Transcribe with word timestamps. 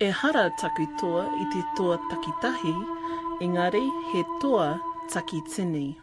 E 0.00 0.08
hara 0.10 0.48
taku 0.56 0.86
toa 0.98 1.26
i 1.36 1.46
te 1.52 1.62
toa 1.76 1.98
takitahi, 2.10 2.72
engari 3.44 3.82
he 4.12 4.22
toa 4.40 4.80
takitini. 5.12 5.94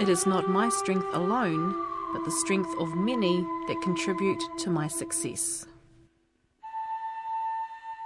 It 0.00 0.08
is 0.08 0.24
not 0.24 0.48
my 0.48 0.70
strength 0.70 1.04
alone, 1.12 1.74
but 2.14 2.24
the 2.24 2.30
strength 2.30 2.72
of 2.80 2.94
many 2.94 3.44
that 3.66 3.82
contribute 3.82 4.42
to 4.64 4.70
my 4.70 4.88
success. 4.88 5.66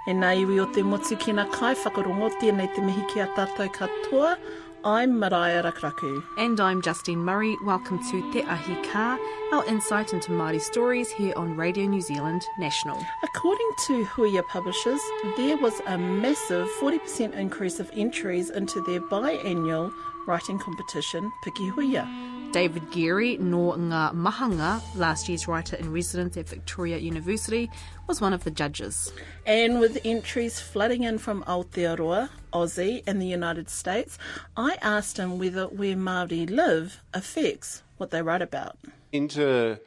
E 0.08 0.16
nā 0.18 0.32
iwi 0.42 0.58
o 0.58 0.66
te 0.74 0.82
motu 0.82 1.14
ki 1.14 1.38
nā 1.38 1.46
kai 1.54 1.76
whakarongo 1.84 2.32
tēnei 2.42 2.74
te 2.74 2.82
mihi 2.82 3.06
ki 3.12 3.22
a 3.22 3.28
tātou 3.38 3.70
katoa, 3.78 4.34
I'm 4.84 5.20
Mariah 5.20 5.62
Rakuraku. 5.62 6.24
And 6.38 6.58
I'm 6.58 6.82
Justine 6.82 7.20
Murray. 7.20 7.56
Welcome 7.62 8.02
to 8.10 8.32
Te 8.32 8.42
Ahi 8.42 8.74
Kaa, 8.82 9.16
our 9.52 9.64
insight 9.66 10.12
into 10.12 10.32
Māori 10.32 10.60
stories 10.60 11.08
here 11.08 11.32
on 11.36 11.56
Radio 11.56 11.86
New 11.86 12.00
Zealand 12.00 12.42
National. 12.58 13.00
According 13.22 13.70
to 13.86 14.04
Huia 14.04 14.44
Publishers, 14.48 15.00
there 15.36 15.56
was 15.56 15.80
a 15.86 15.96
massive 15.96 16.68
40% 16.80 17.32
increase 17.34 17.78
of 17.78 17.92
entries 17.94 18.50
into 18.50 18.80
their 18.80 19.00
biannual 19.00 19.92
writing 20.26 20.58
competition, 20.58 21.30
Piki 21.44 21.70
Huia. 21.70 22.52
David 22.52 22.90
Geary 22.90 23.38
nor 23.38 23.76
Ngā 23.76 24.12
Mahanga, 24.14 24.82
last 24.96 25.28
year's 25.28 25.46
writer 25.46 25.76
in 25.76 25.92
residence 25.92 26.36
at 26.36 26.48
Victoria 26.48 26.98
University, 26.98 27.70
was 28.08 28.20
one 28.20 28.32
of 28.32 28.42
the 28.42 28.50
judges. 28.50 29.12
And 29.46 29.78
with 29.78 30.00
entries 30.04 30.58
flooding 30.58 31.04
in 31.04 31.18
from 31.18 31.44
Aotearoa, 31.44 32.30
Aussie, 32.52 33.02
and 33.06 33.20
the 33.20 33.26
United 33.26 33.68
States, 33.68 34.18
I 34.56 34.76
asked 34.80 35.18
him 35.18 35.38
whether 35.38 35.66
where 35.66 35.96
Māori 35.96 36.48
live 36.48 37.02
affects 37.12 37.82
what 37.96 38.10
they 38.10 38.22
write 38.22 38.42
about. 38.42 38.76
Into 39.12 39.78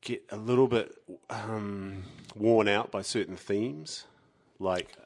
get 0.00 0.24
a 0.30 0.36
little 0.36 0.68
bit 0.68 0.94
um, 1.30 2.04
worn 2.34 2.68
out 2.68 2.90
by 2.90 3.02
certain 3.02 3.36
themes. 3.36 4.04
Like 4.58 4.96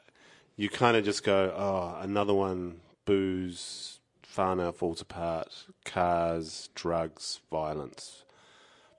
you 0.56 0.68
kind 0.68 0.96
of 0.96 1.04
just 1.04 1.24
go, 1.24 1.52
oh, 1.56 2.00
another 2.00 2.34
one, 2.34 2.80
booze, 3.04 4.00
whānau 4.34 4.74
falls 4.74 5.00
apart, 5.00 5.66
cars, 5.84 6.68
drugs, 6.74 7.40
violence. 7.50 8.24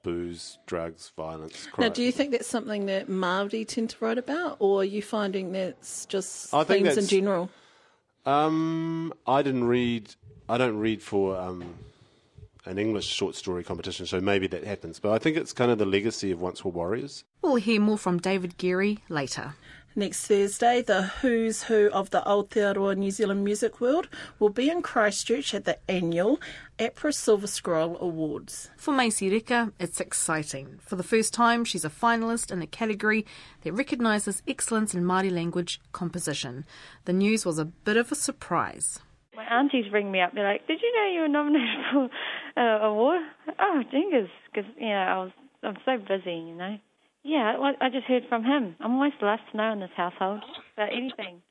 Booze, 0.03 0.59
drugs, 0.65 1.11
violence. 1.15 1.67
Now, 1.77 1.89
do 1.89 2.03
you 2.03 2.11
think 2.11 2.31
that's 2.31 2.47
something 2.47 2.87
that 2.87 3.07
Māori 3.07 3.65
tend 3.65 3.89
to 3.91 3.95
write 4.01 4.17
about, 4.17 4.57
or 4.59 4.81
are 4.81 4.85
you 4.85 5.01
finding 5.01 5.53
that's 5.53 6.05
just 6.05 6.53
I 6.53 6.65
think 6.65 6.85
themes 6.85 6.97
in 6.97 7.07
general? 7.07 7.49
Um, 8.25 9.13
I 9.25 9.41
didn't 9.41 9.63
read. 9.63 10.13
I 10.49 10.57
don't 10.57 10.77
read 10.77 11.01
for 11.01 11.37
um, 11.37 11.63
an 12.65 12.77
English 12.77 13.05
short 13.05 13.35
story 13.35 13.63
competition, 13.63 14.05
so 14.05 14.19
maybe 14.19 14.47
that 14.47 14.63
happens. 14.63 14.99
But 14.99 15.11
I 15.13 15.19
think 15.19 15.37
it's 15.37 15.53
kind 15.53 15.71
of 15.71 15.77
the 15.77 15.85
legacy 15.85 16.31
of 16.31 16.41
Once 16.41 16.63
Were 16.63 16.71
Warriors. 16.71 17.23
We'll 17.41 17.55
hear 17.55 17.79
more 17.79 17.97
from 17.97 18.19
David 18.19 18.57
Geary 18.57 18.99
later. 19.09 19.55
Next 19.95 20.25
Thursday, 20.25 20.81
the 20.81 21.03
who's 21.03 21.63
who 21.63 21.87
of 21.93 22.09
the 22.09 22.21
Aotearoa 22.21 22.97
New 22.97 23.11
Zealand 23.11 23.43
music 23.43 23.79
world 23.79 24.07
will 24.39 24.49
be 24.49 24.67
in 24.67 24.81
Christchurch 24.81 25.53
at 25.53 25.65
the 25.65 25.77
annual 25.87 26.41
APRA 26.79 27.13
Silver 27.13 27.45
Scroll 27.45 27.99
Awards. 27.99 28.71
For 28.75 28.91
Maisey 28.91 29.29
Rika, 29.29 29.71
it's 29.79 29.99
exciting. 29.99 30.79
For 30.81 30.95
the 30.95 31.03
first 31.03 31.31
time, 31.31 31.63
she's 31.63 31.85
a 31.85 31.91
finalist 31.91 32.51
in 32.51 32.63
a 32.63 32.65
category 32.65 33.23
that 33.61 33.73
recognises 33.73 34.41
excellence 34.47 34.95
in 34.95 35.03
Māori 35.03 35.31
language 35.31 35.79
composition. 35.91 36.65
The 37.05 37.13
news 37.13 37.45
was 37.45 37.59
a 37.59 37.65
bit 37.65 37.95
of 37.95 38.11
a 38.11 38.15
surprise. 38.15 38.97
My 39.35 39.45
aunties 39.45 39.91
ring 39.93 40.11
me 40.11 40.21
up. 40.21 40.33
They're 40.33 40.43
like, 40.43 40.65
"Did 40.65 40.79
you 40.81 40.91
know 40.95 41.13
you 41.13 41.21
were 41.21 41.27
nominated 41.27 41.85
for 41.91 42.09
uh, 42.59 42.87
award?" 42.87 43.21
Oh, 43.59 43.83
dingus, 43.91 44.29
because 44.51 44.69
you 44.75 44.89
know 44.89 44.95
I 44.95 45.17
was 45.19 45.31
I'm 45.61 45.77
so 45.85 45.97
busy, 45.99 46.33
you 46.33 46.55
know. 46.55 46.77
Yeah, 47.23 47.57
well, 47.57 47.73
I 47.79 47.89
just 47.89 48.05
heard 48.05 48.23
from 48.27 48.43
him. 48.43 48.75
I'm 48.79 48.95
always 48.95 49.13
the 49.19 49.27
last 49.27 49.43
to 49.51 49.57
know 49.57 49.71
in 49.71 49.79
this 49.79 49.89
household 49.95 50.41
about 50.75 50.91
anything. 50.91 51.41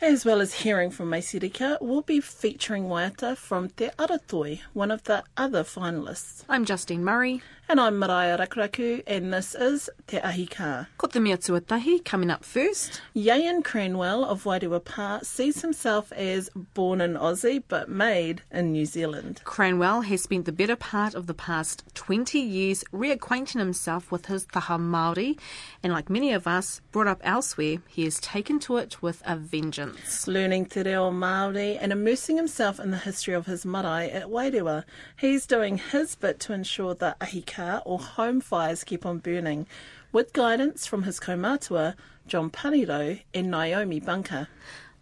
As 0.00 0.24
well 0.24 0.40
as 0.40 0.54
hearing 0.54 0.90
from 0.92 1.10
Maisey 1.10 1.76
we'll 1.80 2.02
be 2.02 2.20
featuring 2.20 2.84
Waiata 2.84 3.36
from 3.36 3.68
Te 3.70 3.88
Aratoi, 3.98 4.60
one 4.72 4.92
of 4.92 5.02
the 5.04 5.24
other 5.36 5.64
finalists. 5.64 6.44
I'm 6.48 6.64
Justine 6.64 7.02
Murray. 7.02 7.42
And 7.70 7.78
I'm 7.78 7.98
Mariah 7.98 8.38
Rakuraku, 8.38 9.02
and 9.06 9.30
this 9.30 9.54
is 9.54 9.90
Te 10.06 10.18
Ahi 10.20 10.46
Kaa. 10.46 10.86
Ko 10.96 11.06
te 11.06 11.18
mea 11.18 11.36
tuatahi 11.36 12.02
coming 12.02 12.30
up 12.30 12.42
first. 12.42 13.02
Iaean 13.14 13.62
Cranwell 13.62 14.24
of 14.24 14.44
Wairewa 14.44 14.82
Pa 14.82 15.18
sees 15.22 15.60
himself 15.60 16.10
as 16.12 16.48
born 16.54 17.02
in 17.02 17.12
Aussie 17.12 17.62
but 17.68 17.90
made 17.90 18.40
in 18.50 18.72
New 18.72 18.86
Zealand. 18.86 19.42
Cranwell 19.44 20.06
has 20.06 20.22
spent 20.22 20.46
the 20.46 20.52
better 20.52 20.76
part 20.76 21.14
of 21.14 21.26
the 21.26 21.34
past 21.34 21.84
20 21.94 22.38
years 22.38 22.84
reacquainting 22.90 23.58
himself 23.58 24.10
with 24.10 24.26
his 24.26 24.46
taha 24.46 24.78
Māori, 24.78 25.38
and 25.82 25.92
like 25.92 26.08
many 26.08 26.32
of 26.32 26.46
us 26.46 26.80
brought 26.90 27.06
up 27.06 27.20
elsewhere, 27.22 27.82
he 27.86 28.04
has 28.04 28.18
taken 28.18 28.58
to 28.60 28.78
it 28.78 29.02
with 29.02 29.22
a 29.26 29.36
vengeance. 29.36 29.87
Learning 30.26 30.66
te 30.66 30.82
reo 30.82 31.10
Māori 31.10 31.78
and 31.80 31.92
immersing 31.92 32.36
himself 32.36 32.78
in 32.78 32.90
the 32.90 32.98
history 32.98 33.34
of 33.34 33.46
his 33.46 33.64
marae 33.64 34.10
at 34.10 34.26
Wairewa, 34.26 34.84
he's 35.16 35.46
doing 35.46 35.78
his 35.78 36.14
bit 36.14 36.40
to 36.40 36.52
ensure 36.52 36.94
that 36.94 37.18
ahika 37.20 37.82
or 37.84 37.98
home 37.98 38.40
fires 38.40 38.84
keep 38.84 39.06
on 39.06 39.18
burning, 39.18 39.66
with 40.12 40.32
guidance 40.32 40.86
from 40.86 41.04
his 41.04 41.20
kaumatua, 41.20 41.94
John 42.26 42.50
Paniro 42.50 43.20
and 43.32 43.50
Naomi 43.50 44.00
Bunker. 44.00 44.48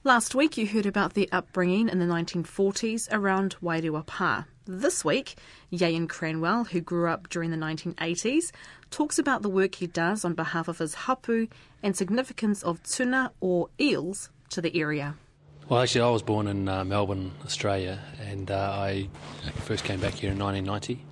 Last 0.04 0.34
week 0.34 0.56
you 0.56 0.69
heard 0.69 0.86
about 0.86 1.14
their 1.14 1.26
upbringing 1.32 1.88
in 1.88 1.98
the 1.98 2.04
1940s 2.04 3.08
around 3.10 3.56
Wairewa 3.60 4.06
Pa. 4.06 4.47
This 4.64 5.04
week, 5.04 5.36
Iaean 5.72 6.06
Cranwell, 6.08 6.68
who 6.68 6.80
grew 6.80 7.08
up 7.08 7.28
during 7.28 7.50
the 7.50 7.56
1980s, 7.56 8.53
talks 8.91 9.18
about 9.18 9.42
the 9.42 9.48
work 9.48 9.76
he 9.76 9.86
does 9.86 10.24
on 10.24 10.34
behalf 10.34 10.68
of 10.68 10.78
his 10.78 10.94
hapu 10.94 11.48
and 11.82 11.97
significance 11.97 12.62
of 12.62 12.82
tuna 12.82 13.32
or 13.41 13.68
eels 13.80 14.30
to 14.50 14.60
the 14.60 14.78
area. 14.78 15.14
Well, 15.68 15.80
actually, 15.80 16.02
I 16.02 16.10
was 16.10 16.22
born 16.22 16.46
in 16.46 16.68
uh, 16.68 16.84
Melbourne, 16.84 17.32
Australia, 17.44 17.98
and 18.20 18.50
uh, 18.50 18.54
I 18.54 19.08
first 19.64 19.84
came 19.84 19.98
back 20.00 20.14
here 20.14 20.30
in 20.30 20.38
1990. 20.38 21.04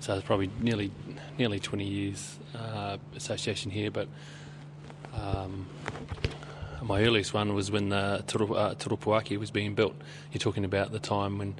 So 0.00 0.14
it's 0.14 0.26
probably 0.26 0.50
nearly 0.60 0.90
nearly 1.38 1.58
20 1.58 1.84
years 1.84 2.38
uh, 2.54 2.98
association 3.16 3.70
here. 3.70 3.90
But 3.90 4.08
um, 5.14 5.66
my 6.82 7.02
earliest 7.02 7.32
one 7.32 7.54
was 7.54 7.70
when 7.70 7.88
Turu, 7.88 8.56
uh, 8.56 8.74
Turupuaki 8.74 9.38
was 9.38 9.50
being 9.50 9.74
built. 9.74 9.94
You're 10.32 10.40
talking 10.40 10.66
about 10.66 10.92
the 10.92 10.98
time 10.98 11.38
when 11.38 11.54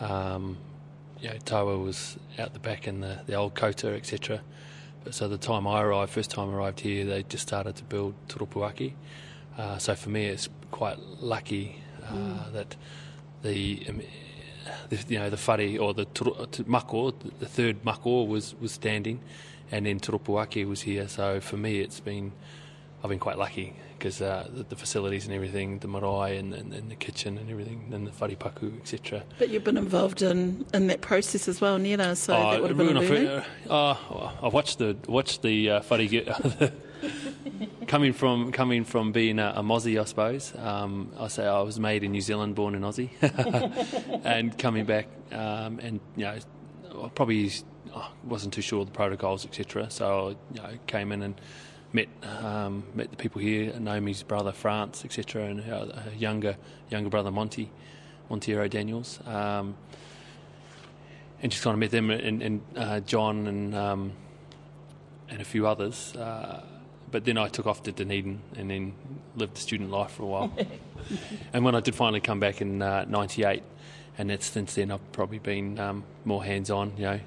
um, 0.00 0.58
you 1.20 1.28
know, 1.28 1.36
Tawa 1.44 1.78
was 1.82 2.16
out 2.38 2.52
the 2.52 2.58
back 2.58 2.88
in 2.88 3.00
the, 3.00 3.20
the 3.26 3.34
old 3.34 3.54
kota, 3.54 3.94
etc. 3.94 4.40
So 5.10 5.28
the 5.28 5.38
time 5.38 5.66
I 5.66 5.82
arrived, 5.82 6.10
first 6.10 6.30
time 6.30 6.50
I 6.50 6.54
arrived 6.54 6.80
here, 6.80 7.04
they 7.04 7.22
just 7.22 7.46
started 7.46 7.76
to 7.76 7.84
build 7.84 8.14
Turupuaki. 8.28 8.94
Uh, 9.58 9.78
so 9.78 9.94
for 9.94 10.10
me, 10.10 10.26
it's 10.26 10.48
quite 10.70 10.98
lucky 11.20 11.82
uh, 12.04 12.50
that 12.52 12.76
the, 13.42 13.84
um, 13.88 14.02
the 14.90 15.04
you 15.08 15.18
know 15.18 15.30
the 15.30 15.36
whare 15.36 15.80
or 15.80 15.94
the 15.94 16.06
mako, 16.66 17.12
the 17.38 17.46
third 17.46 17.84
mako 17.84 18.24
was 18.24 18.54
was 18.60 18.72
standing, 18.72 19.20
and 19.70 19.86
then 19.86 19.98
Turupuaki 20.00 20.66
was 20.66 20.82
here. 20.82 21.08
So 21.08 21.40
for 21.40 21.56
me, 21.56 21.80
it's 21.80 22.00
been 22.00 22.32
I've 23.02 23.10
been 23.10 23.18
quite 23.18 23.38
lucky 23.38 23.74
because 23.98 24.20
uh, 24.20 24.48
the, 24.52 24.64
the 24.64 24.76
facilities 24.76 25.26
and 25.26 25.34
everything, 25.34 25.78
the 25.78 25.88
marae 25.88 26.36
and, 26.36 26.52
and, 26.52 26.72
and 26.72 26.90
the 26.90 26.96
kitchen 26.96 27.38
and 27.38 27.50
everything, 27.50 27.90
and 27.92 28.06
the 28.06 28.10
wharepaku, 28.10 28.78
etc. 28.80 29.22
But 29.38 29.48
you've 29.48 29.64
been 29.64 29.76
involved 29.76 30.22
in, 30.22 30.66
in 30.74 30.88
that 30.88 31.00
process 31.00 31.48
as 31.48 31.60
well, 31.60 31.78
Nera, 31.78 32.14
so 32.16 32.32
that 32.32 32.60
would 32.60 32.70
have 32.70 32.78
been 32.78 32.96
a 32.96 33.00
learning. 33.00 33.42
uh, 33.70 33.94
I 34.42 34.48
watched 34.48 34.78
the 34.78 34.96
watched 35.08 35.42
the 35.42 35.70
uh, 35.70 35.82
whare 35.88 36.06
get 36.06 36.26
coming 37.86 38.12
from 38.12 38.52
coming 38.52 38.84
from 38.84 39.12
being 39.12 39.38
a, 39.38 39.54
a 39.56 39.62
Mozzie, 39.62 40.00
I 40.00 40.04
suppose. 40.04 40.54
Um, 40.56 41.12
I 41.18 41.28
say 41.28 41.46
I 41.46 41.60
was 41.60 41.78
made 41.78 42.04
in 42.04 42.12
New 42.12 42.20
Zealand, 42.20 42.54
born 42.54 42.74
in 42.74 42.82
Aussie, 42.82 43.10
and 44.24 44.56
coming 44.58 44.84
back 44.84 45.08
um, 45.32 45.78
and 45.80 46.00
you 46.16 46.24
know 46.24 46.38
I 47.04 47.08
probably 47.08 47.52
wasn't 48.24 48.54
too 48.54 48.62
sure 48.62 48.80
of 48.80 48.86
the 48.86 48.92
protocols, 48.92 49.44
etc. 49.44 49.90
So 49.90 50.06
I 50.06 50.54
you 50.54 50.62
know, 50.62 50.78
came 50.86 51.12
in 51.12 51.22
and 51.22 51.40
met 51.92 52.08
um, 52.22 52.84
met 52.94 53.10
the 53.10 53.16
people 53.16 53.40
here, 53.40 53.72
Naomi's 53.72 54.22
brother 54.22 54.52
France, 54.52 55.04
etc., 55.04 55.44
and 55.44 55.60
her, 55.60 55.86
her 55.86 56.12
younger 56.16 56.56
younger 56.90 57.10
brother 57.10 57.30
Monty, 57.30 57.70
Monteiro 58.30 58.68
Daniels. 58.68 59.20
Um, 59.26 59.76
and 61.42 61.52
just 61.52 61.62
kind 61.62 61.74
of 61.74 61.80
met 61.80 61.90
them 61.90 62.10
and, 62.10 62.42
and 62.42 62.60
uh, 62.76 63.00
John 63.00 63.46
and 63.46 63.74
um, 63.74 64.12
and 65.28 65.40
a 65.40 65.44
few 65.44 65.66
others. 65.66 66.14
Uh, 66.16 66.64
but 67.10 67.24
then 67.24 67.38
I 67.38 67.48
took 67.48 67.66
off 67.66 67.82
to 67.84 67.92
Dunedin 67.92 68.40
and 68.56 68.70
then 68.70 68.94
lived 69.36 69.56
the 69.56 69.60
student 69.60 69.90
life 69.90 70.12
for 70.12 70.22
a 70.22 70.26
while. 70.26 70.52
and 71.52 71.64
when 71.64 71.74
I 71.74 71.80
did 71.80 71.94
finally 71.94 72.20
come 72.20 72.40
back 72.40 72.60
in 72.60 72.78
'98, 72.78 73.62
and 74.18 74.30
that's 74.30 74.46
since 74.46 74.74
then 74.74 74.90
I've 74.90 75.12
probably 75.12 75.38
been 75.38 75.78
um, 75.78 76.04
more 76.24 76.44
hands-on. 76.44 76.92
You 76.96 77.04
know, 77.04 77.20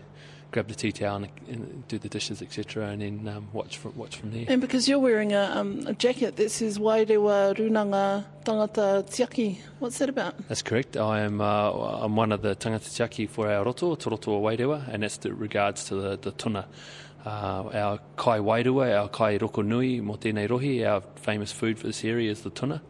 grab 0.52 0.68
the 0.68 0.76
tea 0.76 0.92
towel 0.92 1.18
and, 1.18 1.30
and 1.48 1.88
do 1.88 1.98
the 1.98 2.10
dishes, 2.10 2.42
etc., 2.42 2.88
and 2.88 3.02
then 3.02 3.28
um, 3.28 3.48
watch 3.54 3.78
from 3.78 3.96
watch 3.96 4.18
from 4.18 4.32
there. 4.32 4.46
And 4.48 4.62
because 4.62 4.88
you're 4.88 5.00
wearing 5.00 5.34
a, 5.34 5.52
um, 5.56 5.84
a 5.86 5.94
jacket 5.94 6.36
that 6.38 6.52
says 6.52 6.78
Wairewa 6.78 7.56
Runanga 7.56 8.26
Tangata 8.44 9.04
Tiaki, 9.06 9.58
what's 9.80 9.98
that 10.00 10.10
about? 10.10 10.36
That's 10.48 10.62
correct. 10.62 10.98
I 10.98 11.22
am 11.22 11.42
uh, 11.42 11.72
I'm 11.72 12.16
one 12.16 12.32
of 12.32 12.42
the 12.42 12.56
tangata 12.56 12.90
tiaki 12.90 13.30
for 13.30 13.50
our 13.50 13.64
roto, 13.64 13.96
Te 13.96 14.10
Roto 14.10 14.34
o 14.34 14.42
Wairewa, 14.42 14.88
and 14.92 15.04
that's 15.04 15.18
the 15.18 15.34
regards 15.34 15.86
to 15.86 15.96
the, 15.96 16.18
the 16.18 16.32
tuna, 16.32 16.66
Uh, 17.26 17.70
our 17.74 18.00
kai 18.16 18.40
wairua, 18.40 18.98
our 18.98 19.10
kai 19.10 19.38
roko 19.38 19.66
nui, 19.66 20.00
mo 20.00 20.16
tēnei 20.16 20.48
rohi, 20.48 20.88
our 20.90 21.02
famous 21.16 21.52
food 21.52 21.78
for 21.78 21.88
this 21.88 22.06
area 22.06 22.32
is 22.32 22.42
the 22.42 22.50
tuna. 22.50 22.82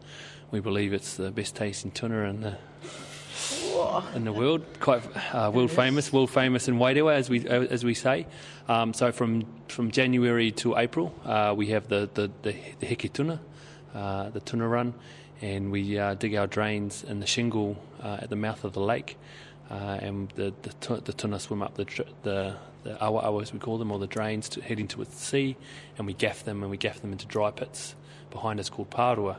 We 0.50 0.60
believe 0.60 0.92
it's 0.92 1.16
the 1.16 1.30
best 1.30 1.56
tasting 1.56 1.90
tuna 1.90 2.22
in 2.28 2.40
the 2.42 2.56
in 4.14 4.24
the 4.24 4.32
world, 4.32 4.62
quite 4.78 5.02
uh, 5.34 5.50
world 5.52 5.70
famous, 5.70 6.12
world 6.12 6.30
famous 6.30 6.68
in 6.68 6.76
Wairewa, 6.76 7.14
as 7.14 7.28
we 7.28 7.46
as 7.48 7.84
we 7.84 7.94
say. 7.94 8.26
Um, 8.68 8.94
so 8.94 9.10
from 9.10 9.46
from 9.68 9.90
January 9.90 10.52
to 10.52 10.76
April, 10.76 11.14
uh, 11.24 11.54
we 11.56 11.68
have 11.68 11.88
the 11.88 12.08
the, 12.14 12.30
the, 12.42 12.54
the 12.78 12.86
heke 12.86 13.12
tuna, 13.12 13.40
uh, 13.94 14.30
the 14.30 14.40
tuna 14.40 14.68
run, 14.68 14.94
and 15.40 15.72
we 15.72 15.98
uh, 15.98 16.14
dig 16.14 16.34
our 16.34 16.46
drains 16.46 17.02
in 17.02 17.20
the 17.20 17.26
shingle 17.26 17.82
uh, 18.02 18.18
at 18.20 18.30
the 18.30 18.36
mouth 18.36 18.62
of 18.64 18.74
the 18.74 18.80
lake, 18.80 19.16
uh, 19.70 19.98
and 20.00 20.30
the 20.36 20.52
the, 20.62 21.00
the 21.00 21.12
tuna 21.12 21.40
swim 21.40 21.62
up 21.62 21.74
the 21.74 22.04
the 22.22 22.56
the 22.84 23.00
awa 23.02 23.20
awa 23.20 23.42
as 23.42 23.52
we 23.52 23.58
call 23.58 23.78
them, 23.78 23.90
or 23.92 23.98
the 23.98 24.06
drains 24.06 24.48
to 24.50 24.60
heading 24.62 24.88
towards 24.88 25.10
the 25.10 25.16
sea, 25.20 25.56
and 25.98 26.06
we 26.06 26.14
gaff 26.14 26.44
them 26.44 26.62
and 26.62 26.70
we 26.70 26.76
gaff 26.76 27.00
them 27.00 27.12
into 27.12 27.26
dry 27.26 27.50
pits 27.50 27.94
behind 28.30 28.60
us 28.60 28.68
called 28.70 28.90
parua. 28.90 29.36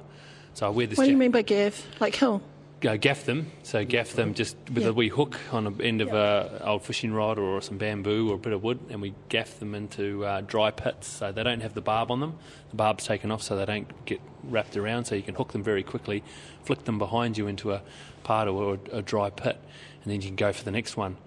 So 0.53 0.67
I 0.67 0.69
wear 0.69 0.87
this. 0.87 0.97
What 0.97 1.05
do 1.05 1.11
you 1.11 1.17
mean 1.17 1.31
by 1.31 1.41
gaff? 1.43 1.85
Like 2.01 2.15
hill? 2.15 2.41
uh, 2.85 2.97
gaff 2.97 3.25
them. 3.25 3.51
So 3.61 3.85
gaff 3.85 4.13
them 4.13 4.33
just 4.33 4.57
with 4.73 4.83
Yeah. 4.83 4.89
a 4.89 4.93
wee 4.93 5.09
hook 5.09 5.39
on 5.51 5.65
the 5.65 5.83
end 5.83 6.01
of 6.01 6.09
a 6.13 6.61
old 6.65 6.83
fishing 6.83 7.13
rod 7.13 7.37
or 7.37 7.61
some 7.61 7.77
bamboo 7.77 8.29
or 8.31 8.35
a 8.35 8.37
bit 8.39 8.53
of 8.53 8.63
wood, 8.63 8.79
and 8.89 9.01
we 9.01 9.13
gaff 9.29 9.59
them 9.59 9.75
into 9.75 10.25
uh, 10.25 10.41
dry 10.41 10.71
pits. 10.71 11.07
So 11.07 11.31
they 11.31 11.43
don't 11.43 11.61
have 11.61 11.73
the 11.73 11.81
barb 11.81 12.09
on 12.11 12.19
them. 12.19 12.37
The 12.71 12.75
barb's 12.77 13.05
taken 13.05 13.31
off, 13.31 13.43
so 13.43 13.55
they 13.55 13.65
don't 13.65 13.87
get 14.05 14.19
wrapped 14.43 14.75
around. 14.77 15.05
So 15.05 15.15
you 15.15 15.21
can 15.21 15.35
hook 15.35 15.51
them 15.53 15.63
very 15.63 15.83
quickly, 15.83 16.23
flick 16.63 16.83
them 16.85 16.97
behind 16.97 17.37
you 17.37 17.47
into 17.47 17.71
a 17.71 17.81
part 18.23 18.47
or 18.47 18.79
a, 18.91 18.97
a 18.97 19.01
dry 19.01 19.29
pit, 19.29 19.57
and 20.03 20.11
then 20.11 20.21
you 20.21 20.27
can 20.27 20.35
go 20.35 20.51
for 20.51 20.63
the 20.63 20.71
next 20.71 20.97
one. 20.97 21.17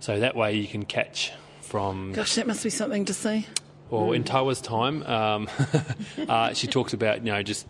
So 0.00 0.20
that 0.20 0.36
way 0.36 0.54
you 0.54 0.66
can 0.68 0.84
catch 0.84 1.32
from 1.70 2.12
Gosh, 2.12 2.34
that 2.34 2.48
must 2.48 2.64
be 2.64 2.70
something 2.70 3.04
to 3.04 3.14
see. 3.14 3.46
or 3.90 4.14
in 4.14 4.24
Tawa's 4.24 4.60
time, 4.60 5.02
um, 5.04 5.48
uh, 6.28 6.52
she 6.52 6.66
talks 6.66 6.92
about 6.92 7.24
you 7.24 7.32
know 7.32 7.42
just 7.44 7.64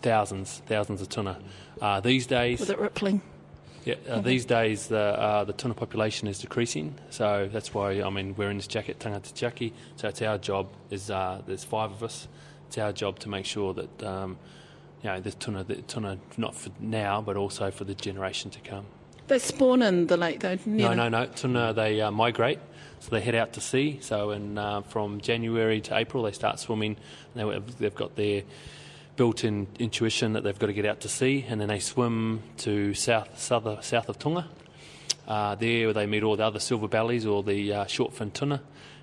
thousands, 0.00 0.62
thousands 0.66 1.02
of 1.02 1.08
tuna. 1.10 1.38
Uh, 1.80 2.00
these 2.00 2.26
days, 2.26 2.60
With 2.60 2.70
it 2.70 2.78
rippling. 2.78 3.20
yeah, 3.84 3.96
uh, 4.08 4.20
these 4.20 4.46
days 4.46 4.86
the 4.88 4.98
uh, 4.98 5.44
the 5.44 5.52
tuna 5.52 5.74
population 5.74 6.28
is 6.28 6.38
decreasing, 6.38 6.94
so 7.10 7.48
that's 7.52 7.74
why 7.74 8.00
I 8.02 8.08
mean 8.10 8.34
we're 8.36 8.50
in 8.50 8.56
this 8.56 8.66
jacket 8.66 8.98
tangata 8.98 9.32
tiaki. 9.34 9.72
So 9.96 10.08
it's 10.08 10.22
our 10.22 10.38
job 10.38 10.68
is 10.90 11.10
uh, 11.10 11.42
there's 11.46 11.64
five 11.64 11.90
of 11.92 12.02
us. 12.02 12.28
It's 12.68 12.78
our 12.78 12.92
job 12.92 13.18
to 13.18 13.28
make 13.28 13.44
sure 13.44 13.74
that 13.74 14.02
um, 14.02 14.38
you 15.02 15.10
know 15.10 15.20
the 15.20 15.32
tuna 15.32 15.62
the 15.64 15.82
tuna 15.82 16.18
not 16.38 16.54
for 16.54 16.70
now 16.80 17.20
but 17.20 17.36
also 17.36 17.70
for 17.70 17.84
the 17.84 17.94
generation 17.94 18.50
to 18.52 18.60
come. 18.60 18.86
They 19.32 19.38
spawn 19.38 19.80
in 19.80 20.08
the 20.08 20.18
lake 20.18 20.40
though. 20.40 20.58
No, 20.66 20.92
no, 20.92 21.08
no. 21.08 21.24
Tuna 21.24 21.72
they 21.72 22.02
uh, 22.02 22.10
migrate, 22.10 22.58
so 23.00 23.08
they 23.12 23.22
head 23.22 23.34
out 23.34 23.54
to 23.54 23.62
sea. 23.62 23.96
So 24.02 24.30
in 24.30 24.58
uh, 24.58 24.82
from 24.82 25.22
January 25.22 25.80
to 25.80 25.96
April 25.96 26.24
they 26.24 26.32
start 26.32 26.60
swimming. 26.60 26.98
They, 27.34 27.58
they've 27.78 27.94
got 27.94 28.14
their 28.14 28.42
built-in 29.16 29.68
intuition 29.78 30.34
that 30.34 30.44
they've 30.44 30.58
got 30.58 30.66
to 30.66 30.74
get 30.74 30.84
out 30.84 31.00
to 31.00 31.08
sea, 31.08 31.46
and 31.48 31.58
then 31.58 31.68
they 31.68 31.78
swim 31.78 32.42
to 32.58 32.92
south 32.92 33.40
south, 33.40 33.82
south 33.82 34.10
of 34.10 34.18
Tonga. 34.18 34.48
Uh, 35.26 35.54
there 35.54 35.94
they 35.94 36.04
meet 36.04 36.22
all 36.22 36.36
the 36.36 36.44
other 36.44 36.60
silver 36.60 36.86
bellies 36.86 37.24
or 37.24 37.42
the 37.42 37.72
uh, 37.72 37.86
short-fin 37.86 38.32
tuna, 38.32 38.60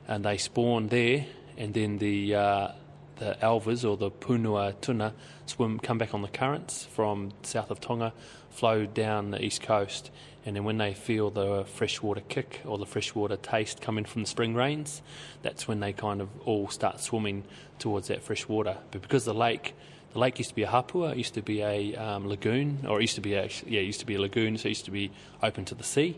and 0.07 0.23
they 0.23 0.37
spawn 0.37 0.89
there. 0.89 1.25
And 1.57 1.73
then 1.73 1.97
the 1.97 2.35
uh, 2.35 2.67
the 3.15 3.35
elvers 3.41 3.83
or 3.83 3.97
the 3.97 4.11
punua 4.11 4.79
tuna 4.79 5.15
swim 5.47 5.79
come 5.79 5.97
back 5.97 6.13
on 6.13 6.21
the 6.21 6.27
currents 6.27 6.85
from 6.85 7.31
south 7.41 7.71
of 7.71 7.81
Tonga, 7.81 8.13
flow 8.49 8.85
down 8.85 9.31
the 9.31 9.43
east 9.43 9.61
coast, 9.61 10.11
and 10.45 10.55
then 10.55 10.63
when 10.63 10.77
they 10.77 10.93
feel 10.93 11.29
the 11.29 11.65
freshwater 11.65 12.21
kick 12.21 12.61
or 12.65 12.77
the 12.77 12.85
freshwater 12.85 13.35
taste 13.35 13.81
coming 13.81 14.05
from 14.05 14.23
the 14.23 14.27
spring 14.27 14.55
rains, 14.55 15.01
that's 15.41 15.67
when 15.67 15.79
they 15.79 15.93
kind 15.93 16.21
of 16.21 16.29
all 16.45 16.67
start 16.69 16.99
swimming 16.99 17.43
towards 17.77 18.07
that 18.07 18.23
fresh 18.23 18.47
water. 18.47 18.77
But 18.91 19.01
because 19.01 19.25
the 19.25 19.33
lake 19.33 19.73
the 20.13 20.19
lake 20.19 20.39
used 20.39 20.49
to 20.49 20.55
be 20.55 20.63
a 20.63 20.67
hapua, 20.67 21.11
it 21.11 21.17
used 21.17 21.35
to 21.35 21.41
be 21.43 21.61
a 21.61 21.95
um, 21.95 22.27
lagoon, 22.27 22.85
or 22.87 22.97
it 22.97 23.03
used 23.03 23.15
to 23.15 23.21
be 23.21 23.35
a, 23.35 23.47
yeah, 23.67 23.81
it 23.81 23.85
used 23.85 23.99
to 23.99 24.07
be 24.07 24.15
a 24.15 24.21
lagoon, 24.21 24.57
so 24.57 24.65
it 24.65 24.69
used 24.69 24.85
to 24.85 24.91
be 24.91 25.11
open 25.43 25.65
to 25.65 25.75
the 25.75 25.83
sea. 25.83 26.17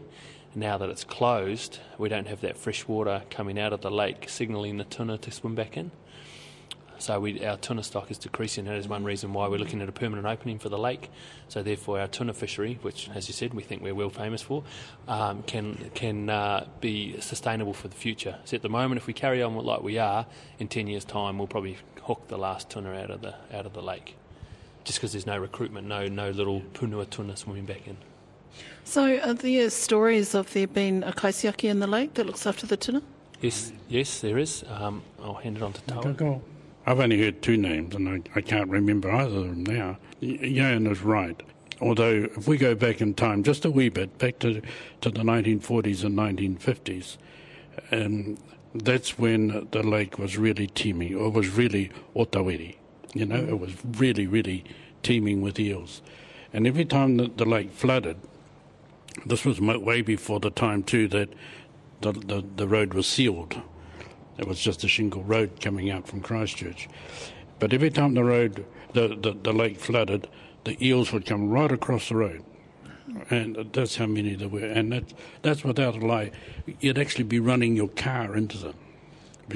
Now 0.55 0.77
that 0.77 0.89
it's 0.89 1.03
closed, 1.03 1.79
we 1.97 2.07
don't 2.07 2.27
have 2.27 2.41
that 2.41 2.57
fresh 2.57 2.87
water 2.87 3.23
coming 3.29 3.59
out 3.59 3.73
of 3.73 3.81
the 3.81 3.91
lake, 3.91 4.29
signalling 4.29 4.77
the 4.77 4.85
tuna 4.85 5.17
to 5.17 5.31
swim 5.31 5.55
back 5.55 5.75
in. 5.75 5.91
So 7.01 7.19
we, 7.19 7.43
our 7.43 7.57
tuna 7.57 7.81
stock 7.81 8.11
is 8.11 8.19
decreasing. 8.19 8.65
That 8.65 8.75
is 8.75 8.87
one 8.87 9.03
reason 9.03 9.33
why 9.33 9.47
we're 9.47 9.57
looking 9.57 9.81
at 9.81 9.89
a 9.89 9.91
permanent 9.91 10.27
opening 10.27 10.59
for 10.59 10.69
the 10.69 10.77
lake. 10.77 11.09
So 11.47 11.63
therefore, 11.63 11.99
our 11.99 12.07
tuna 12.07 12.33
fishery, 12.33 12.77
which, 12.83 13.09
as 13.15 13.27
you 13.27 13.33
said, 13.33 13.55
we 13.55 13.63
think 13.63 13.81
we're 13.81 13.95
well 13.95 14.11
famous 14.11 14.43
for, 14.43 14.63
um, 15.07 15.41
can 15.43 15.89
can 15.95 16.29
uh, 16.29 16.67
be 16.79 17.19
sustainable 17.19 17.73
for 17.73 17.87
the 17.87 17.95
future. 17.95 18.37
So 18.45 18.55
at 18.55 18.61
the 18.61 18.69
moment, 18.69 19.01
if 19.01 19.07
we 19.07 19.13
carry 19.13 19.41
on 19.41 19.55
like 19.55 19.81
we 19.81 19.97
are, 19.97 20.27
in 20.59 20.67
ten 20.67 20.85
years' 20.85 21.03
time, 21.03 21.39
we'll 21.39 21.47
probably 21.47 21.77
hook 22.03 22.27
the 22.27 22.37
last 22.37 22.69
tuna 22.69 22.93
out 22.93 23.09
of 23.09 23.21
the 23.21 23.33
out 23.51 23.65
of 23.65 23.73
the 23.73 23.81
lake, 23.81 24.15
just 24.83 24.99
because 24.99 25.11
there's 25.11 25.25
no 25.25 25.39
recruitment, 25.39 25.87
no 25.87 26.07
no 26.07 26.29
little 26.29 26.61
punua 26.73 27.09
tuna 27.09 27.35
swimming 27.35 27.65
back 27.65 27.87
in. 27.87 27.97
So 28.83 29.17
are 29.19 29.33
there 29.33 29.71
stories 29.71 30.35
of 30.35 30.53
there 30.53 30.67
being 30.67 31.01
a 31.03 31.13
kaitiaki 31.13 31.67
in 31.67 31.79
the 31.79 31.87
lake 31.87 32.13
that 32.13 32.27
looks 32.27 32.45
after 32.45 32.67
the 32.67 32.77
tuna? 32.77 33.01
Yes, 33.39 33.71
yes, 33.89 34.19
there 34.19 34.37
is. 34.37 34.63
Um, 34.69 35.01
I'll 35.23 35.33
hand 35.33 35.57
it 35.57 35.63
on 35.63 35.73
to 35.73 35.81
Tawa. 35.81 36.15
Go. 36.15 36.41
I've 36.85 36.99
only 36.99 37.21
heard 37.21 37.41
two 37.41 37.57
names, 37.57 37.95
and 37.95 38.09
I, 38.09 38.21
I 38.35 38.41
can't 38.41 38.69
remember 38.69 39.11
either 39.11 39.37
of 39.37 39.43
them 39.43 39.63
now. 39.63 39.97
Jan 40.21 40.87
is 40.87 41.01
right. 41.01 41.41
Although, 41.79 42.29
if 42.35 42.47
we 42.47 42.57
go 42.57 42.75
back 42.75 43.01
in 43.01 43.13
time 43.13 43.43
just 43.43 43.65
a 43.65 43.71
wee 43.71 43.89
bit, 43.89 44.17
back 44.17 44.39
to, 44.39 44.61
to 45.01 45.09
the 45.09 45.21
1940s 45.21 46.03
and 46.03 46.17
1950s, 46.17 47.17
um, 47.91 48.37
that's 48.73 49.17
when 49.17 49.67
the 49.71 49.83
lake 49.83 50.17
was 50.17 50.37
really 50.37 50.67
teeming, 50.67 51.15
or 51.15 51.29
was 51.29 51.49
really 51.49 51.91
otawiri. 52.15 52.77
You 53.13 53.25
know, 53.25 53.35
it 53.35 53.59
was 53.59 53.73
really, 53.97 54.27
really 54.27 54.63
teeming 55.03 55.41
with 55.41 55.59
eels. 55.59 56.01
And 56.53 56.65
every 56.65 56.85
time 56.85 57.17
that 57.17 57.37
the 57.37 57.45
lake 57.45 57.71
flooded, 57.71 58.17
this 59.25 59.45
was 59.45 59.59
way 59.59 60.01
before 60.01 60.39
the 60.39 60.51
time, 60.51 60.83
too, 60.83 61.07
that 61.09 61.29
the, 62.01 62.11
the, 62.13 62.43
the 62.55 62.67
road 62.67 62.93
was 62.93 63.07
sealed. 63.07 63.61
It 64.41 64.47
was 64.47 64.59
just 64.59 64.83
a 64.83 64.87
shingle 64.87 65.23
road 65.23 65.61
coming 65.61 65.91
out 65.91 66.07
from 66.07 66.21
Christchurch. 66.21 66.89
But 67.59 67.73
every 67.73 67.91
time 67.91 68.15
the 68.15 68.23
road, 68.23 68.65
the, 68.93 69.09
the, 69.09 69.37
the 69.39 69.53
lake 69.53 69.79
flooded, 69.79 70.27
the 70.63 70.83
eels 70.85 71.13
would 71.13 71.27
come 71.27 71.49
right 71.49 71.71
across 71.71 72.09
the 72.09 72.15
road. 72.15 72.43
And 73.29 73.55
that's 73.71 73.97
how 73.97 74.07
many 74.07 74.33
there 74.33 74.49
were. 74.49 74.65
And 74.65 74.91
that, 74.93 75.13
that's 75.43 75.63
without 75.63 75.95
a 75.95 76.05
lie. 76.05 76.31
You'd 76.79 76.97
actually 76.97 77.25
be 77.25 77.39
running 77.39 77.75
your 77.75 77.89
car 77.89 78.35
into 78.35 78.57
them. 78.57 78.73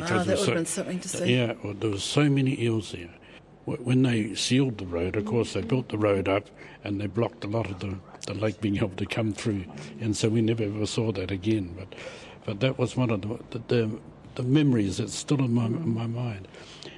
Ah, 0.01 0.23
there 0.23 0.23
that 0.23 0.37
would 0.37 0.47
have 0.47 0.55
been 0.55 0.65
something 0.65 0.99
to 0.99 1.07
see. 1.09 1.35
Yeah, 1.35 1.53
well, 1.63 1.73
there 1.73 1.89
was 1.89 2.03
so 2.03 2.29
many 2.29 2.61
eels 2.61 2.91
there. 2.91 3.09
When 3.65 4.03
they 4.03 4.35
sealed 4.35 4.77
the 4.77 4.85
road, 4.85 5.15
of 5.15 5.25
course, 5.25 5.53
they 5.53 5.61
built 5.61 5.89
the 5.89 5.97
road 5.97 6.27
up 6.27 6.47
and 6.83 7.01
they 7.01 7.07
blocked 7.07 7.43
a 7.43 7.47
lot 7.47 7.71
of 7.71 7.79
the, 7.79 7.97
the 8.27 8.35
lake 8.35 8.61
being 8.61 8.77
able 8.77 8.89
to 8.89 9.05
come 9.07 9.33
through. 9.33 9.65
And 9.99 10.15
so 10.15 10.29
we 10.29 10.41
never 10.41 10.63
ever 10.63 10.85
saw 10.85 11.11
that 11.13 11.31
again. 11.31 11.73
But, 11.75 11.95
but 12.45 12.59
that 12.59 12.77
was 12.77 12.95
one 12.95 13.09
of 13.09 13.21
the, 13.21 13.39
the, 13.49 13.61
the, 13.67 13.99
the 14.35 14.43
memories 14.43 14.97
that's 14.97 15.15
still 15.15 15.39
in 15.39 15.53
my, 15.53 15.65
in 15.65 15.93
my 15.93 16.07
mind. 16.07 16.47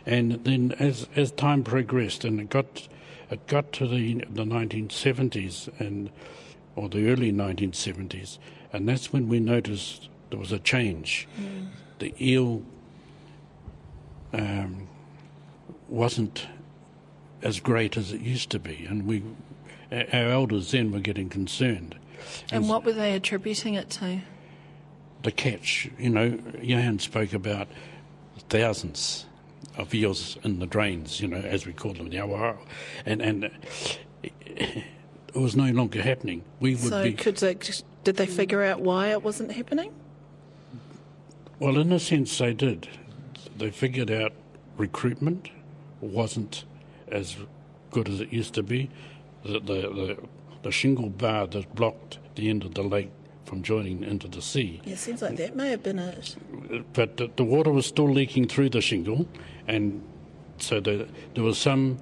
And 0.06 0.44
then 0.44 0.74
as, 0.80 1.08
as 1.16 1.32
time 1.32 1.64
progressed 1.64 2.24
and 2.24 2.40
it 2.40 2.50
got, 2.50 2.88
it 3.30 3.46
got 3.48 3.72
to 3.74 3.88
the, 3.88 4.24
the 4.30 4.44
1970s 4.44 5.70
and, 5.80 6.10
or 6.76 6.88
the 6.90 7.10
early 7.10 7.32
1970s, 7.32 8.38
and 8.72 8.88
that's 8.88 9.12
when 9.12 9.28
we 9.28 9.40
noticed 9.40 10.10
there 10.30 10.40
was 10.40 10.52
a 10.52 10.60
change. 10.60 11.28
The 12.00 12.14
eel 12.22 12.62
um, 14.34 14.88
wasn't 15.90 16.48
as 17.42 17.60
great 17.60 17.98
as 17.98 18.12
it 18.12 18.22
used 18.22 18.50
to 18.52 18.60
be, 18.60 18.86
and 18.88 19.08
we, 19.08 19.24
our 19.92 20.06
our 20.14 20.30
elders 20.30 20.72
then 20.72 20.92
were 20.92 21.00
getting 21.00 21.30
concerned. 21.30 21.96
And 22.52 22.70
what 22.70 22.84
were 22.84 22.94
they 22.94 23.14
attributing 23.14 23.76
it 23.76 23.90
to? 23.92 24.22
The 25.24 25.32
catch, 25.32 25.90
you 25.98 26.10
know, 26.10 26.40
Johan 26.62 27.00
spoke 27.00 27.34
about 27.34 27.68
thousands 28.50 29.26
of 29.78 29.94
eels 29.94 30.38
in 30.44 30.60
the 30.60 30.66
drains, 30.68 31.20
you 31.20 31.28
know, 31.28 31.38
as 31.38 31.66
we 31.66 31.74
call 31.74 31.94
them, 31.94 32.10
the 32.10 32.20
awa, 32.20 32.58
and 33.06 33.22
and 33.22 33.50
it 34.24 34.84
was 35.36 35.56
no 35.56 35.72
longer 35.72 36.02
happening. 36.02 36.44
We 36.60 36.72
would 36.76 36.90
So 36.90 37.04
be 37.04 37.14
could 37.14 37.38
they, 37.38 37.58
did 38.04 38.16
they 38.18 38.26
figure 38.26 38.64
out 38.64 38.82
why 38.82 39.08
it 39.10 39.24
wasn't 39.24 39.52
happening? 39.52 39.92
well, 41.60 41.78
in 41.78 41.92
a 41.92 42.00
sense, 42.00 42.38
they 42.38 42.54
did. 42.54 42.88
They 43.58 43.72
figured 43.72 44.12
out 44.12 44.34
recruitment 44.78 45.50
wasn't 46.02 46.64
as 47.12 47.36
good 47.90 48.08
as 48.08 48.22
it 48.22 48.32
used 48.32 48.54
to 48.54 48.64
be. 48.64 48.90
The, 49.44 49.60
the, 49.60 49.74
the, 49.82 50.18
the 50.64 50.72
shingle 50.72 51.10
bar 51.10 51.48
that 51.48 51.74
blocked 51.74 52.20
the 52.36 52.50
end 52.50 52.64
of 52.64 52.76
the 52.76 52.84
lake 52.84 53.10
from 53.48 53.64
joining 53.64 54.04
into 54.04 54.28
the 54.28 54.42
sea. 54.42 54.82
It 54.86 54.98
seems 54.98 55.22
like 55.22 55.38
that 55.38 55.56
may 55.56 55.70
have 55.70 55.82
been 55.82 56.00
it. 56.00 56.36
But 56.94 57.18
the, 57.18 57.32
the 57.36 57.44
water 57.44 57.72
was 57.72 57.86
still 57.86 58.12
leaking 58.12 58.50
through 58.50 58.70
the 58.70 58.82
shingle, 58.82 59.28
and 59.68 60.04
so 60.58 60.80
the, 60.80 61.08
there 61.34 61.44
was 61.44 61.58
some. 61.58 61.98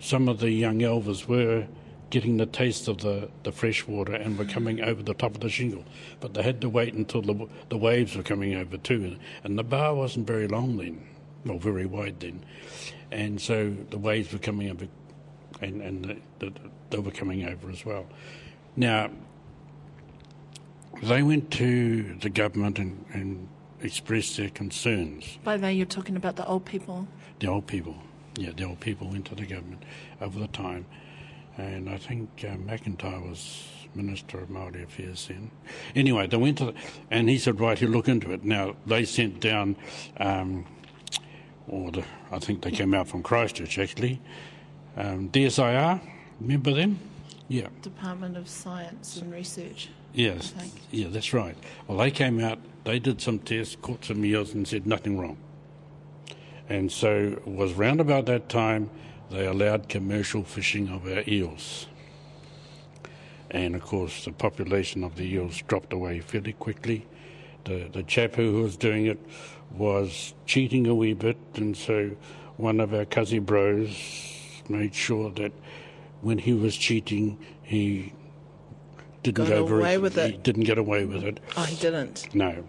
Some 0.00 0.28
of 0.28 0.38
the 0.38 0.50
young 0.50 0.78
elvers 0.78 1.26
were 1.26 1.66
getting 2.10 2.36
the 2.36 2.46
taste 2.46 2.86
of 2.86 2.98
the, 2.98 3.28
the 3.42 3.50
fresh 3.50 3.84
water 3.88 4.14
and 4.14 4.38
were 4.38 4.44
mm. 4.44 4.52
coming 4.52 4.80
over 4.80 5.02
the 5.02 5.12
top 5.12 5.34
of 5.34 5.40
the 5.40 5.48
shingle. 5.48 5.84
But 6.20 6.34
they 6.34 6.42
had 6.44 6.60
to 6.60 6.68
wait 6.68 6.94
until 6.94 7.20
the, 7.20 7.48
the 7.68 7.76
waves 7.76 8.16
were 8.16 8.22
coming 8.22 8.54
over 8.54 8.76
too. 8.76 9.16
And 9.42 9.58
the 9.58 9.64
bar 9.64 9.96
wasn't 9.96 10.24
very 10.24 10.46
long 10.46 10.76
then, 10.76 11.04
or 11.48 11.58
very 11.58 11.84
wide 11.84 12.20
then. 12.20 12.44
And 13.10 13.40
so 13.40 13.74
the 13.90 13.98
waves 13.98 14.32
were 14.32 14.38
coming 14.38 14.70
over, 14.70 14.86
and, 15.60 15.82
and 15.82 16.04
the, 16.04 16.16
the, 16.38 16.52
they 16.90 16.98
were 16.98 17.10
coming 17.10 17.44
over 17.48 17.68
as 17.70 17.84
well. 17.84 18.06
Now, 18.76 19.10
they 21.02 21.22
went 21.22 21.50
to 21.52 22.14
the 22.20 22.30
government 22.30 22.78
and, 22.78 23.04
and 23.12 23.48
expressed 23.82 24.36
their 24.36 24.50
concerns. 24.50 25.38
By 25.44 25.56
they, 25.56 25.72
you're 25.72 25.86
talking 25.86 26.16
about 26.16 26.36
the 26.36 26.46
old 26.46 26.64
people. 26.64 27.06
The 27.38 27.46
old 27.46 27.66
people, 27.66 27.96
yeah, 28.36 28.50
the 28.50 28.64
old 28.64 28.80
people 28.80 29.08
went 29.08 29.26
to 29.26 29.34
the 29.34 29.46
government 29.46 29.82
over 30.20 30.38
the 30.38 30.48
time, 30.48 30.86
and 31.56 31.88
I 31.88 31.98
think 31.98 32.28
uh, 32.42 32.56
McIntyre 32.56 33.28
was 33.28 33.68
Minister 33.94 34.40
of 34.40 34.50
Maori 34.50 34.82
Affairs 34.82 35.26
then. 35.28 35.50
Anyway, 35.94 36.26
they 36.26 36.36
went 36.36 36.58
to, 36.58 36.66
the, 36.66 36.74
and 37.10 37.28
he 37.28 37.38
said, 37.38 37.60
right, 37.60 37.78
he'll 37.78 37.90
look 37.90 38.08
into 38.08 38.32
it. 38.32 38.44
Now 38.44 38.76
they 38.86 39.04
sent 39.04 39.40
down, 39.40 39.76
um, 40.18 40.66
or 41.66 41.90
the, 41.90 42.04
I 42.30 42.38
think 42.38 42.62
they 42.62 42.70
came 42.70 42.94
out 42.94 43.08
from 43.08 43.22
Christchurch 43.22 43.78
actually, 43.78 44.20
um, 44.96 45.30
DSIR. 45.30 46.00
Remember 46.40 46.72
them? 46.72 46.98
Yeah. 47.48 47.68
Department 47.82 48.36
of 48.36 48.48
Science 48.48 49.16
and 49.16 49.32
Research. 49.32 49.88
Yes. 50.12 50.54
Yeah, 50.90 51.08
that's 51.10 51.32
right. 51.32 51.56
Well, 51.86 51.98
they 51.98 52.10
came 52.10 52.40
out, 52.40 52.58
they 52.84 52.98
did 52.98 53.20
some 53.20 53.38
tests, 53.38 53.76
caught 53.80 54.04
some 54.04 54.24
eels, 54.24 54.52
and 54.52 54.66
said 54.68 54.86
nothing 54.86 55.18
wrong. 55.18 55.38
And 56.68 56.92
so 56.92 57.38
it 57.38 57.46
was 57.46 57.72
round 57.72 58.00
about 58.00 58.26
that 58.26 58.48
time 58.48 58.90
they 59.30 59.46
allowed 59.46 59.88
commercial 59.88 60.42
fishing 60.42 60.88
of 60.88 61.06
our 61.06 61.22
eels. 61.26 61.86
And 63.50 63.74
of 63.74 63.82
course, 63.82 64.24
the 64.24 64.32
population 64.32 65.04
of 65.04 65.16
the 65.16 65.24
eels 65.24 65.62
dropped 65.68 65.92
away 65.92 66.20
fairly 66.20 66.52
quickly. 66.52 67.06
The, 67.64 67.88
the 67.92 68.02
chap 68.02 68.34
who 68.34 68.62
was 68.62 68.76
doing 68.76 69.06
it 69.06 69.18
was 69.70 70.34
cheating 70.46 70.86
a 70.86 70.94
wee 70.94 71.14
bit, 71.14 71.36
and 71.54 71.76
so 71.76 72.10
one 72.56 72.80
of 72.80 72.94
our 72.94 73.04
Kazi 73.04 73.38
bros 73.38 73.90
made 74.68 74.94
sure 74.94 75.30
that 75.32 75.52
when 76.20 76.38
he 76.38 76.52
was 76.52 76.76
cheating, 76.76 77.38
he 77.62 78.12
didn't 79.22 79.48
Got 79.48 79.58
away 79.58 79.98
with 79.98 80.14
he 80.14 80.20
it. 80.22 80.42
didn't 80.42 80.64
get 80.64 80.78
away 80.78 81.04
with 81.04 81.24
it. 81.24 81.40
Oh, 81.56 81.64
he 81.64 81.76
didn't. 81.76 82.34
No. 82.34 82.64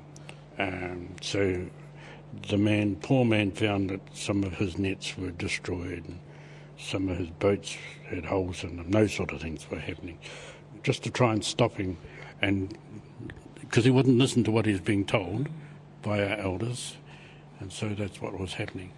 Um, 0.57 1.15
so 1.21 1.65
the 2.49 2.57
man, 2.57 2.95
poor 2.97 3.25
man, 3.25 3.51
found 3.51 3.89
that 3.89 4.01
some 4.13 4.43
of 4.43 4.53
his 4.53 4.77
nets 4.77 5.17
were 5.17 5.31
destroyed 5.31 6.03
and 6.05 6.19
some 6.77 7.09
of 7.09 7.17
his 7.17 7.29
boats 7.29 7.75
had 8.07 8.25
holes 8.25 8.63
in 8.63 8.77
them. 8.77 8.91
Those 8.91 9.13
sort 9.13 9.31
of 9.31 9.41
things 9.41 9.69
were 9.69 9.79
happening. 9.79 10.17
Just 10.83 11.03
to 11.03 11.11
try 11.11 11.33
and 11.33 11.43
stop 11.43 11.73
him, 11.75 11.97
and 12.41 12.77
because 13.59 13.83
he 13.83 13.91
wouldn't 13.91 14.17
listen 14.17 14.43
to 14.45 14.51
what 14.51 14.65
he 14.65 14.71
was 14.71 14.81
being 14.81 15.05
told 15.05 15.49
by 16.01 16.23
our 16.23 16.37
elders, 16.37 16.95
and 17.59 17.71
so 17.71 17.89
that's 17.89 18.21
what 18.21 18.39
was 18.39 18.53
happening. 18.53 18.93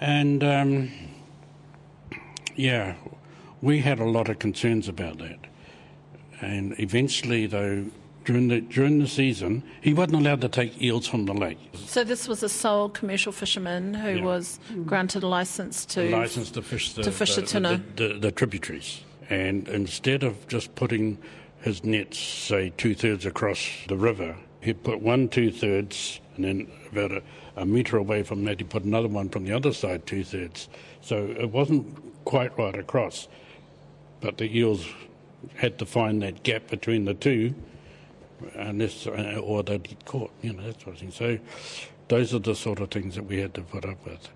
And 0.00 0.42
um, 0.42 0.90
yeah, 2.56 2.94
we 3.62 3.78
had 3.78 3.98
a 4.00 4.04
lot 4.04 4.28
of 4.28 4.38
concerns 4.38 4.88
about 4.88 5.18
that. 5.18 5.38
And 6.40 6.74
eventually, 6.78 7.46
though, 7.46 7.86
during 8.24 8.48
the 8.48 8.60
during 8.60 8.98
the 8.98 9.08
season, 9.08 9.62
he 9.80 9.94
wasn't 9.94 10.16
allowed 10.16 10.40
to 10.42 10.48
take 10.48 10.80
eels 10.82 11.06
from 11.06 11.24
the 11.26 11.32
lake. 11.32 11.58
So 11.74 12.04
this 12.04 12.28
was 12.28 12.42
a 12.42 12.48
sole 12.48 12.88
commercial 12.88 13.32
fisherman 13.32 13.94
who 13.94 14.16
Yeah. 14.16 14.24
was 14.24 14.58
granted 14.84 15.22
a 15.22 15.28
license 15.28 15.86
to. 15.86 16.10
license 16.10 16.50
to 16.52 16.62
fish 16.62 16.92
the, 16.92 17.02
to 17.04 17.12
fish 17.12 17.36
the 17.36 17.42
the, 17.42 17.82
the, 17.96 18.18
the 18.18 18.32
tributaries. 18.32 19.02
And 19.30 19.68
instead 19.68 20.24
of 20.24 20.46
just 20.48 20.74
putting 20.74 21.18
his 21.60 21.84
nets, 21.84 22.18
say, 22.18 22.72
two 22.76 22.94
thirds 22.94 23.24
across 23.24 23.58
the 23.88 23.96
river, 23.96 24.36
he 24.60 24.72
put 24.72 25.00
one 25.00 25.28
two 25.28 25.50
thirds, 25.52 26.20
and 26.36 26.44
then 26.44 26.68
about 26.90 27.12
a, 27.12 27.22
a 27.56 27.64
metre 27.64 27.96
away 27.96 28.24
from 28.24 28.44
that, 28.44 28.58
he 28.58 28.64
put 28.64 28.82
another 28.84 29.08
one 29.08 29.28
from 29.28 29.44
the 29.44 29.52
other 29.52 29.72
side, 29.72 30.06
two 30.06 30.24
thirds. 30.24 30.68
So 31.00 31.16
it 31.38 31.50
wasn't 31.50 32.24
quite 32.24 32.56
right 32.58 32.76
across, 32.76 33.28
but 34.22 34.38
the 34.38 34.56
eels 34.56 34.86
had 35.56 35.78
to 35.78 35.84
find 35.84 36.22
that 36.22 36.42
gap 36.44 36.68
between 36.68 37.04
the 37.04 37.14
two, 37.14 37.54
unless 38.54 39.06
uh, 39.06 39.40
or 39.42 39.62
they'd 39.62 39.82
get 39.82 40.04
caught, 40.04 40.30
you 40.40 40.52
know, 40.52 40.62
that 40.62 40.80
sort 40.80 40.94
of 40.94 41.00
thing. 41.00 41.10
So 41.10 41.38
those 42.08 42.32
are 42.32 42.38
the 42.38 42.54
sort 42.54 42.80
of 42.80 42.90
things 42.90 43.16
that 43.16 43.24
we 43.24 43.40
had 43.40 43.52
to 43.54 43.62
put 43.62 43.84
up 43.84 44.04
with. 44.06 44.28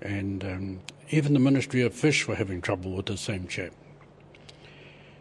And 0.00 0.42
um, 0.44 0.80
even 1.10 1.34
the 1.34 1.40
Ministry 1.40 1.82
of 1.82 1.94
Fish 1.94 2.26
were 2.26 2.36
having 2.36 2.60
trouble 2.60 2.92
with 2.92 3.06
the 3.06 3.16
same 3.16 3.46
chap. 3.46 3.72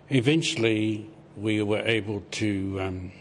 Eventually, 0.10 1.10
we 1.36 1.62
were 1.62 1.82
able 1.82 2.24
to 2.32 2.80
um, 2.82 3.12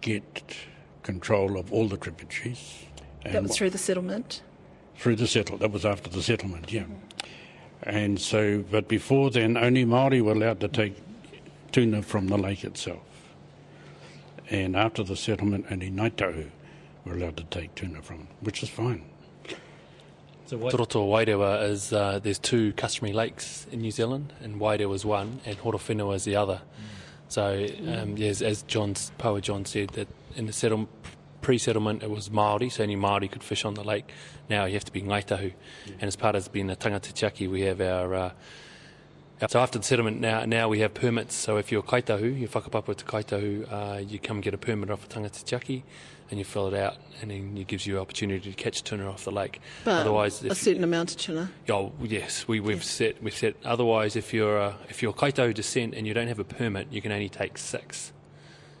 get 0.00 0.56
control 1.02 1.58
of 1.58 1.72
all 1.72 1.88
the 1.88 1.96
tributaries. 1.96 2.84
that 3.24 3.42
was 3.42 3.56
through 3.56 3.70
the 3.70 3.78
settlement. 3.78 4.42
Through 4.96 5.16
the 5.16 5.26
settle. 5.26 5.56
That 5.58 5.72
was 5.72 5.86
after 5.86 6.10
the 6.10 6.22
settlement, 6.22 6.72
yeah. 6.72 6.84
And 7.86 8.20
so, 8.20 8.64
but 8.68 8.88
before 8.88 9.30
then, 9.30 9.56
only 9.56 9.84
Maori 9.84 10.20
were 10.20 10.32
allowed 10.32 10.58
to 10.60 10.68
take 10.68 10.96
tuna 11.70 12.02
from 12.02 12.26
the 12.26 12.36
lake 12.36 12.64
itself. 12.64 12.98
And 14.50 14.76
after 14.76 15.04
the 15.04 15.16
settlement, 15.16 15.66
only 15.70 15.90
Ngaitahu 15.90 16.50
were 17.04 17.14
allowed 17.14 17.36
to 17.36 17.44
take 17.44 17.74
tuna 17.76 18.02
from, 18.02 18.26
which 18.40 18.62
is 18.62 18.68
fine. 18.68 19.04
So 20.46 20.56
what... 20.56 20.72
Toroto 20.72 21.08
Wairewa 21.08 21.68
is 21.68 21.92
uh, 21.92 22.18
there's 22.20 22.40
two 22.40 22.72
customary 22.72 23.12
lakes 23.12 23.66
in 23.70 23.80
New 23.80 23.92
Zealand, 23.92 24.32
and 24.42 24.60
Wairewa 24.60 24.94
is 24.94 25.04
one, 25.04 25.40
and 25.44 25.56
Horowhenua 25.58 26.16
is 26.16 26.24
the 26.24 26.36
other. 26.36 26.62
So, 27.28 27.66
um, 27.88 28.16
yeah, 28.16 28.28
as, 28.28 28.42
as 28.42 28.62
John's 28.62 29.10
Poa 29.18 29.40
John 29.40 29.64
said, 29.64 29.90
that 29.90 30.08
in 30.36 30.46
the 30.46 30.52
settle, 30.52 30.88
pre-settlement 31.46 32.02
it 32.02 32.10
was 32.10 32.28
Maori, 32.28 32.68
so 32.68 32.82
only 32.82 32.96
Maori 32.96 33.28
could 33.28 33.44
fish 33.44 33.64
on 33.64 33.74
the 33.74 33.84
lake. 33.84 34.10
Now 34.50 34.64
you 34.64 34.74
have 34.74 34.84
to 34.86 34.90
be 34.90 35.00
Ngaitahu, 35.00 35.52
and 36.00 36.02
as 36.02 36.16
part 36.16 36.34
of 36.34 36.50
being 36.50 36.68
a 36.70 36.74
tangata 36.74 37.12
tiaki, 37.12 37.48
we 37.48 37.60
have 37.60 37.80
our. 37.80 38.12
Uh, 38.12 38.30
so 39.48 39.60
after 39.60 39.78
the 39.78 39.84
settlement, 39.84 40.18
now 40.18 40.44
now 40.44 40.68
we 40.68 40.80
have 40.80 40.92
permits. 40.92 41.36
So 41.36 41.56
if 41.56 41.70
you're 41.70 41.84
kaitahu, 41.84 42.36
you 42.36 42.48
whakapapa 42.48 42.96
to 42.96 43.04
kaitahu, 43.04 43.72
uh, 43.72 43.98
you 43.98 44.18
come 44.18 44.40
get 44.40 44.54
a 44.54 44.58
permit 44.58 44.90
off 44.90 45.04
a 45.04 45.08
tangata 45.08 45.44
tiaki, 45.44 45.84
and 46.30 46.40
you 46.40 46.44
fill 46.44 46.66
it 46.66 46.74
out, 46.74 46.96
and 47.22 47.30
then 47.30 47.56
it 47.56 47.68
gives 47.68 47.86
you 47.86 48.00
opportunity 48.00 48.50
to 48.50 48.56
catch 48.56 48.82
tuna 48.82 49.08
off 49.08 49.22
the 49.24 49.30
lake. 49.30 49.60
But 49.84 50.00
Otherwise, 50.00 50.42
a 50.42 50.52
certain 50.52 50.82
amount 50.82 51.12
of 51.12 51.18
tuna. 51.18 51.52
Oh 51.68 51.92
yes, 52.02 52.48
we, 52.48 52.58
we've 52.58 52.82
set 52.82 53.22
we've 53.22 53.36
set. 53.36 53.54
Otherwise, 53.64 54.16
if 54.16 54.34
you're 54.34 54.58
uh, 54.58 54.74
if 54.88 55.00
you're 55.00 55.12
Kaito 55.12 55.54
descent 55.54 55.94
and 55.94 56.08
you 56.08 56.12
don't 56.12 56.26
have 56.26 56.40
a 56.40 56.44
permit, 56.58 56.88
you 56.90 57.00
can 57.00 57.12
only 57.12 57.28
take 57.28 57.56
six. 57.56 58.10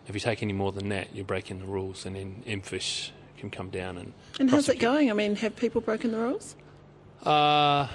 If 0.08 0.14
you 0.14 0.20
take 0.20 0.42
any 0.42 0.52
more 0.52 0.72
than 0.72 0.88
that, 0.90 1.14
you're 1.14 1.24
breaking 1.24 1.58
the 1.58 1.66
rules, 1.66 2.06
and 2.06 2.14
then 2.16 2.42
MFish 2.46 3.10
can 3.38 3.50
come 3.50 3.70
down 3.70 3.98
and. 3.98 4.12
And 4.38 4.50
how's 4.50 4.68
it 4.68 4.78
going? 4.78 5.10
I 5.10 5.14
mean, 5.14 5.36
have 5.36 5.56
people 5.56 5.80
broken 5.80 6.12
the 6.12 6.18
rules? 6.18 6.54
Uh, 7.24 7.88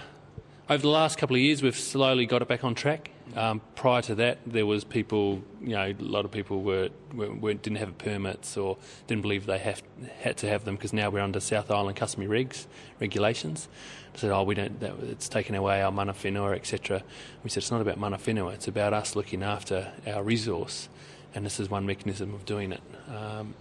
over 0.69 0.81
the 0.81 0.89
last 0.89 1.17
couple 1.17 1.35
of 1.35 1.41
years, 1.41 1.61
we've 1.61 1.77
slowly 1.77 2.25
got 2.25 2.41
it 2.41 2.47
back 2.47 2.63
on 2.63 2.75
track. 2.75 3.11
Um, 3.35 3.61
prior 3.75 4.01
to 4.03 4.15
that, 4.15 4.39
there 4.45 4.65
was 4.65 4.83
people, 4.83 5.41
you 5.61 5.75
know, 5.75 5.85
a 5.87 5.93
lot 5.99 6.25
of 6.25 6.31
people 6.31 6.61
were, 6.61 6.89
were, 7.13 7.53
didn't 7.53 7.77
have 7.77 7.97
permits 7.97 8.57
or 8.57 8.77
didn't 9.07 9.21
believe 9.21 9.45
they 9.45 9.57
have, 9.59 9.81
had 10.19 10.37
to 10.37 10.49
have 10.49 10.65
them 10.65 10.75
because 10.75 10.91
now 10.91 11.09
we're 11.09 11.21
under 11.21 11.39
South 11.39 11.71
Island 11.71 11.95
customary 11.95 12.45
regs 12.45 12.65
regulations. 12.99 13.69
Said, 14.15 14.31
oh, 14.31 14.43
we 14.43 14.55
don't. 14.55 14.79
That, 14.81 14.95
it's 15.03 15.29
taken 15.29 15.55
away 15.55 15.81
our 15.81 15.91
mana 15.91 16.13
whenua, 16.13 16.55
etc. 16.55 17.01
We 17.43 17.49
said 17.49 17.63
it's 17.63 17.71
not 17.71 17.79
about 17.79 17.97
mana 17.97 18.17
whenua. 18.17 18.53
It's 18.53 18.67
about 18.67 18.93
us 18.93 19.15
looking 19.15 19.43
after 19.43 19.93
our 20.05 20.21
resource, 20.21 20.89
and 21.33 21.45
this 21.45 21.59
is 21.59 21.69
one 21.69 21.85
mechanism 21.85 22.33
of 22.33 22.45
doing 22.45 22.71
it. 22.71 22.81
Um, 23.09 23.53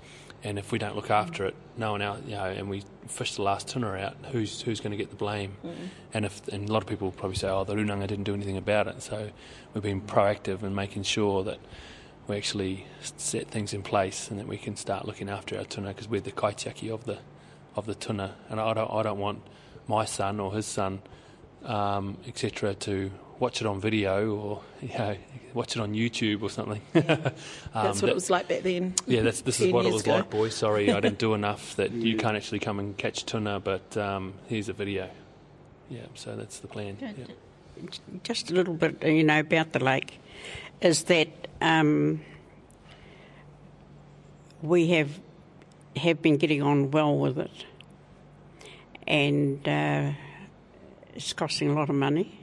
and 0.43 0.59
if 0.59 0.73
we 0.73 0.79
don't 0.79 0.97
look 0.97 1.11
after 1.11 1.45
it, 1.45 1.55
no 1.77 1.93
one 1.93 2.03
else, 2.03 2.21
you 2.25 2.35
know, 2.35 2.45
and 2.45 2.71
we 2.71 2.83
fish 3.07 3.35
the 3.35 3.43
last 3.43 3.69
tuna 3.69 3.93
out, 3.93 4.17
who's 4.33 4.62
who's 4.62 4.81
going 4.81 4.93
to 4.93 4.97
get 4.97 5.11
the 5.11 5.17
blame? 5.17 5.53
And 6.15 6.25
if 6.25 6.49
and 6.49 6.69
a 6.69 6.73
lot 6.73 6.83
of 6.83 6.89
people 6.89 7.09
will 7.09 7.12
probably 7.12 7.37
say, 7.37 7.49
oh, 7.49 7.65
the 7.65 7.75
Runanga 7.75 8.07
didn't 8.07 8.25
do 8.25 8.35
anything 8.35 8.57
about 8.57 8.87
it. 8.87 9.03
So 9.03 9.31
we've 9.75 9.83
been 9.83 10.00
proactive 10.00 10.62
in 10.62 10.75
making 10.75 11.03
sure 11.03 11.45
that 11.45 11.59
we 12.27 12.37
actually 12.37 12.87
set 13.03 13.49
things 13.49 13.75
in 13.75 13.83
place 13.83 14.31
and 14.31 14.39
that 14.39 14.47
we 14.47 14.57
can 14.57 14.77
start 14.77 15.05
looking 15.05 15.29
after 15.29 15.59
our 15.59 15.65
tuna 15.65 15.89
because 15.89 16.09
we're 16.09 16.21
the 16.23 16.33
kaitiaki 16.33 16.91
of 16.91 17.05
the 17.05 17.19
of 17.77 17.85
the 17.85 17.95
tuna. 17.95 18.37
And 18.49 18.59
I 18.61 18.73
don't 18.73 18.91
I 18.91 19.03
don't 19.03 19.19
want 19.19 19.43
my 19.87 20.07
son 20.07 20.41
or 20.41 20.55
his 20.55 20.65
son, 20.65 21.03
um, 21.65 22.17
etc., 22.27 22.75
to 22.75 23.11
watch 23.40 23.61
it 23.61 23.66
on 23.66 23.80
video 23.80 24.30
or 24.37 24.62
you 24.82 24.97
know, 24.97 25.16
watch 25.54 25.75
it 25.75 25.80
on 25.80 25.94
YouTube 25.94 26.42
or 26.42 26.50
something. 26.50 26.80
um, 26.94 27.02
That's 27.04 27.35
what 27.73 28.00
that- 28.02 28.09
it 28.11 28.14
was 28.14 28.30
like 28.30 28.47
back 28.49 28.62
then. 28.62 28.94
yeah, 29.06 29.23
that's, 29.23 29.40
this 29.40 29.61
is 29.61 29.73
what 29.73 29.87
it 29.87 29.92
was 29.92 30.02
ago. 30.02 30.16
like, 30.16 30.30
boys. 30.30 30.54
Sorry, 30.54 30.92
I 30.92 31.00
didn't 31.00 31.18
do 31.18 31.35
enough 31.40 31.75
that 31.76 31.90
you 31.90 32.16
can't 32.16 32.37
actually 32.37 32.61
come 32.61 32.78
and 32.78 32.97
catch 32.97 33.25
tuna, 33.26 33.59
but 33.59 33.97
um, 33.97 34.35
here's 34.47 34.68
a 34.68 34.73
video. 34.73 35.11
Yeah, 35.88 36.02
so 36.14 36.37
that's 36.37 36.61
the 36.61 36.68
plan. 36.68 36.99
Yeah. 37.00 37.88
just 38.23 38.50
a 38.50 38.54
little 38.54 38.75
bit, 38.75 39.02
you 39.02 39.25
know, 39.25 39.40
about 39.40 39.73
the 39.73 39.82
lake, 39.82 40.20
is 40.80 41.04
that 41.04 41.28
um, 41.61 42.20
we 44.62 44.88
have 44.90 45.18
have 45.97 46.23
been 46.23 46.37
getting 46.37 46.62
on 46.62 46.92
well 46.92 47.18
with 47.18 47.38
it, 47.38 47.50
and 49.09 49.66
uh, 49.68 50.12
it's 51.14 51.32
costing 51.32 51.70
a 51.70 51.75
lot 51.75 51.88
of 51.90 51.97
money. 51.97 52.38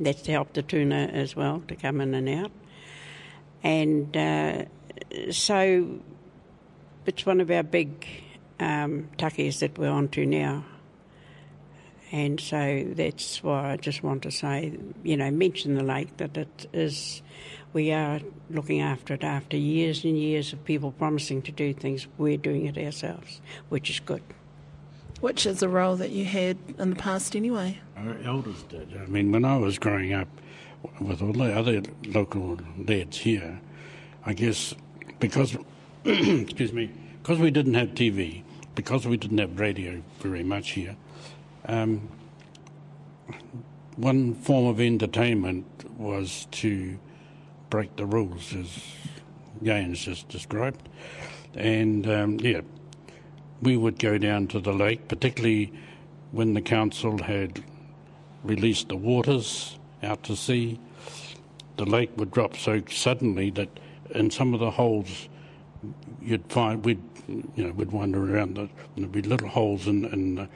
That's 0.00 0.22
to 0.22 0.32
help 0.32 0.52
the 0.54 0.62
tuna 0.62 1.10
as 1.12 1.36
well 1.36 1.62
to 1.68 1.76
come 1.76 2.00
in 2.00 2.14
and 2.14 2.28
out. 2.28 2.50
And 3.62 4.16
uh, 4.16 4.64
so 5.30 6.00
it's 7.06 7.26
one 7.26 7.40
of 7.40 7.50
our 7.50 7.62
big 7.62 8.06
um, 8.58 9.08
tuckies 9.18 9.60
that 9.60 9.78
we're 9.78 9.90
onto 9.90 10.24
now. 10.24 10.64
And 12.12 12.40
so 12.40 12.84
that's 12.88 13.42
why 13.42 13.72
I 13.72 13.76
just 13.76 14.02
want 14.02 14.22
to 14.24 14.32
say, 14.32 14.76
you 15.04 15.16
know, 15.16 15.30
mention 15.30 15.74
the 15.74 15.84
lake 15.84 16.16
that 16.16 16.36
it 16.36 16.66
is, 16.72 17.22
we 17.72 17.92
are 17.92 18.20
looking 18.50 18.80
after 18.80 19.14
it 19.14 19.22
after 19.22 19.56
years 19.56 20.02
and 20.04 20.18
years 20.18 20.52
of 20.52 20.64
people 20.64 20.90
promising 20.90 21.42
to 21.42 21.52
do 21.52 21.72
things. 21.72 22.08
We're 22.18 22.36
doing 22.36 22.66
it 22.66 22.76
ourselves, 22.76 23.40
which 23.68 23.90
is 23.90 24.00
good. 24.00 24.22
Which 25.20 25.46
is 25.46 25.62
a 25.62 25.68
role 25.68 25.96
that 25.96 26.10
you 26.10 26.24
had 26.24 26.56
in 26.78 26.90
the 26.90 26.96
past 26.96 27.36
anyway. 27.36 27.78
Our 27.96 28.16
elders 28.24 28.62
did. 28.64 28.96
I 28.96 29.06
mean, 29.06 29.32
when 29.32 29.44
I 29.44 29.56
was 29.58 29.78
growing 29.78 30.14
up 30.14 30.28
with 31.00 31.20
all 31.20 31.32
the 31.32 31.52
other 31.52 31.82
local 32.06 32.58
lads 32.78 33.18
here, 33.18 33.60
I 34.24 34.32
guess 34.32 34.74
because, 35.18 35.56
excuse 36.04 36.72
me, 36.72 36.90
because 37.22 37.38
we 37.38 37.50
didn't 37.50 37.74
have 37.74 37.90
TV, 37.90 38.42
because 38.74 39.06
we 39.06 39.16
didn't 39.16 39.38
have 39.38 39.60
radio 39.60 40.02
very 40.20 40.42
much 40.42 40.70
here, 40.70 40.96
um, 41.66 42.08
one 43.96 44.34
form 44.34 44.66
of 44.66 44.80
entertainment 44.80 45.66
was 45.98 46.46
to 46.52 46.98
break 47.68 47.94
the 47.96 48.06
rules, 48.06 48.54
as 48.54 48.82
Gaines 49.62 50.04
just 50.04 50.28
described. 50.28 50.88
And 51.54 52.08
um, 52.08 52.40
yeah, 52.40 52.62
we 53.62 53.76
would 53.76 53.98
go 53.98 54.18
down 54.18 54.46
to 54.48 54.60
the 54.60 54.72
lake, 54.72 55.08
particularly 55.08 55.72
when 56.32 56.54
the 56.54 56.62
council 56.62 57.22
had 57.22 57.62
released 58.42 58.88
the 58.88 58.96
waters 58.96 59.78
out 60.02 60.22
to 60.24 60.36
sea. 60.36 60.78
The 61.76 61.84
lake 61.84 62.10
would 62.16 62.30
drop 62.30 62.56
so 62.56 62.82
suddenly 62.90 63.50
that 63.50 63.68
in 64.10 64.30
some 64.30 64.54
of 64.54 64.60
the 64.60 64.70
holes 64.70 65.28
you'd 66.20 66.50
find 66.52 66.84
we'd 66.84 67.00
you 67.28 67.64
know 67.64 67.72
we'd 67.72 67.90
wander 67.92 68.34
around 68.34 68.56
the 68.56 68.68
there'd 68.96 69.12
be 69.12 69.22
little 69.22 69.48
holes 69.48 69.86
in, 69.86 70.04
in 70.06 70.38
uh, 70.40 70.46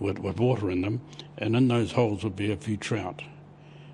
with, 0.00 0.18
with 0.18 0.40
water 0.40 0.70
in 0.70 0.80
them, 0.82 1.00
and 1.38 1.54
in 1.54 1.68
those 1.68 1.92
holes 1.92 2.24
would 2.24 2.34
be 2.34 2.50
a 2.50 2.56
few 2.56 2.76
trout, 2.76 3.22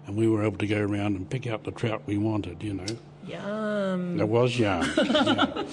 and 0.07 0.17
we 0.17 0.27
were 0.29 0.43
able 0.43 0.57
to 0.57 0.67
go 0.67 0.81
around 0.81 1.17
and 1.17 1.29
pick 1.29 1.47
out 1.47 1.65
the 1.65 1.71
trout 1.71 2.03
we 2.07 2.17
wanted. 2.17 2.63
You 2.63 2.75
know, 2.75 2.87
Yum. 3.27 4.19
it 4.19 4.29
was 4.29 4.59
yum. 4.59 4.91
yeah. 4.97 5.65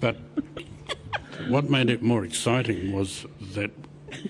But 0.00 0.16
what 1.48 1.68
made 1.70 1.90
it 1.90 2.02
more 2.02 2.24
exciting 2.24 2.92
was 2.92 3.26
that 3.54 3.70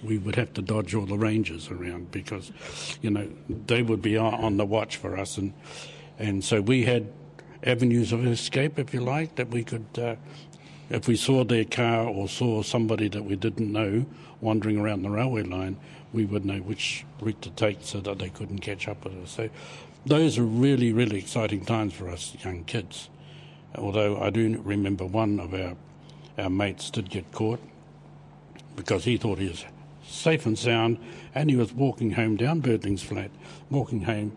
we 0.02 0.18
would 0.18 0.36
have 0.36 0.52
to 0.54 0.62
dodge 0.62 0.94
all 0.94 1.06
the 1.06 1.18
rangers 1.18 1.70
around 1.70 2.10
because, 2.10 2.50
you 3.02 3.10
know, 3.10 3.28
they 3.66 3.82
would 3.82 4.02
be 4.02 4.16
on- 4.16 4.56
the 4.56 4.66
watch 4.66 4.96
for 4.96 5.16
us, 5.16 5.38
and 5.38 5.52
and 6.18 6.42
so 6.42 6.62
we 6.62 6.84
had 6.84 7.12
avenues 7.62 8.12
of 8.12 8.26
escape, 8.26 8.78
if 8.78 8.94
you 8.94 9.00
like, 9.00 9.34
that 9.36 9.48
we 9.48 9.62
could. 9.62 9.86
Uh, 9.98 10.16
if 10.88 11.08
we 11.08 11.16
saw 11.16 11.44
their 11.44 11.64
car 11.64 12.06
or 12.06 12.28
saw 12.28 12.62
somebody 12.62 13.08
that 13.08 13.24
we 13.24 13.34
didn't 13.34 13.72
know 13.72 14.06
wandering 14.40 14.78
around 14.78 15.02
the 15.02 15.10
railway 15.10 15.42
line, 15.42 15.76
we 16.12 16.24
would 16.24 16.44
know 16.44 16.58
which 16.58 17.04
route 17.20 17.42
to 17.42 17.50
take 17.50 17.78
so 17.80 17.98
that 18.00 18.18
they 18.18 18.28
couldn't 18.28 18.60
catch 18.60 18.86
up 18.86 19.04
with 19.04 19.14
us. 19.22 19.30
So 19.32 19.50
those 20.06 20.38
are 20.38 20.44
really, 20.44 20.92
really 20.92 21.18
exciting 21.18 21.64
times 21.64 21.92
for 21.92 22.08
us 22.08 22.36
young 22.44 22.62
kids. 22.64 23.10
Although 23.74 24.20
I 24.20 24.30
do 24.30 24.62
remember 24.64 25.04
one 25.04 25.40
of 25.40 25.52
our, 25.52 25.76
our 26.38 26.50
mates 26.50 26.90
did 26.90 27.10
get 27.10 27.30
caught 27.32 27.60
because 28.76 29.04
he 29.04 29.16
thought 29.16 29.38
he 29.38 29.48
was 29.48 29.64
safe 30.06 30.46
and 30.46 30.58
sound 30.58 30.98
and 31.34 31.50
he 31.50 31.56
was 31.56 31.72
walking 31.72 32.12
home 32.12 32.36
down 32.36 32.60
Birdling's 32.60 33.02
Flat, 33.02 33.30
walking 33.70 34.02
home 34.02 34.36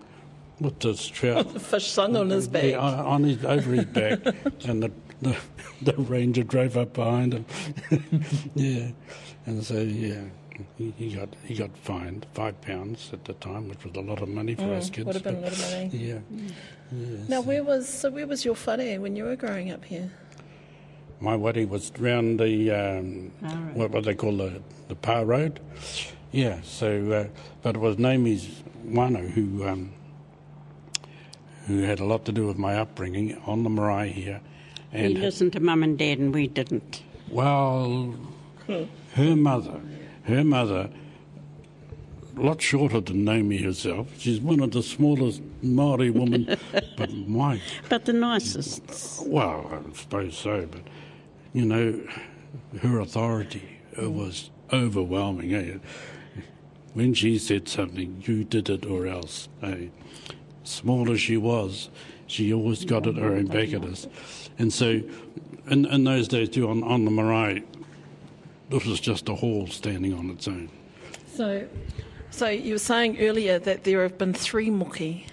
with 0.60 0.80
this 0.80 1.08
trout 1.08 1.54
The 1.54 1.60
fish 1.60 1.88
sung 1.92 2.16
on 2.16 2.30
his 2.30 2.48
back. 2.48 2.64
yeah, 2.64 2.78
on 2.80 3.24
his, 3.24 3.44
over 3.46 3.72
his 3.72 3.86
back, 3.86 4.20
and 4.66 4.84
the, 4.84 4.92
the 5.22 5.38
the 5.82 5.94
ranger 5.94 6.44
drove 6.44 6.76
up 6.78 6.94
behind 6.94 7.34
him. 7.34 7.46
yeah, 8.56 8.90
and 9.46 9.64
so 9.64 9.80
yeah, 9.80 10.22
he, 10.78 10.94
he 10.98 11.14
got 11.16 11.30
he 11.46 11.56
got 11.56 11.70
fined 11.78 12.26
five 12.34 12.60
pounds 12.62 13.10
at 13.14 13.24
the 13.26 13.34
time, 13.36 13.70
which 13.70 13.84
was 13.86 13.96
a 13.96 14.02
lot 14.02 14.22
of 14.22 14.28
money 14.30 14.56
for 14.56 14.74
us 14.74 14.90
kids. 14.90 15.04
Mm, 15.04 15.06
Would 15.06 15.16
have 15.16 15.24
been 15.24 15.36
a 15.36 15.42
lot 15.42 15.52
of 15.54 15.72
money. 15.72 15.90
Yeah, 15.94 16.20
Now, 17.30 17.42
where 17.42 17.64
was 17.64 17.88
so? 17.88 18.10
Where 18.10 18.28
was 18.28 18.44
your 18.44 18.56
whare 18.56 19.00
when 19.00 19.16
you 19.16 19.24
were 19.26 19.36
growing 19.38 19.72
up 19.72 19.86
here? 19.86 20.12
My 21.22 21.36
waddy 21.36 21.66
was 21.66 21.92
round 22.00 22.40
the 22.40 22.72
um, 22.72 23.32
what, 23.74 23.92
what 23.92 24.04
they 24.04 24.16
call 24.16 24.38
the 24.38 24.62
the 24.88 24.96
Par 24.96 25.26
Road. 25.26 25.60
Yeah, 26.32 26.62
so 26.62 27.12
uh, 27.12 27.28
but 27.62 27.76
it 27.76 27.80
was 27.80 27.98
Naomi's 27.98 28.64
Wano 28.88 29.30
who 29.30 29.68
um, 29.68 29.92
who 31.68 31.82
had 31.84 32.00
a 32.00 32.06
lot 32.06 32.26
to 32.26 32.32
do 32.32 32.48
with 32.48 32.58
my 32.58 32.76
upbringing 32.78 33.40
on 33.46 33.64
the 33.64 33.70
marae 33.70 34.10
here, 34.10 34.42
and 34.92 35.20
listened 35.20 35.54
to 35.54 35.60
mum 35.60 35.84
and 35.84 35.98
dad, 35.98 36.20
and 36.20 36.34
we 36.34 36.48
didn't. 36.48 37.04
Well, 37.30 38.16
her 38.68 39.36
mother, 39.36 39.80
her 40.24 40.44
mother, 40.44 40.90
a 42.38 42.42
lot 42.42 42.62
shorter 42.62 43.02
than 43.02 43.24
Naomi 43.26 43.58
herself. 43.58 44.08
She's 44.18 44.40
one 44.40 44.62
of 44.62 44.72
the 44.72 44.82
smallest 44.82 45.42
Maori 45.62 46.10
women, 46.10 46.58
but 46.98 47.14
my, 47.14 47.62
But 47.90 48.06
the 48.06 48.14
nicest. 48.14 49.28
well, 49.28 49.70
I 49.72 49.96
suppose 49.98 50.38
so. 50.38 50.68
But 50.72 50.82
you 51.54 51.66
know, 51.66 52.00
her 52.82 53.00
authority 53.00 53.80
was 53.98 54.50
overwhelming. 54.72 55.54
Eh? 55.54 55.78
When 56.94 57.14
she 57.14 57.38
said 57.38 57.68
something, 57.68 58.24
you 58.26 58.44
did 58.44 58.70
it 58.70 58.86
or 58.86 59.08
else. 59.08 59.50
Eh? 59.62 59.88
Small 60.64 61.12
as 61.12 61.22
she 61.22 61.38
was, 61.38 61.90
she 62.28 62.54
always 62.54 62.86
got 62.86 63.08
it 63.08 63.16
her 63.18 63.34
own 63.34 63.48
back 63.48 63.74
at 63.74 63.84
us. 63.84 64.08
And 64.58 64.72
so, 64.72 65.02
in, 65.68 65.86
in 65.86 66.04
those 66.04 66.28
days 66.28 66.50
too, 66.50 66.70
on, 66.70 66.84
on 66.84 67.06
the 67.06 67.12
marae, 67.12 67.64
this 68.70 68.86
was 68.86 69.00
just 69.00 69.30
a 69.30 69.36
hall 69.36 69.68
standing 69.68 70.14
on 70.14 70.30
its 70.30 70.48
own. 70.48 70.70
So, 71.34 71.68
so 72.30 72.48
you 72.48 72.74
were 72.74 72.80
saying 72.80 73.20
earlier 73.20 73.58
that 73.60 73.84
there 73.84 74.04
have 74.04 74.18
been 74.18 74.34
three 74.34 74.70
muki. 74.70 75.26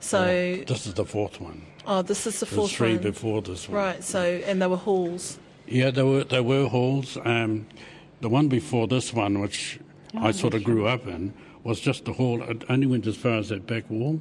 So, 0.00 0.24
This 0.66 0.86
is 0.86 0.94
the 0.94 1.04
fourth 1.04 1.40
one. 1.40 1.62
Oh, 1.88 2.02
this 2.02 2.26
is 2.26 2.38
the 2.38 2.46
fourth 2.46 2.70
three 2.70 2.94
one. 2.94 3.02
before 3.02 3.42
this 3.42 3.68
one. 3.68 3.76
Right. 3.76 4.04
So, 4.04 4.22
and 4.22 4.62
there 4.62 4.68
were 4.68 4.76
halls. 4.76 5.38
Yeah, 5.66 5.90
there 5.90 6.06
were 6.06 6.24
there 6.24 6.42
were 6.42 6.68
halls. 6.68 7.18
Um, 7.24 7.66
the 8.20 8.28
one 8.28 8.48
before 8.48 8.86
this 8.86 9.12
one, 9.12 9.40
which 9.40 9.80
I 10.14 10.30
sort 10.30 10.54
of 10.54 10.64
grew 10.64 10.86
up 10.86 11.06
in, 11.06 11.34
was 11.64 11.80
just 11.80 12.06
a 12.08 12.12
hall. 12.12 12.42
It 12.42 12.64
only 12.68 12.86
went 12.86 13.06
as 13.06 13.16
far 13.16 13.38
as 13.38 13.48
that 13.48 13.66
back 13.66 13.90
wall, 13.90 14.20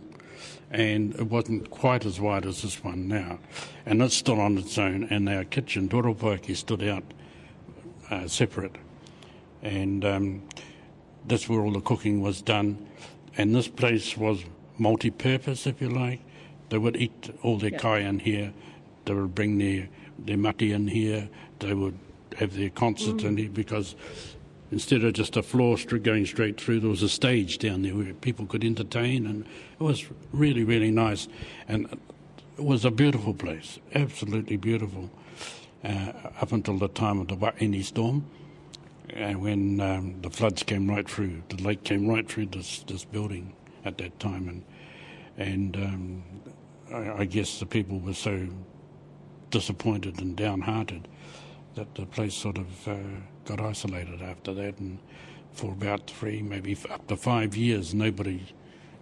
and 0.71 1.15
it 1.15 1.27
wasn't 1.27 1.69
quite 1.69 2.06
as 2.06 2.19
wide 2.19 2.45
as 2.45 2.62
this 2.62 2.84
one 2.84 3.08
now. 3.08 3.39
And 3.86 4.01
it's 4.01 4.15
still 4.15 4.39
on 4.41 4.58
its 4.58 4.77
own. 4.77 5.06
And 5.06 5.30
our 5.30 5.43
kitchen, 5.43 5.89
Toropoaki, 5.89 6.56
stood 6.56 6.84
out 6.84 7.03
uh, 8.10 8.27
separate, 8.27 8.75
and 9.62 10.03
um, 10.03 10.43
that's 11.27 11.47
where 11.47 11.62
all 11.62 11.71
the 11.71 11.82
cooking 11.82 12.21
was 12.21 12.41
done. 12.41 12.88
And 13.38 13.53
this 13.53 13.67
place 13.67 14.17
was 14.17 14.43
multi-purpose, 14.77 15.67
if 15.67 15.80
you 15.82 15.89
like. 15.89 16.21
They 16.69 16.77
would 16.77 16.97
eat 16.97 17.34
all 17.43 17.58
their 17.58 17.71
kai 17.71 17.99
in 17.99 18.19
here. 18.19 18.53
They 19.06 19.13
would 19.13 19.36
bring 19.36 19.58
their 19.58 19.89
their 20.19 20.38
mati 20.38 20.71
in 20.71 20.88
here. 20.88 21.30
They 21.60 21.73
would 21.73 21.97
have 22.38 22.56
their 22.56 22.69
concerts 22.69 23.23
in 23.23 23.38
here 23.38 23.49
because 23.49 23.95
instead 24.71 25.03
of 25.03 25.13
just 25.13 25.38
a 25.38 25.43
floor 25.43 25.77
going 25.77 26.25
straight 26.25 26.60
through, 26.60 26.82
there 26.82 26.89
was 26.89 27.03
a 27.03 27.10
stage 27.10 27.58
down 27.58 27.84
there 27.84 27.95
where 27.95 28.13
people 28.13 28.45
could 28.45 28.63
entertain, 28.63 29.25
and 29.25 29.45
it 29.80 29.84
was 29.84 30.06
really, 30.32 30.63
really 30.63 30.91
nice. 30.91 31.27
And 31.67 31.88
it 32.58 32.63
was 32.63 32.84
a 32.86 32.91
beautiful 32.91 33.34
place, 33.34 33.80
absolutely 33.95 34.58
beautiful, 34.58 35.10
uh, 35.84 36.12
up 36.41 36.51
until 36.51 36.77
the 36.77 36.89
time 36.89 37.19
of 37.19 37.27
the 37.27 37.36
Wahine 37.36 37.84
storm. 37.84 38.25
And 39.10 39.41
when 39.41 39.80
um, 39.80 40.21
the 40.21 40.30
floods 40.30 40.63
came 40.63 40.89
right 40.89 41.10
through, 41.10 41.43
the 41.49 41.63
lake 41.63 41.84
came 41.84 42.08
right 42.08 42.27
through 42.27 42.47
this, 42.47 42.84
this 42.88 43.06
building 43.06 43.56
at 43.86 43.97
that 43.99 44.19
time, 44.19 44.49
and 44.49 44.63
and 45.38 45.75
um, 45.77 46.23
I, 46.93 47.21
I 47.21 47.26
guess 47.26 47.60
the 47.60 47.65
people 47.65 48.00
were 48.00 48.13
so 48.13 48.47
disappointed 49.50 50.19
and 50.21 50.36
downhearted 50.36 51.08
that 51.76 51.93
the 51.95 52.06
place 52.06 52.34
sort 52.34 52.58
of 52.58 52.88
uh, 52.88 52.97
got 53.45 53.62
isolated 53.62 54.21
after 54.21 54.54
that, 54.54 54.80
and 54.80 55.00
for 55.54 55.71
about 55.71 56.10
three, 56.10 56.41
maybe 56.41 56.78
up 56.89 57.08
to 57.08 57.15
five 57.15 57.56
years, 57.56 57.93
nobody 57.93 58.41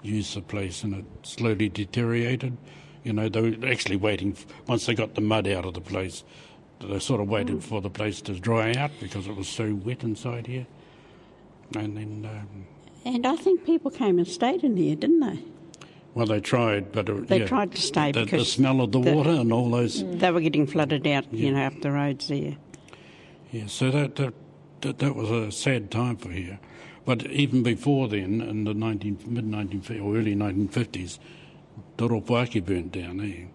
used 0.03 0.35
the 0.35 0.41
place, 0.41 0.83
and 0.83 0.93
it 0.93 1.05
slowly 1.23 1.69
deteriorated. 1.69 2.57
You 3.03 3.13
know, 3.13 3.29
they 3.29 3.41
were 3.41 3.67
actually 3.67 3.97
waiting 3.97 4.35
once 4.67 4.85
they 4.85 4.95
got 4.95 5.15
the 5.15 5.21
mud 5.21 5.47
out 5.47 5.65
of 5.65 5.73
the 5.73 5.81
place. 5.81 6.23
They 6.79 6.99
sort 6.99 7.21
of 7.21 7.29
waited 7.29 7.63
for 7.63 7.81
the 7.81 7.89
place 7.89 8.21
to 8.23 8.33
dry 8.33 8.73
out 8.73 8.91
because 8.99 9.27
it 9.27 9.35
was 9.35 9.47
so 9.47 9.73
wet 9.73 10.03
inside 10.03 10.47
here, 10.47 10.67
and 11.75 11.97
then. 11.97 12.29
Um, 12.29 12.65
And 13.05 13.25
I 13.25 13.35
think 13.35 13.65
people 13.65 13.91
came 13.91 14.17
and 14.17 14.27
stayed 14.27 14.63
in 14.63 14.75
here, 14.75 14.95
didn't 14.95 15.21
they? 15.21 15.39
Well, 16.15 16.25
they 16.25 16.39
tried, 16.39 16.93
but 16.93 17.09
it, 17.09 17.27
They 17.27 17.39
yeah, 17.41 17.45
tried 17.45 17.73
to 17.73 17.81
stay 17.81 18.11
the, 18.13 18.23
the 18.25 18.45
smell 18.45 18.79
of 18.81 18.93
the, 18.93 19.01
the- 19.01 19.13
water 19.13 19.31
and 19.31 19.51
all 19.51 19.69
those. 19.69 20.01
They 20.17 20.31
were 20.31 20.39
getting 20.41 20.65
flooded 20.65 21.05
out, 21.05 21.31
you 21.31 21.51
know, 21.51 21.65
up 21.67 21.81
the 21.81 21.91
roads 21.91 22.29
there. 22.29 22.55
Yeah, 23.51 23.67
so 23.67 23.91
that 23.91 24.15
that, 24.15 24.33
that 24.81 24.99
that 24.99 25.15
was 25.15 25.29
a 25.29 25.51
sad 25.51 25.91
time 25.91 26.15
for 26.17 26.31
here, 26.31 26.57
But 27.05 27.25
even 27.27 27.63
before 27.63 28.07
then, 28.07 28.41
in 28.41 28.63
the 28.63 28.73
19, 28.73 29.19
mid 29.27 29.45
19 29.45 29.99
or 30.01 30.15
early 30.17 30.35
1950s, 30.35 31.19
Toropuaki 31.97 32.65
burnt 32.65 32.93
down, 32.93 33.17
there, 33.17 33.47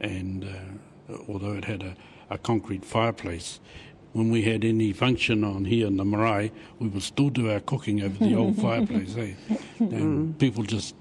And 0.00 0.44
uh, 0.44 1.16
although 1.28 1.52
it 1.52 1.66
had 1.66 1.82
a, 1.82 1.94
a 2.30 2.38
concrete 2.38 2.84
fireplace, 2.84 3.60
when 4.14 4.30
we 4.30 4.42
had 4.42 4.64
any 4.64 4.94
function 4.94 5.44
on 5.44 5.66
here 5.66 5.86
in 5.86 5.98
the 5.98 6.04
marae, 6.04 6.50
we 6.78 6.88
would 6.88 7.02
still 7.02 7.28
do 7.28 7.50
our 7.50 7.60
cooking 7.60 8.02
over 8.02 8.16
the 8.18 8.34
old 8.34 8.56
fireplace, 8.62 9.14
eh? 9.16 9.34
And 9.78 10.38
people 10.38 10.62
just 10.64 10.94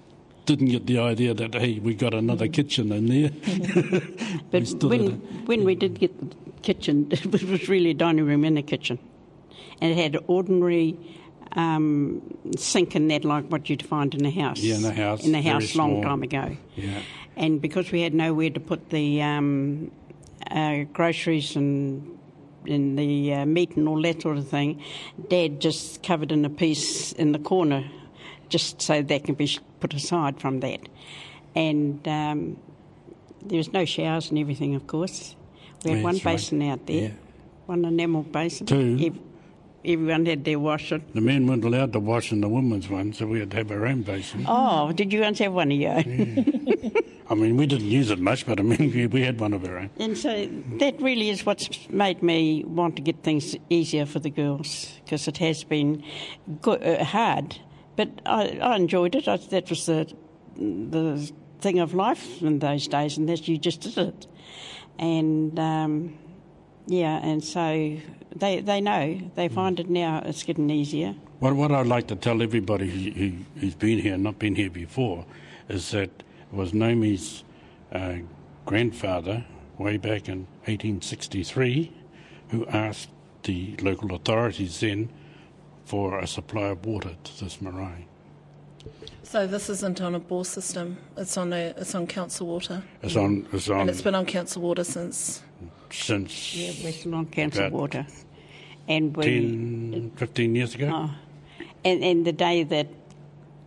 didn't 0.46 0.68
get 0.68 0.86
the 0.86 1.00
idea 1.00 1.34
that 1.34 1.54
hey, 1.54 1.80
we 1.80 1.94
got 1.96 2.14
another 2.14 2.48
kitchen 2.48 2.92
in 2.92 3.08
there. 3.08 3.32
But 4.52 4.84
when, 4.84 5.12
when 5.46 5.64
we 5.64 5.76
did 5.76 6.00
get 6.00 6.18
the 6.20 6.36
kitchen, 6.62 7.08
it 7.12 7.26
was 7.26 7.68
really 7.68 7.92
a 7.92 7.94
dining 7.94 8.26
room 8.26 8.46
in 8.46 8.56
the 8.56 8.62
kitchen. 8.62 9.00
And 9.82 9.92
it 9.92 9.98
had 9.98 10.16
an 10.16 10.24
ordinary 10.28 10.98
um, 11.54 12.22
sink 12.58 12.96
in 12.96 13.08
that, 13.10 13.26
like 13.26 13.46
what 13.52 13.70
you'd 13.70 13.84
find 13.84 14.14
in 14.14 14.26
a 14.26 14.32
house. 14.32 14.60
Yeah, 14.60 14.76
in 14.76 14.82
the 14.84 14.94
house, 14.94 15.26
In 15.26 15.32
the 15.32 15.42
very 15.42 15.54
house, 15.54 15.76
long 15.76 16.02
small. 16.02 16.04
time 16.04 16.24
ago. 16.24 16.58
Yeah. 16.76 17.02
And 17.36 17.62
because 17.62 17.92
we 17.92 18.02
had 18.02 18.14
nowhere 18.14 18.50
to 18.50 18.60
put 18.60 18.90
the 18.90 19.22
um, 19.22 19.92
uh, 20.50 20.84
groceries 20.94 21.56
and 21.56 22.12
and 22.68 22.98
the 22.98 23.32
uh, 23.32 23.46
meat 23.46 23.76
and 23.78 23.88
all 23.88 24.02
that 24.02 24.24
sort 24.24 24.38
of 24.38 24.48
thing, 24.48 24.82
Dad 25.30 25.60
just 25.62 26.02
covered 26.02 26.32
in 26.32 26.44
a 26.46 26.50
piece 26.50 27.12
in 27.12 27.32
the 27.32 27.38
corner, 27.38 27.84
just 28.50 28.82
so 28.82 29.02
that 29.02 29.24
can 29.24 29.36
be 29.36 29.50
put 29.80 29.94
aside 29.94 30.40
from 30.40 30.60
that. 30.62 30.82
And 31.56 32.06
um, 32.08 32.58
there 33.46 33.58
was 33.58 33.72
no 33.74 33.86
showers 33.86 34.30
and 34.30 34.40
everything, 34.40 34.76
of 34.76 34.88
course. 34.88 35.36
We 35.84 35.92
had 35.92 35.98
Yeah, 36.00 36.04
one 36.04 36.14
that's 36.16 36.26
right. 36.26 36.34
basin 36.38 36.62
out 36.64 36.86
there, 36.88 37.02
Yeah. 37.04 37.10
one 37.66 37.86
enamel 37.86 38.24
basin. 38.24 38.66
Two. 38.68 38.98
Ev- 39.02 39.20
everyone 39.86 40.26
had 40.26 40.44
their 40.46 40.58
washing. 40.60 41.04
The 41.14 41.22
men 41.22 41.46
weren't 41.48 41.64
allowed 41.64 41.94
to 41.94 42.00
wash 42.00 42.32
in 42.32 42.42
the 42.42 42.50
women's 42.50 42.90
one, 42.90 43.14
so 43.14 43.28
we 43.28 43.40
had 43.40 43.52
to 43.52 43.58
have 43.58 43.72
our 43.72 43.86
own 43.86 44.02
basin. 44.02 44.46
Oh, 44.48 44.92
did 44.92 45.14
you 45.14 45.22
once 45.22 45.40
have 45.40 45.54
one 45.54 45.72
of 45.72 45.78
your 45.78 45.92
own? 45.94 46.92
I 47.28 47.34
mean, 47.34 47.58
we 47.58 47.66
didn't 47.66 47.88
use 47.90 48.12
it 48.12 48.20
much, 48.20 48.46
but 48.46 48.60
I 48.60 48.64
mean, 48.64 48.92
we, 48.94 49.08
we 49.08 49.22
had 49.22 49.40
one 49.40 49.54
of 49.54 49.64
our 49.66 49.78
own. 49.80 49.90
And 50.00 50.16
so 50.18 50.48
that 50.80 51.00
really 51.02 51.30
is 51.30 51.44
what's 51.46 51.90
made 51.90 52.22
me 52.22 52.64
want 52.66 52.96
to 52.98 53.02
get 53.02 53.24
things 53.24 53.56
easier 53.70 54.06
for 54.06 54.20
the 54.20 54.30
girls 54.30 54.92
because 55.04 55.28
it 55.28 55.38
has 55.38 55.64
been 55.64 56.04
go- 56.62 56.74
uh, 56.74 57.04
hard, 57.04 57.60
but 57.96 58.10
I, 58.26 58.58
I 58.62 58.76
enjoyed 58.76 59.16
it. 59.16 59.28
I, 59.28 59.38
that 59.38 59.70
was 59.70 59.86
the 59.86 60.14
the 60.58 61.32
thing 61.60 61.80
of 61.80 61.94
life 61.94 62.42
in 62.42 62.60
those 62.60 62.88
days, 62.88 63.18
and 63.18 63.28
that 63.30 63.48
you 63.48 63.58
just 63.58 63.82
did 63.82 63.98
it. 63.98 64.28
And 64.98 65.60
um, 65.60 66.18
yeah, 66.88 67.20
and 67.24 67.44
so 67.44 67.98
they 68.36 68.62
they 68.62 68.82
know 68.82 69.20
they 69.36 69.48
find 69.48 69.80
it 69.80 69.90
now. 69.90 70.22
It's 70.26 70.44
getting 70.44 70.70
easier. 70.70 71.16
What, 71.40 71.56
what 71.56 71.72
I'd 71.72 71.88
like 71.88 72.08
to 72.08 72.16
tell 72.16 72.42
everybody 72.42 72.90
who, 72.90 73.12
who, 73.12 73.60
who's 73.60 73.76
been 73.76 74.00
here 74.00 74.14
and 74.14 74.24
not 74.24 74.40
been 74.40 74.56
here 74.56 74.70
before 74.70 75.26
is 75.68 75.92
that 75.92 76.10
it 76.10 76.24
was 76.54 76.74
Naomi's 76.74 77.44
uh, 77.92 78.16
grandfather, 78.66 79.44
way 79.78 79.98
back 79.98 80.30
in 80.30 80.48
1863, 80.64 81.92
who 82.50 82.66
asked 82.68 83.10
the 83.44 83.76
local 83.82 84.16
authorities 84.16 84.80
then 84.80 85.10
for 85.86 86.20
a 86.20 86.28
supply 86.28 86.64
of 86.68 86.86
water 86.86 87.12
to 87.24 87.44
this 87.44 87.62
marae. 87.62 88.06
So 89.24 89.48
this 89.48 89.70
isn't 89.70 90.02
on 90.02 90.16
a 90.16 90.20
bore 90.20 90.46
system. 90.46 90.98
It's 91.18 91.38
on 91.38 91.54
a 91.54 91.74
it's 91.78 91.96
on 91.96 92.08
council 92.08 92.48
water, 92.48 92.84
It's 93.02 93.16
on, 93.16 93.48
it's 93.52 93.70
on 93.70 93.82
and 93.82 93.90
it's 93.90 94.02
been 94.02 94.16
on 94.16 94.26
council 94.26 94.62
water 94.62 94.84
since. 94.84 95.42
since 95.92 96.56
Yeah, 96.56 96.72
we're 96.84 96.92
still 96.92 97.16
on 97.16 97.26
council 97.28 97.62
About 97.66 97.72
water, 97.72 98.08
and 98.88 99.16
we 99.16 99.24
10, 99.24 100.12
15 100.16 100.56
years 100.56 100.76
ago. 100.76 100.90
oh, 100.94 101.12
and 101.84 102.04
and 102.04 102.26
the 102.26 102.34
day 102.34 102.64
that 102.64 102.88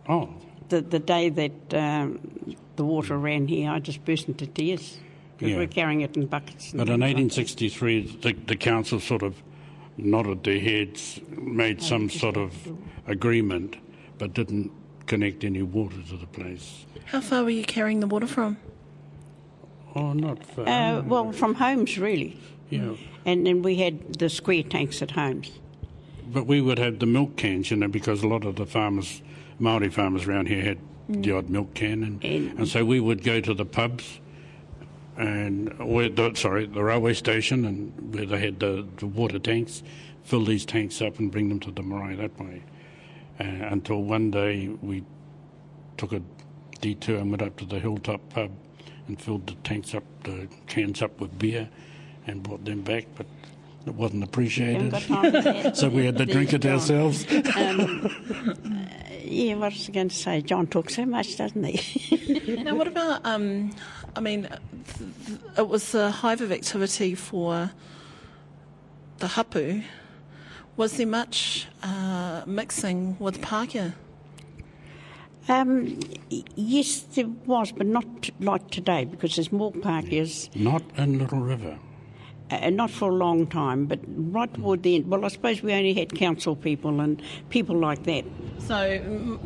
Oh, 0.07 0.29
the, 0.69 0.81
the 0.81 0.99
day 0.99 1.29
that 1.29 1.73
um, 1.73 2.19
the 2.77 2.83
water 2.85 3.17
ran 3.17 3.47
here, 3.47 3.69
I 3.69 3.79
just 3.79 4.03
burst 4.05 4.27
into 4.27 4.47
tears 4.47 4.97
because 5.37 5.51
Yeah. 5.51 5.57
we're 5.57 5.67
carrying 5.67 6.01
it 6.01 6.15
in 6.17 6.25
buckets. 6.25 6.71
But 6.71 6.89
in 6.89 6.99
things 6.99 7.01
like 7.01 7.15
1863, 7.17 8.01
the, 8.21 8.33
the 8.47 8.55
council 8.55 8.99
sort 8.99 9.21
of 9.23 9.35
nodded 10.03 10.43
their 10.43 10.59
heads, 10.59 11.19
made 11.37 11.81
some 11.81 12.09
sort 12.09 12.37
of 12.37 12.53
agreement, 13.07 13.75
but 14.17 14.33
didn't 14.33 14.71
connect 15.05 15.43
any 15.43 15.61
water 15.61 16.01
to 16.09 16.17
the 16.17 16.27
place. 16.27 16.85
How 17.05 17.21
far 17.21 17.43
were 17.43 17.49
you 17.49 17.63
carrying 17.63 17.99
the 17.99 18.07
water 18.07 18.27
from? 18.27 18.57
Oh, 19.95 20.13
not 20.13 20.45
far. 20.45 20.67
Uh, 20.67 21.01
well, 21.01 21.31
from 21.31 21.55
homes 21.55 21.97
really, 21.97 22.37
yeah. 22.69 22.93
and 23.25 23.45
then 23.45 23.61
we 23.63 23.75
had 23.75 24.13
the 24.19 24.29
square 24.29 24.63
tanks 24.63 25.01
at 25.01 25.11
homes. 25.11 25.51
But 26.31 26.45
we 26.45 26.61
would 26.61 26.77
have 26.77 26.99
the 26.99 27.07
milk 27.07 27.37
cans, 27.37 27.71
you 27.71 27.77
know, 27.77 27.87
because 27.87 28.21
a 28.21 28.27
lot 28.27 28.45
of 28.45 28.55
the 28.55 28.67
farmers, 28.67 29.23
Maori 29.57 29.89
farmers 29.89 30.27
around 30.27 30.47
here 30.47 30.61
had 30.63 30.77
the 31.09 31.31
odd 31.31 31.49
milk 31.49 31.73
can, 31.73 32.03
and, 32.03 32.23
And- 32.23 32.59
and 32.59 32.67
so 32.67 32.85
we 32.85 32.99
would 32.99 33.23
go 33.23 33.41
to 33.41 33.53
the 33.55 33.65
pubs, 33.65 34.19
and 35.19 35.77
where 35.79 36.07
the, 36.09 36.33
sorry, 36.35 36.65
the 36.65 36.81
railway 36.81 37.13
station, 37.13 37.65
and 37.65 38.13
where 38.15 38.25
they 38.25 38.39
had 38.39 38.59
the, 38.59 38.87
the 38.97 39.05
water 39.05 39.37
tanks, 39.37 39.83
fill 40.23 40.45
these 40.45 40.65
tanks 40.65 41.01
up 41.01 41.19
and 41.19 41.29
bring 41.31 41.49
them 41.49 41.59
to 41.59 41.71
the 41.71 41.83
marae 41.83 42.15
that 42.15 42.39
way. 42.39 42.63
Uh, 43.39 43.43
until 43.43 44.01
one 44.01 44.31
day 44.31 44.69
we 44.81 45.03
took 45.97 46.13
a 46.13 46.21
detour 46.79 47.17
and 47.17 47.29
went 47.31 47.41
up 47.41 47.57
to 47.57 47.65
the 47.65 47.79
hilltop 47.79 48.21
pub 48.29 48.51
and 49.07 49.21
filled 49.21 49.45
the 49.47 49.55
tanks 49.55 49.93
up, 49.93 50.03
the 50.23 50.47
cans 50.67 51.01
up 51.01 51.19
with 51.19 51.37
beer, 51.37 51.67
and 52.25 52.41
brought 52.41 52.63
them 52.63 52.81
back, 52.81 53.05
but 53.15 53.25
it 53.85 53.95
wasn't 53.95 54.23
appreciated. 54.23 54.91
got 54.91 55.01
time 55.01 55.31
for 55.31 55.41
that. 55.41 55.75
So 55.77 55.89
we 55.89 56.05
had 56.05 56.17
to 56.17 56.25
drink 56.25 56.53
it 56.53 56.61
There's 56.61 56.87
John. 56.87 57.07
ourselves. 57.07 57.25
Yeah, 59.21 59.55
what 59.55 59.73
was 59.73 59.87
I 59.87 59.91
going 59.91 60.09
to 60.09 60.15
say? 60.15 60.41
John 60.41 60.65
talks 60.65 60.95
so 60.95 61.05
much, 61.05 61.37
doesn't 61.37 61.63
he? 61.63 62.55
Now, 62.63 62.75
what 62.75 62.87
about? 62.87 63.23
Um, 63.25 63.69
I 64.19 64.21
mean, 64.21 64.41
th- 64.49 64.59
th- 65.27 65.39
it 65.59 65.67
was 65.69 65.95
a 65.95 66.11
hive 66.11 66.41
of 66.41 66.51
activity 66.51 67.15
for 67.15 67.71
the 69.19 69.27
hapu. 69.29 69.81
Was 70.75 70.97
there 70.97 71.07
much 71.07 71.67
uh, 71.81 72.41
mixing 72.45 73.15
with 73.17 73.39
Pākehā? 73.39 73.93
um, 75.47 75.97
yes, 76.57 76.99
there 77.15 77.29
was, 77.45 77.71
but 77.71 77.87
not 77.87 78.29
like 78.41 78.69
today 78.69 79.05
because 79.05 79.37
there's 79.37 79.53
more 79.53 79.71
Pākehās 79.71 80.53
Not 80.53 80.83
in 80.97 81.17
Little 81.17 81.39
River. 81.39 81.79
uh, 82.51 82.69
not 82.71 82.91
for 82.91 83.09
a 83.09 83.15
long 83.15 83.47
time, 83.47 83.85
but 83.85 83.99
right 84.05 84.53
toward 84.53 84.83
the 84.83 84.95
end. 84.95 85.07
Well, 85.09 85.23
I 85.23 85.29
suppose 85.29 85.63
we 85.63 85.71
only 85.71 85.93
had 85.93 86.13
council 86.13 86.57
people 86.57 86.99
and 86.99 87.21
people 87.49 87.77
like 87.77 88.03
that. 88.03 88.25
So, 88.59 89.39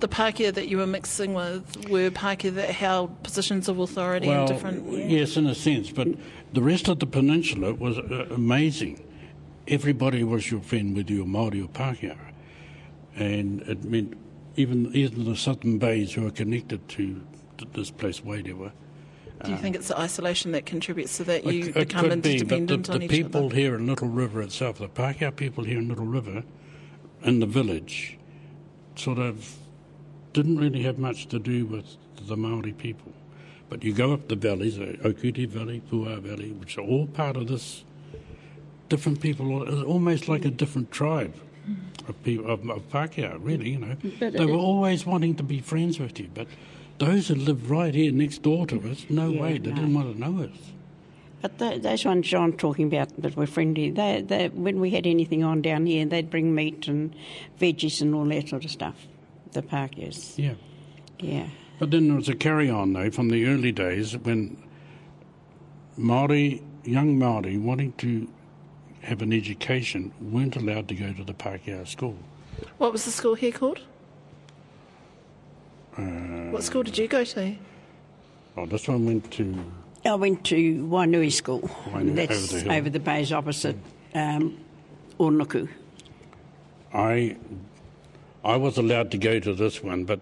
the 0.00 0.08
Pākehā 0.08 0.52
that 0.54 0.68
you 0.68 0.78
were 0.78 0.86
mixing 0.86 1.34
with 1.34 1.88
were 1.88 2.10
Pākehā 2.10 2.54
that 2.54 2.70
held 2.70 3.22
positions 3.22 3.68
of 3.68 3.78
authority 3.78 4.26
in 4.26 4.32
Well, 4.32 4.46
different. 4.46 5.10
yes, 5.10 5.36
in 5.36 5.46
a 5.46 5.54
sense, 5.54 5.90
but 5.90 6.08
the 6.52 6.62
rest 6.62 6.88
of 6.88 6.98
the 6.98 7.06
peninsula 7.06 7.74
was 7.74 7.98
uh, 7.98 8.26
amazing. 8.30 9.02
Everybody 9.68 10.24
was 10.24 10.50
your 10.50 10.60
friend, 10.60 10.94
whether 10.96 11.12
you're 11.12 11.26
Maori 11.26 11.60
or 11.62 11.68
Pākehā, 11.68 12.16
and 13.16 13.62
it 13.62 13.84
meant 13.84 14.14
even 14.56 14.94
even 14.94 15.24
the 15.24 15.36
southern 15.36 15.78
bays 15.78 16.12
who 16.12 16.26
are 16.26 16.30
connected 16.30 16.86
to 16.90 17.20
this 17.72 17.90
place, 17.90 18.20
Wairewa. 18.20 18.72
Do 19.44 19.50
you 19.50 19.56
think 19.58 19.76
it's 19.76 19.88
the 19.88 19.98
isolation 19.98 20.52
that 20.52 20.64
contributes 20.64 21.16
to 21.18 21.24
that 21.24 21.44
you 21.44 21.64
It- 21.64 21.68
it 21.68 21.74
become 21.88 22.08
could 22.08 22.22
be, 22.22 22.28
but 22.42 22.58
interdependent 22.58 22.86
the, 22.86 22.92
on 22.94 22.98
the 23.00 23.04
each 23.06 23.10
people 23.10 23.50
here 23.50 23.74
in 23.74 23.86
Little 23.86 24.08
River 24.08 24.40
itself, 24.42 24.78
the 24.78 24.88
Pākehā 24.88 25.34
people 25.36 25.64
here 25.64 25.78
in 25.78 25.88
Little 25.88 26.06
River, 26.06 26.44
in 27.22 27.40
the 27.40 27.46
village, 27.46 28.16
sort 28.96 29.18
of 29.18 29.56
didn't 30.34 30.58
really 30.58 30.82
have 30.82 30.98
much 30.98 31.26
to 31.28 31.38
do 31.38 31.64
with 31.64 31.96
the 32.26 32.36
Maori 32.36 32.72
people. 32.72 33.12
But 33.70 33.82
you 33.82 33.94
go 33.94 34.12
up 34.12 34.28
the 34.28 34.36
valleys, 34.36 34.78
uh, 34.78 34.96
Okuti 35.02 35.48
Valley, 35.48 35.80
Puaha 35.90 36.20
Valley, 36.20 36.50
which 36.52 36.76
are 36.76 36.82
all 36.82 37.06
part 37.06 37.36
of 37.36 37.48
this. 37.48 37.84
Different 38.90 39.20
people, 39.22 39.62
it's 39.62 39.82
almost 39.82 40.28
like 40.28 40.44
a 40.44 40.50
different 40.50 40.92
tribe 40.92 41.34
of 42.06 42.22
people 42.22 42.50
of, 42.50 42.68
of 42.68 42.88
Pākehā, 42.90 43.38
really. 43.40 43.70
You 43.70 43.78
know, 43.78 43.96
But 44.20 44.34
they 44.34 44.44
were 44.44 44.52
always 44.52 45.06
wanting 45.06 45.34
to 45.36 45.42
be 45.42 45.60
friends 45.60 45.98
with 45.98 46.20
you, 46.20 46.28
but 46.34 46.46
those 46.98 47.28
who 47.28 47.34
lived 47.34 47.66
right 47.66 47.94
here 47.94 48.12
next 48.12 48.42
door 48.42 48.66
to 48.66 48.90
us, 48.90 49.06
no 49.08 49.30
Yeah, 49.30 49.40
way, 49.40 49.58
they 49.58 49.70
no. 49.70 49.76
didn't 49.76 49.94
want 49.94 50.12
to 50.14 50.20
know 50.20 50.42
us. 50.44 50.72
But 51.40 51.58
th 51.58 51.82
those 51.82 52.04
ones 52.04 52.26
John 52.26 52.52
talking 52.52 52.86
about 52.86 53.08
that 53.22 53.36
were 53.36 53.46
friendly, 53.46 53.90
they, 53.90 54.22
they, 54.22 54.48
when 54.48 54.80
we 54.80 54.90
had 54.90 55.06
anything 55.06 55.42
on 55.42 55.62
down 55.62 55.86
here, 55.86 56.04
they'd 56.04 56.30
bring 56.30 56.54
meat 56.54 56.86
and 56.88 57.14
veggies 57.60 58.00
and 58.02 58.14
all 58.14 58.26
that 58.26 58.48
sort 58.48 58.64
of 58.64 58.70
stuff. 58.70 59.06
The 59.54 59.62
Parkers, 59.62 60.34
Yeah. 60.36 60.54
yeah. 61.20 61.46
But 61.78 61.92
then 61.92 62.08
there 62.08 62.16
was 62.16 62.28
a 62.28 62.34
carry 62.34 62.68
on 62.68 62.92
though 62.92 63.10
from 63.10 63.28
the 63.28 63.46
early 63.46 63.70
days 63.72 64.16
when 64.18 64.60
Maori, 65.96 66.60
young 66.84 67.18
Maori 67.18 67.56
wanting 67.56 67.92
to 67.98 68.28
have 69.02 69.22
an 69.22 69.32
education 69.32 70.12
weren't 70.20 70.56
allowed 70.56 70.88
to 70.88 70.94
go 70.94 71.12
to 71.12 71.22
the 71.22 71.34
Pākehā 71.34 71.86
school. 71.86 72.16
What 72.78 72.90
was 72.92 73.04
the 73.04 73.10
school 73.12 73.34
here 73.34 73.52
called? 73.52 73.80
what 76.50 76.64
school 76.64 76.82
did 76.82 76.98
you 76.98 77.06
go 77.06 77.22
to? 77.24 77.54
Oh, 78.56 78.66
this 78.66 78.88
one 78.88 79.06
went 79.06 79.30
to 79.32 79.64
I 80.04 80.14
went 80.16 80.44
to 80.46 80.84
Wainui 80.86 81.32
School. 81.32 81.60
Wainui, 81.60 82.14
That's 82.16 82.52
over 82.52 82.52
the 82.58 82.60
hill. 82.64 82.72
over 82.72 82.90
the 82.90 83.00
bays 83.00 83.32
opposite 83.32 83.76
um, 84.14 84.58
Onuku. 85.20 85.68
I 86.92 87.36
I 88.44 88.56
was 88.56 88.76
allowed 88.78 89.10
to 89.12 89.18
go 89.18 89.40
to 89.40 89.54
this 89.54 89.82
one, 89.82 90.04
but 90.04 90.20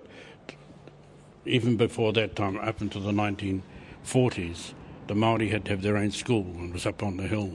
even 1.44 1.76
before 1.76 2.12
that 2.12 2.36
time, 2.36 2.56
up 2.58 2.80
until 2.80 3.00
the 3.02 3.10
1940s, 3.12 4.74
the 5.08 5.14
Maori 5.14 5.48
had 5.48 5.64
to 5.64 5.72
have 5.72 5.82
their 5.82 5.96
own 5.96 6.10
school. 6.12 6.42
And 6.58 6.70
it 6.70 6.72
was 6.72 6.86
up 6.86 7.02
on 7.02 7.16
the 7.16 7.24
hill, 7.24 7.50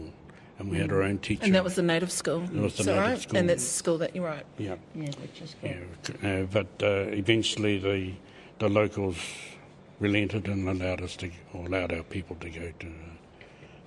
and 0.59 0.69
we 0.69 0.77
had 0.77 0.91
our 0.91 1.03
own 1.03 1.19
teacher. 1.19 1.43
And 1.45 1.55
that 1.55 1.63
was 1.63 1.75
the 1.75 1.83
native 1.83 2.11
school. 2.11 2.43
It 2.43 2.51
was 2.53 2.73
the 2.75 2.79
Is 2.81 2.85
that 2.87 2.95
native 2.95 3.09
right? 3.11 3.21
school. 3.21 3.37
And 3.37 3.49
that's 3.49 3.63
the 3.63 3.69
school 3.73 3.97
that 3.99 4.15
you 4.15 4.25
wrote. 4.25 4.43
yeah, 4.57 4.75
Yeah, 4.93 5.05
which 5.21 5.41
is 5.41 5.55
good. 5.61 5.87
yeah. 6.21 6.41
Uh, 6.41 6.43
but 6.45 6.67
uh, 6.83 7.09
eventually, 7.11 7.77
the 7.79 8.13
the 8.59 8.67
locals 8.67 9.17
relented 9.99 10.47
and 10.47 10.67
allowed 10.67 11.01
us 11.01 11.15
to, 11.15 11.29
or 11.53 11.65
allowed 11.67 11.93
our 11.93 12.03
people 12.03 12.35
to 12.37 12.49
go 12.49 12.71
to. 12.79 12.87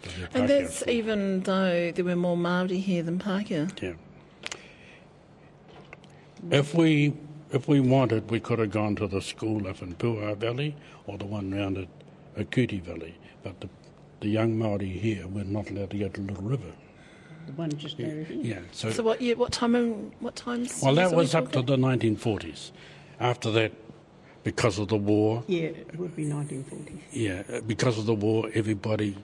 to 0.03 0.21
the 0.21 0.25
And 0.33 0.33
Pākehā 0.33 0.47
that's 0.49 0.77
school. 0.81 0.95
even 0.95 1.41
though 1.43 1.91
there 1.91 2.05
were 2.05 2.15
more 2.17 2.37
Māori 2.37 2.81
here 2.81 3.03
than 3.03 3.19
Pākehā. 3.19 3.83
Yeah. 3.83 3.93
If 6.51 6.75
we 6.75 7.13
if 7.53 7.67
we 7.69 7.81
wanted, 7.81 8.31
we 8.31 8.39
could 8.41 8.59
have 8.61 8.71
gone 8.71 8.95
to 8.97 9.07
the 9.09 9.21
school 9.21 9.67
up 9.67 9.83
in 9.83 9.95
Puaha 9.97 10.37
Valley 10.37 10.77
or 11.07 11.19
the 11.19 11.27
one 11.27 11.51
round 11.53 11.79
at 11.79 11.89
Okuti 12.39 12.81
Valley, 12.83 13.15
but 13.43 13.61
the 13.61 13.69
the 14.21 14.29
young 14.29 14.59
Maori 14.59 14.89
here 14.89 15.27
were 15.27 15.45
not 15.45 15.71
allowed 15.71 15.91
to 15.91 15.99
go 15.99 16.09
to 16.09 16.21
Little 16.21 16.43
River. 16.45 16.73
The 17.47 17.53
one 17.53 17.71
just 17.77 17.99
over 17.99 18.23
here. 18.25 18.27
Yeah, 18.43 18.59
so, 18.71 18.91
So 18.91 19.03
what 19.03 19.23
year, 19.23 19.35
what 19.35 19.51
time, 19.51 19.75
and 19.75 20.13
what 20.21 20.37
times? 20.37 20.81
well, 20.83 20.95
that 20.95 21.13
was 21.13 21.35
up 21.35 21.51
to 21.53 21.63
the 21.63 21.77
1940s. 21.77 22.71
After 23.19 23.51
that, 23.53 23.73
because 24.45 24.79
of 24.79 24.89
the 24.89 24.97
war, 24.99 25.43
Yeah, 25.47 25.69
it 25.69 25.99
would 25.99 26.15
be 26.15 26.29
1940. 26.29 27.01
yeah, 27.13 27.61
because 27.67 27.99
of 27.99 28.05
the 28.05 28.15
war, 28.15 28.51
everybody 28.53 29.17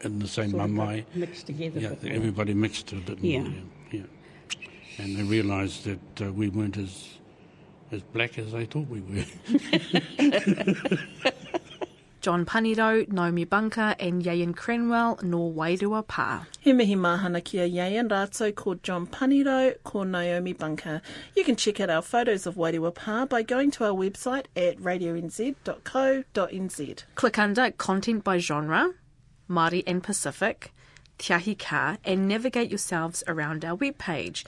in 0.00 0.18
the 0.18 0.26
same 0.28 0.52
Sort 0.52 0.62
of 0.64 0.70
mamai, 0.70 1.04
Mixed 1.14 1.46
together. 1.46 1.78
yeah, 1.80 1.88
but 1.90 2.02
more. 2.04 2.12
everybody 2.14 2.54
mixed 2.54 2.90
it. 2.94 3.04
didn't 3.04 3.22
Yeah. 3.24 3.40
they? 3.42 3.48
yeah, 3.48 3.54
yeah. 3.54 3.60
And 4.98 5.16
they 5.16 5.22
realised 5.22 5.84
that 5.84 6.26
uh, 6.26 6.32
we 6.32 6.48
weren't 6.48 6.76
as 6.76 7.18
as 7.90 8.02
black 8.02 8.38
as 8.38 8.52
they 8.52 8.66
thought 8.66 8.88
we 8.88 9.00
were. 9.00 9.24
John 12.20 12.44
Paniro, 12.44 13.08
Naomi 13.10 13.44
Bunker, 13.44 13.94
and 14.00 14.22
Iaean 14.22 14.52
Cranwell 14.54 15.22
no 15.22 15.38
Wairewa 15.38 16.04
Pā. 16.04 16.44
He 16.60 16.72
mihi 16.72 16.96
mahana 16.96 17.42
ki 17.42 17.60
a 17.60 17.70
Yayan 17.70 18.08
Rato 18.10 18.52
called 18.54 18.82
John 18.82 19.06
Paniro 19.06 19.74
ko 19.84 20.02
Naomi 20.02 20.52
Bunker. 20.52 21.00
You 21.36 21.44
can 21.44 21.54
check 21.54 21.78
out 21.78 21.90
our 21.90 22.02
photos 22.02 22.44
of 22.44 22.56
Wairewa 22.56 22.92
Pā 22.92 23.28
by 23.28 23.42
going 23.42 23.70
to 23.70 23.84
our 23.84 23.92
website 23.92 24.46
at 24.56 24.78
radionz.co.nz. 24.78 25.54
Click 27.14 27.38
under 27.38 27.70
Content 27.70 28.24
by 28.24 28.38
Genre, 28.38 28.94
Māori 29.48 29.84
and 29.86 30.02
Pacific, 30.02 30.74
Te 31.18 31.32
Ahi 31.34 31.54
Kaa, 31.54 31.98
and 32.04 32.26
navigate 32.26 32.68
yourselves 32.68 33.22
around 33.28 33.64
our 33.64 33.76
webpage. 33.76 34.44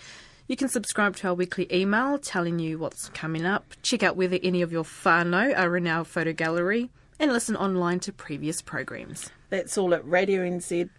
You 0.51 0.57
can 0.57 0.69
subscribe 0.69 1.15
to 1.19 1.29
our 1.29 1.35
weekly 1.35 1.69
email 1.73 2.19
telling 2.19 2.59
you 2.59 2.77
what's 2.77 3.09
coming 3.11 3.47
up, 3.47 3.73
check 3.83 4.03
out 4.03 4.17
whether 4.17 4.37
any 4.43 4.63
of 4.63 4.73
your 4.73 4.83
whānau 4.83 5.57
are 5.57 5.77
in 5.77 5.87
our 5.87 6.03
photo 6.05 6.33
gallery, 6.33 6.91
and 7.21 7.33
listen 7.33 7.55
online 7.55 8.01
to 8.01 8.13
previous 8.13 8.61
programs. 8.61 9.31
That's 9.51 9.79
all 9.79 9.95
at 9.95 10.05
radionz.co.nz. 10.05 10.91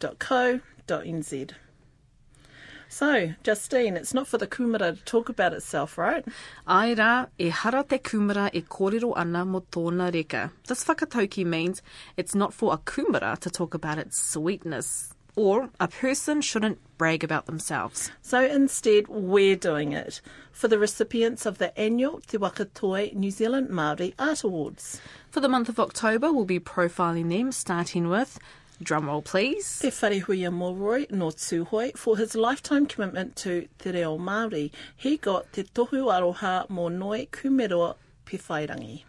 So, 2.87 3.33
Justine, 3.43 3.97
it's 3.97 4.13
not 4.13 4.27
for 4.29 4.37
the 4.37 4.47
kumara 4.47 4.97
to 4.97 5.03
talk 5.03 5.27
about 5.27 5.51
itself, 5.51 5.97
right? 5.97 6.25
Aira, 6.65 7.27
e 7.37 7.49
hara 7.49 7.83
te 7.83 7.97
kumara 7.97 8.49
e 8.53 8.61
kōrero 8.61 9.17
ana 9.17 9.43
mo 9.43 9.65
tōna 9.69 10.13
reka. 10.13 10.53
This 10.67 10.85
whakatauki 10.85 11.45
means 11.45 11.81
it's 12.15 12.35
not 12.35 12.53
for 12.53 12.73
a 12.73 12.77
kumara 12.77 13.37
to 13.39 13.49
talk 13.49 13.73
about 13.73 13.97
its 13.97 14.17
sweetness, 14.17 15.13
or 15.35 15.69
a 15.79 15.87
person 15.87 16.41
shouldn't 16.41 16.79
brag 16.97 17.23
about 17.23 17.45
themselves. 17.45 18.11
So 18.21 18.45
instead, 18.45 19.07
we're 19.07 19.55
doing 19.55 19.93
it 19.93 20.21
for 20.51 20.67
the 20.67 20.77
recipients 20.77 21.45
of 21.45 21.57
the 21.57 21.77
annual 21.79 22.21
Te 22.21 22.37
Waka 22.37 22.65
Toi 22.65 23.11
New 23.13 23.31
Zealand 23.31 23.69
Māori 23.69 24.13
Art 24.19 24.43
Awards. 24.43 25.01
For 25.29 25.39
the 25.39 25.49
month 25.49 25.69
of 25.69 25.79
October, 25.79 26.31
we'll 26.31 26.45
be 26.45 26.59
profiling 26.59 27.29
them, 27.29 27.51
starting 27.51 28.09
with, 28.09 28.37
drumroll 28.83 29.23
please, 29.23 29.79
Te 29.79 29.89
Wharehuia 29.89 30.51
Milroy 30.53 31.07
no 31.09 31.27
Tūhoe 31.27 31.97
for 31.97 32.17
his 32.17 32.35
lifetime 32.35 32.85
commitment 32.85 33.35
to 33.37 33.67
Te 33.79 33.91
Reo 33.91 34.17
Māori. 34.17 34.71
He 34.95 35.17
got 35.17 35.51
Te 35.53 35.63
Tohu 35.63 36.11
Aroha 36.11 36.67
mō 36.69 36.91
Ngoi 36.97 37.29
Kumeroa 37.29 37.95
Pewhairangi. 38.25 39.03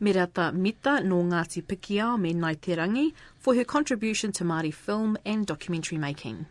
Merata 0.00 0.52
Mita 0.52 1.00
no 1.02 1.22
Ngāti 1.22 1.62
Pikiao 1.62 2.18
me 2.18 2.34
Ngāi 2.34 2.60
Te 2.60 2.76
Rangi 2.76 3.12
for 3.38 3.54
her 3.54 3.64
contribution 3.64 4.32
to 4.32 4.44
Māori 4.44 4.72
film 4.72 5.16
and 5.24 5.46
documentary 5.46 5.98
making. 5.98 6.46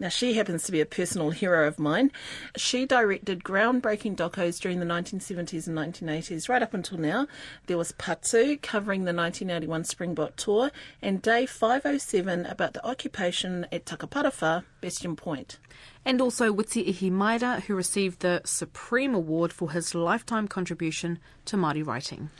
Now, 0.00 0.08
she 0.08 0.34
happens 0.34 0.62
to 0.62 0.72
be 0.72 0.80
a 0.80 0.86
personal 0.86 1.30
hero 1.30 1.66
of 1.66 1.80
mine. 1.80 2.12
She 2.56 2.86
directed 2.86 3.42
groundbreaking 3.42 4.14
docos 4.14 4.60
during 4.60 4.78
the 4.78 4.86
1970s 4.86 5.66
and 5.66 5.76
1980s, 5.76 6.48
right 6.48 6.62
up 6.62 6.72
until 6.72 6.98
now. 6.98 7.26
There 7.66 7.76
was 7.76 7.90
Patu 7.92 8.62
covering 8.62 9.00
the 9.00 9.12
1981 9.12 9.84
Springbok 9.84 10.36
tour, 10.36 10.70
and 11.02 11.20
Day 11.20 11.46
507 11.46 12.46
about 12.46 12.74
the 12.74 12.86
occupation 12.86 13.66
at 13.72 13.86
Takaparawhā, 13.86 14.62
Bastion 14.80 15.16
Point. 15.16 15.58
And 16.04 16.20
also 16.20 16.54
Witi 16.54 16.86
Ihimaera, 16.86 17.62
who 17.62 17.74
received 17.74 18.20
the 18.20 18.40
Supreme 18.44 19.16
Award 19.16 19.52
for 19.52 19.72
his 19.72 19.96
lifetime 19.96 20.46
contribution 20.46 21.18
to 21.46 21.56
Māori 21.56 21.84
writing. 21.84 22.30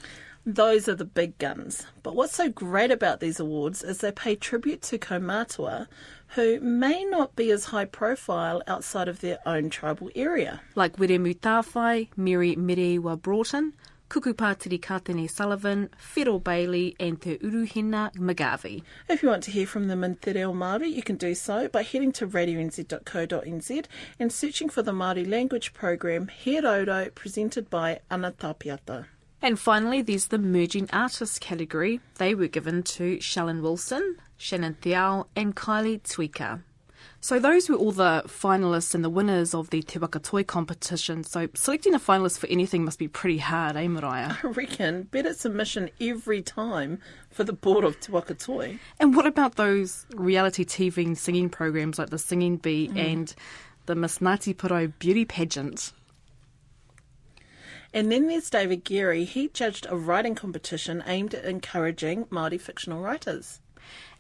Those 0.49 0.89
are 0.89 0.95
the 0.95 1.05
big 1.05 1.37
guns. 1.37 1.85
But 2.03 2.17
what's 2.17 2.35
so 2.35 2.49
great 2.49 2.91
about 2.91 3.21
these 3.21 3.39
awards 3.39 3.83
is 3.83 3.99
they 3.99 4.11
pay 4.11 4.35
tribute 4.35 4.81
to 4.85 4.97
kaumātua 4.97 5.89
who 6.29 6.59
may 6.61 7.05
not 7.05 7.37
be 7.37 7.51
as 7.51 7.67
high 7.67 7.85
profile 7.85 8.63
outside 8.67 9.09
of 9.09 9.21
their 9.21 9.41
own 9.45 9.69
tribal 9.69 10.11
area. 10.17 10.63
Like 10.75 10.97
Wiremu 10.97 11.39
Tāwhai, 11.41 12.09
Mary 12.17 12.57
Mirewa 12.57 13.21
Broughton, 13.21 13.75
Kukupātiri 14.09 14.81
Kātene 14.81 15.31
Sullivan, 15.31 15.91
Whiro 16.15 16.43
Bailey, 16.43 16.97
and 16.99 17.21
Te 17.21 17.37
Uruhina 17.37 18.15
Magavi. 18.15 18.83
If 19.07 19.23
you 19.23 19.29
want 19.29 19.43
to 19.43 19.51
hear 19.51 19.67
from 19.67 19.89
them 19.89 20.03
in 20.03 20.17
Te 20.17 20.33
Reo 20.33 20.55
Māori, 20.55 20.91
you 20.91 21.03
can 21.03 21.17
do 21.17 21.35
so 21.35 21.69
by 21.69 21.83
heading 21.83 22.13
to 22.13 22.27
radionz.co.nz 22.27 23.85
and 24.19 24.33
searching 24.33 24.71
for 24.71 24.81
the 24.81 24.93
Māori 24.93 25.29
language 25.29 25.75
program 25.75 26.29
He 26.29 26.59
Roro 26.59 27.15
presented 27.15 27.69
by 27.69 28.01
Ana 28.11 28.33
Tapiata. 28.33 29.05
And 29.41 29.59
finally, 29.59 30.03
there's 30.03 30.29
the 30.29 30.39
Merging 30.39 30.89
Artists 30.93 31.39
category. 31.39 32.01
They 32.17 32.35
were 32.35 32.49
given 32.49 32.83
to 32.85 33.19
Shallon 33.19 33.63
Wilson, 33.63 34.17
Shannon 34.37 34.77
Thiao, 34.81 35.27
and 35.37 35.55
Kylie 35.55 36.03
Twika. 36.03 36.63
So 37.21 37.39
those 37.39 37.69
were 37.69 37.77
all 37.77 37.93
the 37.93 38.23
finalists 38.27 38.95
and 38.95 39.05
the 39.05 39.11
winners 39.11 39.55
of 39.55 39.71
the 39.71 39.83
Te 39.83 39.99
Waka 39.99 40.21
Toi 40.21 40.45
competition. 40.45 41.25
So 41.25 41.49
selecting 41.55 41.95
a 41.95 41.99
finalist 41.99 42.39
for 42.39 42.47
anything 42.47 42.85
must 42.85 42.99
be 42.99 43.09
pretty 43.09 43.39
hard, 43.39 43.77
eh, 43.77 43.89
Mariah? 43.89 44.35
I 44.43 44.47
reckon 44.47 45.05
better 45.05 45.35
submission 45.35 45.91
every 46.01 46.43
time 46.43 47.01
for 47.31 47.45
the 47.45 47.53
board 47.53 47.85
of 47.85 47.99
Te 48.01 48.13
Waka 48.13 48.35
Toi. 48.35 48.79
And 49.01 49.17
what 49.17 49.27
about 49.27 49.57
those 49.57 50.07
reality 50.15 50.65
TV 50.65 51.07
and 51.07 51.19
singing 51.19 51.49
programs 51.49 51.99
like 51.99 52.11
the 52.11 52.19
Singing 52.19 52.57
Bee 52.57 52.91
and 52.95 53.35
the 53.87 53.95
Miss 53.95 54.19
Ngāti 54.19 54.57
Puro 54.57 54.89
beauty 54.99 55.25
pageant? 55.25 55.93
And 57.93 58.13
then 58.13 58.27
there's 58.27 58.51
David 58.51 58.85
Geary. 58.85 59.25
He 59.25 59.49
judged 59.49 59.87
a 59.89 59.97
writing 59.97 60.35
competition 60.35 61.03
aimed 61.07 61.35
at 61.35 61.45
encouraging 61.45 62.27
Māori 62.27 62.61
fictional 62.61 63.01
writers. 63.01 63.61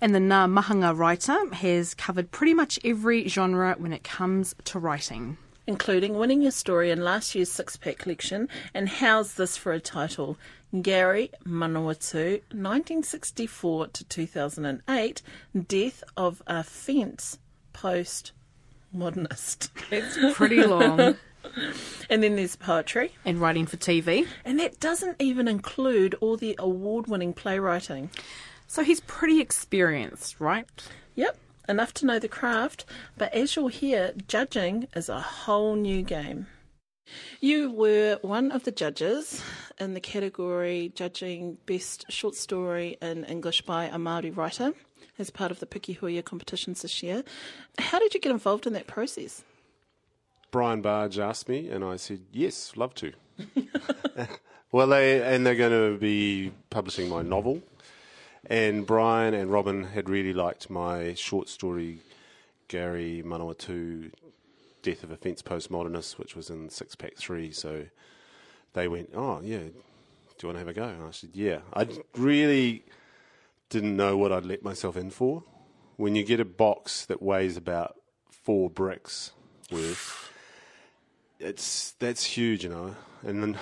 And 0.00 0.14
the 0.14 0.20
Ngā 0.20 0.50
Mahanga 0.50 0.96
writer 0.96 1.54
has 1.54 1.92
covered 1.94 2.30
pretty 2.30 2.54
much 2.54 2.78
every 2.84 3.28
genre 3.28 3.74
when 3.78 3.92
it 3.92 4.04
comes 4.04 4.54
to 4.64 4.78
writing. 4.78 5.36
including 5.66 6.14
winning 6.14 6.40
your 6.40 6.50
story 6.50 6.90
in 6.90 7.04
last 7.04 7.34
year's 7.34 7.50
six 7.52 7.76
pack 7.76 7.98
collection. 7.98 8.48
And 8.72 8.88
how's 8.88 9.34
this 9.34 9.58
for 9.58 9.72
a 9.72 9.80
title? 9.80 10.38
Gary 10.80 11.30
Manawatu, 11.46 12.40
1964 12.52 13.88
to 13.88 14.04
2008, 14.04 15.22
Death 15.66 16.02
of 16.16 16.42
a 16.46 16.62
Fence 16.64 17.38
Post 17.74 18.32
Modernist. 18.92 19.70
It's 19.90 20.16
pretty 20.34 20.62
long. 20.64 21.16
and 22.10 22.22
then 22.22 22.36
there's 22.36 22.56
poetry. 22.56 23.12
and 23.24 23.40
writing 23.40 23.66
for 23.66 23.76
TV. 23.76 24.26
And 24.44 24.58
that 24.60 24.80
doesn't 24.80 25.16
even 25.18 25.48
include 25.48 26.14
all 26.20 26.36
the 26.36 26.54
award 26.58 27.06
winning 27.06 27.32
playwriting. 27.32 28.10
So 28.66 28.82
he's 28.82 29.00
pretty 29.00 29.40
experienced, 29.40 30.40
right? 30.40 30.68
Yep, 31.14 31.38
enough 31.68 31.94
to 31.94 32.06
know 32.06 32.18
the 32.18 32.28
craft, 32.28 32.84
but 33.16 33.32
as 33.32 33.56
you'll 33.56 33.68
hear, 33.68 34.12
judging 34.26 34.88
is 34.94 35.08
a 35.08 35.20
whole 35.20 35.74
new 35.74 36.02
game. 36.02 36.46
You 37.40 37.70
were 37.70 38.18
one 38.20 38.50
of 38.52 38.64
the 38.64 38.70
judges 38.70 39.42
in 39.80 39.94
the 39.94 40.00
category 40.00 40.92
judging 40.94 41.56
Best 41.64 42.04
Short 42.10 42.34
Story 42.34 42.98
in 43.00 43.24
English 43.24 43.62
by 43.62 43.86
a 43.86 43.96
Māori 43.96 44.36
writer 44.36 44.74
as 45.18 45.30
part 45.30 45.50
of 45.50 45.60
the 45.60 45.66
Pikihuia 45.66 46.22
competitions 46.22 46.82
this 46.82 47.02
year. 47.02 47.24
How 47.78 47.98
did 47.98 48.12
you 48.12 48.20
get 48.20 48.32
involved 48.32 48.66
in 48.66 48.74
that 48.74 48.86
process? 48.86 49.42
Brian 50.50 50.80
Bargh 50.80 51.18
asked 51.18 51.48
me, 51.48 51.68
and 51.68 51.84
I 51.84 51.96
said, 51.96 52.20
yes, 52.32 52.76
love 52.76 52.94
to. 52.96 53.12
well, 54.72 54.88
they 54.88 55.22
and 55.22 55.46
they're 55.46 55.54
going 55.54 55.92
to 55.92 55.98
be 55.98 56.52
publishing 56.70 57.08
my 57.08 57.22
novel. 57.22 57.62
And 58.46 58.86
Brian 58.86 59.34
and 59.34 59.50
Robyn 59.50 59.84
had 59.84 60.08
really 60.08 60.32
liked 60.32 60.70
my 60.70 61.14
short 61.14 61.48
story, 61.48 62.00
Gary 62.68 63.22
Manawatu 63.24 64.10
Death 64.82 65.02
of 65.02 65.10
a 65.10 65.16
Fence 65.16 65.42
Postmodernist, 65.42 66.18
which 66.18 66.34
was 66.34 66.50
in 66.50 66.70
Six 66.70 66.94
Pack 66.94 67.16
3. 67.16 67.52
So 67.52 67.84
they 68.72 68.88
went, 68.88 69.10
Oh, 69.14 69.40
yeah, 69.42 69.58
do 69.58 69.72
you 70.42 70.48
want 70.48 70.54
to 70.54 70.58
have 70.60 70.68
a 70.68 70.72
go? 70.72 70.84
And 70.84 71.04
I 71.04 71.10
said, 71.10 71.30
Yeah. 71.34 71.58
I 71.74 71.86
really 72.16 72.84
didn't 73.70 73.96
know 73.96 74.16
what 74.16 74.32
I'd 74.32 74.46
let 74.46 74.62
myself 74.62 74.96
in 74.96 75.10
for. 75.10 75.42
When 75.96 76.14
you 76.14 76.24
get 76.24 76.40
a 76.40 76.44
box 76.44 77.04
that 77.06 77.20
weighs 77.20 77.56
about 77.56 77.96
four 78.30 78.70
bricks 78.70 79.32
worth, 79.70 80.27
it's 81.38 81.92
that's 81.98 82.24
huge, 82.24 82.64
you 82.64 82.70
know. 82.70 82.94
And 83.22 83.42
then 83.42 83.58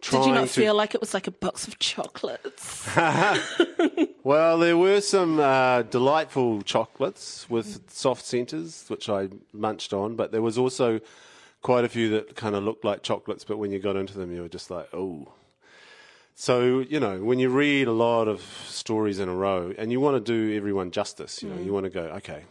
Did 0.00 0.24
you 0.24 0.32
not 0.32 0.48
to, 0.48 0.60
feel 0.60 0.74
like 0.74 0.94
it 0.94 1.00
was 1.00 1.14
like 1.14 1.26
a 1.26 1.30
box 1.32 1.68
of 1.68 1.78
chocolates? 1.78 2.88
Well, 4.28 4.58
there 4.58 4.76
were 4.76 5.00
some 5.00 5.40
uh, 5.40 5.84
delightful 5.84 6.60
chocolates 6.60 7.48
with 7.48 7.90
soft 7.90 8.26
centres, 8.26 8.84
which 8.88 9.08
I 9.08 9.30
munched 9.54 9.94
on, 9.94 10.16
but 10.16 10.32
there 10.32 10.42
was 10.42 10.58
also 10.58 11.00
quite 11.62 11.86
a 11.86 11.88
few 11.88 12.10
that 12.10 12.36
kind 12.36 12.54
of 12.54 12.62
looked 12.62 12.84
like 12.84 13.02
chocolates, 13.02 13.44
but 13.44 13.56
when 13.56 13.72
you 13.72 13.78
got 13.78 13.96
into 13.96 14.18
them, 14.18 14.30
you 14.34 14.42
were 14.42 14.48
just 14.50 14.70
like, 14.70 14.86
oh. 14.92 15.28
So, 16.34 16.80
you 16.80 17.00
know, 17.00 17.24
when 17.24 17.38
you 17.38 17.48
read 17.48 17.88
a 17.88 17.92
lot 17.92 18.28
of 18.28 18.42
stories 18.66 19.18
in 19.18 19.30
a 19.30 19.34
row 19.34 19.72
and 19.78 19.90
you 19.90 19.98
want 19.98 20.22
to 20.22 20.32
do 20.32 20.54
everyone 20.54 20.90
justice, 20.90 21.42
you 21.42 21.48
know, 21.48 21.62
you 21.62 21.72
want 21.72 21.84
to 21.84 21.90
go, 21.90 22.02
okay, 22.16 22.42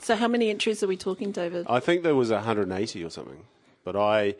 so 0.00 0.14
how 0.14 0.28
many 0.28 0.50
entries 0.50 0.84
are 0.84 0.86
we 0.86 0.96
talking, 0.96 1.32
David? 1.32 1.66
I 1.68 1.80
think 1.80 2.04
there 2.04 2.14
was 2.14 2.30
180 2.30 3.02
or 3.02 3.10
something, 3.10 3.44
but 3.84 3.96
I 3.96 4.34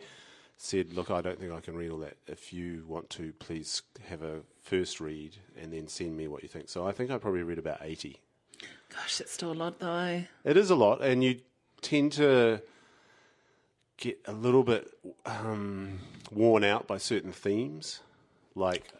said, 0.57 0.93
look, 0.93 1.11
I 1.11 1.21
don't 1.21 1.39
think 1.39 1.51
I 1.51 1.59
can 1.59 1.75
read 1.75 1.91
all 1.91 1.99
that. 1.99 2.17
If 2.27 2.53
you 2.53 2.83
want 2.87 3.09
to, 3.11 3.33
please 3.39 3.81
have 4.07 4.21
a 4.21 4.41
first 4.61 4.99
read 4.99 5.35
and 5.61 5.71
then 5.71 5.87
send 5.87 6.17
me 6.17 6.27
what 6.27 6.43
you 6.43 6.49
think. 6.49 6.69
So 6.69 6.87
I 6.87 6.91
think 6.91 7.11
I 7.11 7.17
probably 7.17 7.43
read 7.43 7.59
about 7.59 7.79
80. 7.81 8.19
Gosh, 8.89 9.17
that's 9.17 9.31
still 9.31 9.51
a 9.51 9.53
lot 9.53 9.79
though. 9.79 10.23
It 10.43 10.57
is 10.57 10.69
a 10.69 10.75
lot, 10.75 11.01
and 11.01 11.23
you 11.23 11.41
tend 11.81 12.13
to 12.13 12.61
get 13.97 14.19
a 14.25 14.31
little 14.31 14.63
bit 14.63 14.91
um, 15.25 15.99
worn 16.31 16.63
out 16.63 16.87
by 16.87 16.97
certain 16.97 17.31
themes. 17.31 18.01
Like, 18.55 18.91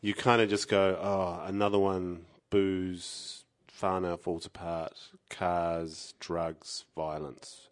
you 0.00 0.14
kind 0.14 0.42
of 0.42 0.48
just 0.48 0.68
go, 0.68 0.98
oh, 1.00 1.46
another 1.46 1.78
one, 1.78 2.24
booze, 2.50 3.44
whānau 3.80 4.18
falls 4.18 4.46
apart, 4.46 4.94
cars, 5.30 6.14
drugs, 6.20 6.84
violence. 6.96 7.67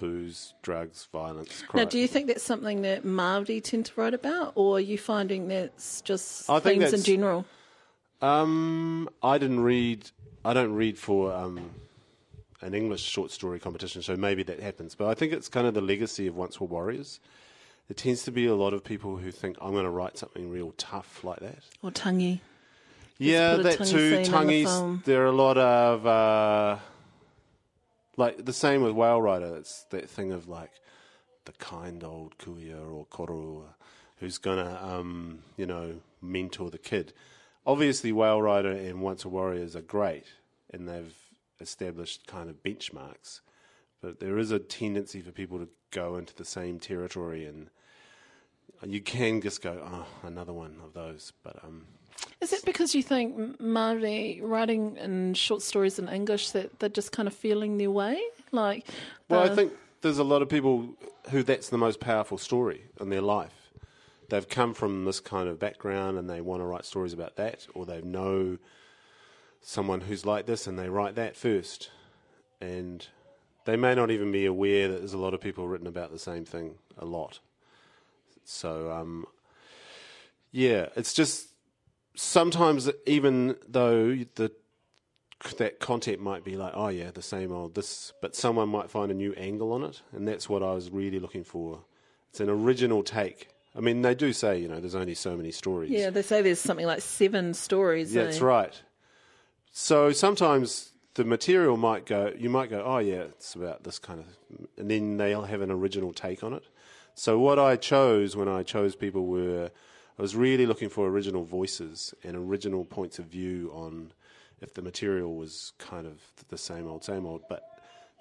Booze, 0.00 0.54
drugs, 0.62 1.06
violence. 1.12 1.62
Now, 1.72 1.84
do 1.84 1.98
you 1.98 2.08
think 2.08 2.26
that's 2.26 2.42
something 2.42 2.82
that 2.82 3.04
Māori 3.04 3.62
tend 3.62 3.86
to 3.86 3.92
write 3.94 4.14
about, 4.14 4.52
or 4.56 4.78
are 4.78 4.80
you 4.80 4.98
finding 4.98 5.46
that's 5.46 6.00
just 6.00 6.50
I 6.50 6.58
themes 6.58 6.92
in 6.92 7.02
general? 7.04 7.44
Um, 8.20 9.08
I 9.22 9.38
didn't 9.38 9.60
read. 9.60 10.10
I 10.44 10.54
don't 10.54 10.72
read 10.72 10.98
for 10.98 11.32
um, 11.32 11.70
an 12.62 12.74
English 12.74 13.02
short 13.02 13.30
story 13.30 13.60
competition, 13.60 14.02
so 14.02 14.16
maybe 14.16 14.42
that 14.44 14.58
happens. 14.58 14.94
But 14.94 15.08
I 15.08 15.14
think 15.14 15.32
it's 15.32 15.48
kind 15.48 15.66
of 15.66 15.74
the 15.74 15.80
legacy 15.80 16.26
of 16.26 16.34
Once 16.34 16.60
Were 16.60 16.66
Warriors. 16.66 17.20
There 17.88 17.94
tends 17.94 18.22
to 18.24 18.32
be 18.32 18.46
a 18.46 18.54
lot 18.54 18.72
of 18.72 18.82
people 18.82 19.16
who 19.16 19.30
think 19.30 19.56
I'm 19.60 19.72
going 19.72 19.84
to 19.84 19.90
write 19.90 20.16
something 20.16 20.50
real 20.50 20.72
tough 20.78 21.22
like 21.24 21.40
that. 21.40 21.58
Or 21.82 21.90
tangi? 21.90 22.40
Yeah, 23.18 23.56
that 23.56 23.84
too. 23.84 24.24
the 24.24 25.00
There 25.04 25.22
are 25.22 25.26
a 25.26 25.32
lot 25.32 25.58
of 25.58 26.06
uh, 26.06 26.78
like 28.16 28.44
the 28.44 28.52
same 28.52 28.82
with 28.82 28.92
Whale 28.92 29.22
Rider. 29.22 29.56
It's 29.56 29.84
that 29.90 30.08
thing 30.08 30.32
of 30.32 30.48
like 30.48 30.72
the 31.44 31.52
kind 31.52 32.04
old 32.04 32.38
kuia 32.38 32.78
or 32.90 33.06
koroua 33.06 33.74
who's 34.16 34.38
gonna 34.38 34.78
um, 34.82 35.40
you 35.56 35.66
know 35.66 36.00
mentor 36.20 36.70
the 36.70 36.78
kid. 36.78 37.12
Obviously, 37.66 38.12
Whale 38.12 38.40
Rider 38.40 38.70
and 38.70 39.00
Once 39.00 39.24
a 39.24 39.28
Warriors 39.28 39.76
are 39.76 39.82
great, 39.82 40.24
and 40.72 40.88
they've 40.88 41.14
established 41.60 42.26
kind 42.26 42.48
of 42.48 42.62
benchmarks. 42.62 43.40
But 44.00 44.20
there 44.20 44.38
is 44.38 44.50
a 44.50 44.58
tendency 44.58 45.20
for 45.20 45.30
people 45.30 45.58
to 45.58 45.68
go 45.90 46.16
into 46.16 46.34
the 46.34 46.44
same 46.44 46.78
territory, 46.78 47.44
and 47.44 47.70
you 48.84 49.00
can 49.00 49.40
just 49.40 49.62
go, 49.62 49.82
"Oh, 49.84 50.06
another 50.26 50.52
one 50.52 50.76
of 50.84 50.94
those." 50.94 51.32
But 51.42 51.62
um, 51.64 51.86
Is 52.40 52.52
it 52.52 52.64
because 52.64 52.94
you 52.94 53.02
think 53.02 53.34
M- 53.38 53.56
Māori 53.60 54.40
writing 54.42 54.96
in 54.96 55.34
short 55.34 55.62
stories 55.62 55.98
in 55.98 56.08
English 56.08 56.50
that 56.52 56.78
they're 56.78 56.88
just 56.88 57.12
kind 57.12 57.26
of 57.28 57.34
feeling 57.34 57.76
their 57.78 57.90
way? 57.90 58.20
Like, 58.50 58.86
Well, 59.28 59.44
the- 59.44 59.52
I 59.52 59.54
think 59.54 59.72
there's 60.00 60.18
a 60.18 60.24
lot 60.24 60.40
of 60.42 60.48
people 60.48 60.94
who 61.30 61.42
that's 61.42 61.68
the 61.68 61.78
most 61.78 62.00
powerful 62.00 62.38
story 62.38 62.84
in 63.00 63.10
their 63.10 63.20
life. 63.20 63.70
They've 64.30 64.48
come 64.48 64.74
from 64.74 65.04
this 65.04 65.20
kind 65.20 65.48
of 65.48 65.58
background 65.58 66.16
and 66.18 66.30
they 66.30 66.40
want 66.40 66.62
to 66.62 66.64
write 66.64 66.84
stories 66.84 67.12
about 67.12 67.36
that, 67.36 67.66
or 67.74 67.84
they 67.84 68.00
know 68.00 68.58
someone 69.60 70.02
who's 70.02 70.24
like 70.24 70.46
this 70.46 70.66
and 70.66 70.78
they 70.78 70.88
write 70.88 71.16
that 71.16 71.36
first. 71.36 71.90
And 72.60 73.06
they 73.64 73.76
may 73.76 73.94
not 73.94 74.10
even 74.10 74.32
be 74.32 74.46
aware 74.46 74.88
that 74.88 74.98
there's 75.00 75.12
a 75.12 75.18
lot 75.18 75.34
of 75.34 75.40
people 75.40 75.68
written 75.68 75.86
about 75.86 76.10
the 76.12 76.18
same 76.18 76.44
thing 76.44 76.76
a 76.96 77.04
lot. 77.04 77.40
So, 78.44 78.90
um, 78.90 79.26
yeah, 80.52 80.88
it's 80.96 81.12
just 81.12 81.49
sometimes 82.20 82.90
even 83.06 83.56
though 83.66 84.14
the 84.34 84.52
that 85.56 85.80
content 85.80 86.20
might 86.20 86.44
be 86.44 86.54
like, 86.54 86.72
oh 86.74 86.88
yeah, 86.88 87.10
the 87.10 87.22
same 87.22 87.50
old 87.50 87.74
this, 87.74 88.12
but 88.20 88.36
someone 88.36 88.68
might 88.68 88.90
find 88.90 89.10
a 89.10 89.14
new 89.14 89.32
angle 89.34 89.72
on 89.72 89.84
it, 89.84 90.02
and 90.12 90.28
that's 90.28 90.48
what 90.48 90.62
I 90.62 90.72
was 90.72 90.90
really 90.90 91.18
looking 91.18 91.44
for. 91.44 91.80
It's 92.28 92.40
an 92.40 92.50
original 92.50 93.02
take. 93.02 93.48
I 93.74 93.80
mean, 93.80 94.02
they 94.02 94.14
do 94.14 94.34
say, 94.34 94.58
you 94.58 94.68
know, 94.68 94.80
there's 94.80 94.94
only 94.94 95.14
so 95.14 95.34
many 95.36 95.50
stories. 95.50 95.90
yeah, 95.90 96.10
they 96.10 96.22
say 96.22 96.42
there's 96.42 96.60
something 96.60 96.86
like 96.86 97.00
seven 97.00 97.54
stories. 97.54 98.14
Yeah, 98.14 98.22
eh? 98.22 98.24
that's 98.26 98.40
right. 98.40 98.82
So 99.72 100.12
sometimes 100.12 100.92
the 101.14 101.24
material 101.24 101.78
might 101.78 102.04
go, 102.04 102.34
you 102.36 102.50
might 102.50 102.68
go, 102.68 102.82
oh 102.84 102.98
yeah, 102.98 103.22
it's 103.22 103.54
about 103.54 103.84
this 103.84 103.98
kind 103.98 104.20
of, 104.20 104.26
and 104.76 104.90
then 104.90 105.16
they'll 105.16 105.44
have 105.44 105.62
an 105.62 105.70
original 105.70 106.12
take 106.12 106.44
on 106.44 106.52
it. 106.52 106.64
So 107.14 107.38
what 107.38 107.58
I 107.58 107.76
chose 107.76 108.36
when 108.36 108.48
I 108.48 108.62
chose 108.62 108.94
people 108.94 109.26
were, 109.26 109.70
I 110.20 110.22
was 110.22 110.36
really 110.36 110.66
looking 110.66 110.90
for 110.90 111.08
original 111.08 111.44
voices 111.44 112.12
and 112.22 112.36
original 112.36 112.84
points 112.84 113.18
of 113.18 113.24
view 113.24 113.70
on 113.72 114.12
if 114.60 114.74
the 114.74 114.82
material 114.82 115.34
was 115.34 115.72
kind 115.78 116.06
of 116.06 116.20
the 116.48 116.58
same 116.58 116.86
old, 116.86 117.02
same 117.02 117.24
old. 117.24 117.40
But 117.48 117.62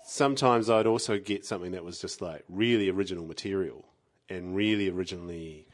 sometimes 0.06 0.70
I'd 0.70 0.88
also 0.88 1.20
get 1.20 1.46
something 1.46 1.74
that 1.74 1.84
was 1.84 2.00
just 2.00 2.22
like 2.22 2.46
really 2.48 2.88
original 2.90 3.26
material 3.26 3.84
and 4.30 4.56
really 4.56 4.90
originally 4.90 5.68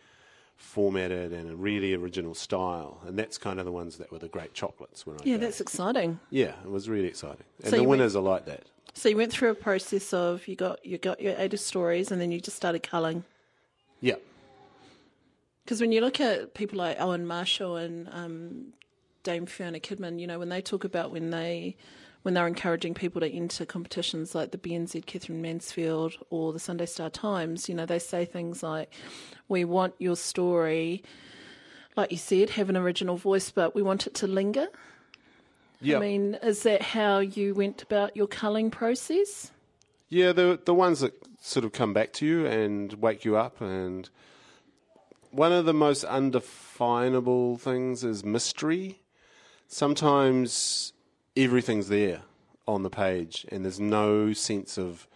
formatted 0.55 1.31
and 1.31 1.47
a 1.51 1.55
really 1.55 1.93
original 1.93 2.33
style, 2.33 3.01
and 3.05 3.19
that's 3.19 3.37
kind 3.37 3.59
of 3.59 3.65
the 3.65 3.71
ones 3.71 3.97
that 3.97 4.11
were 4.11 4.17
the 4.17 4.27
great 4.27 4.55
chocolates. 4.55 5.05
When 5.05 5.17
I 5.17 5.19
Yeah, 5.25 5.35
go. 5.37 5.41
that's 5.41 5.61
exciting. 5.61 6.19
yeah, 6.31 6.53
it 6.63 6.71
was 6.71 6.89
really 6.89 7.07
exciting, 7.07 7.43
and 7.59 7.65
So 7.65 7.75
the 7.75 7.83
you 7.83 7.87
went- 7.87 7.99
winners 7.99 8.15
are 8.15 8.23
like 8.23 8.45
that. 8.47 8.63
So 8.95 9.09
you 9.09 9.17
went 9.17 9.31
through 9.31 9.51
a 9.51 9.55
process 9.55 10.11
of 10.11 10.47
you 10.47 10.55
got 10.55 10.83
you 10.83 10.97
got 10.97 11.21
your 11.21 11.35
80 11.37 11.57
stories 11.57 12.09
and 12.11 12.19
then 12.19 12.31
you 12.31 12.39
just 12.41 12.57
started 12.57 12.81
culling. 12.81 13.25
Yeah, 14.01 14.15
Because 15.65 15.81
when 15.81 15.91
you 15.91 15.99
look 15.99 16.19
at 16.21 16.53
people 16.53 16.77
like 16.77 17.01
Owen 17.01 17.25
Marshall 17.25 17.75
and 17.75 18.07
um, 18.11 18.73
Dame 19.23 19.47
Fiona 19.47 19.79
Kidman, 19.79 20.19
you 20.19 20.27
know, 20.27 20.37
when 20.37 20.49
they 20.49 20.61
talk 20.61 20.83
about 20.83 21.11
when 21.11 21.31
they 21.31 21.75
when 22.21 22.33
they're 22.35 22.47
encouraging 22.47 22.93
people 22.93 23.21
to 23.21 23.29
enter 23.29 23.65
competitions 23.65 24.33
like 24.33 24.51
the 24.51 24.57
BNZ 24.57 25.05
Katherine 25.05 25.41
Mansfield 25.41 26.15
or 26.31 26.53
the 26.53 26.59
Sunday 26.59 26.85
Star 26.85 27.09
Times, 27.09 27.67
you 27.67 27.75
know, 27.75 27.85
they 27.85 27.99
say 27.99 28.25
things 28.25 28.61
like, 28.61 28.93
"We 29.47 29.65
want 29.65 29.95
your 29.97 30.15
story, 30.15 31.03
like 31.95 32.11
you 32.11 32.17
said, 32.17 32.51
have 32.51 32.69
an 32.69 32.77
original 32.77 33.17
voice, 33.17 33.49
but 33.49 33.73
we 33.73 33.81
want 33.81 34.05
it 34.05 34.13
to 34.15 34.27
linger." 34.27 34.67
yeah, 35.81 35.97
I 35.97 35.99
mean, 35.99 36.35
is 36.43 36.63
that 36.63 36.81
how 36.81 37.19
you 37.19 37.55
went 37.55 37.81
about 37.81 38.15
your 38.15 38.27
culling 38.27 38.69
process? 38.69 39.51
yeah. 40.09 40.31
The 40.31 40.59
the 40.63 40.75
ones 40.75 40.99
that 40.99 41.13
sort 41.41 41.65
of 41.65 41.71
come 41.71 41.93
back 41.93 42.13
to 42.13 42.25
you 42.25 42.45
and 42.45 42.93
wake 42.93 43.25
you 43.25 43.35
up, 43.35 43.61
and 43.61 44.09
one 45.35 45.51
of 45.51 45.65
the 45.65 45.73
most 45.73 46.05
undefinable 46.05 47.57
things 47.57 48.05
is 48.05 48.23
mystery. 48.23 49.01
Sometimes 49.67 50.93
everything's 51.35 51.89
there 51.89 52.21
on 52.65 52.83
the 52.83 52.89
page, 52.89 53.45
and 53.51 53.65
there's 53.65 53.79
no 53.79 54.31
sense 54.31 54.77
of 54.77 55.07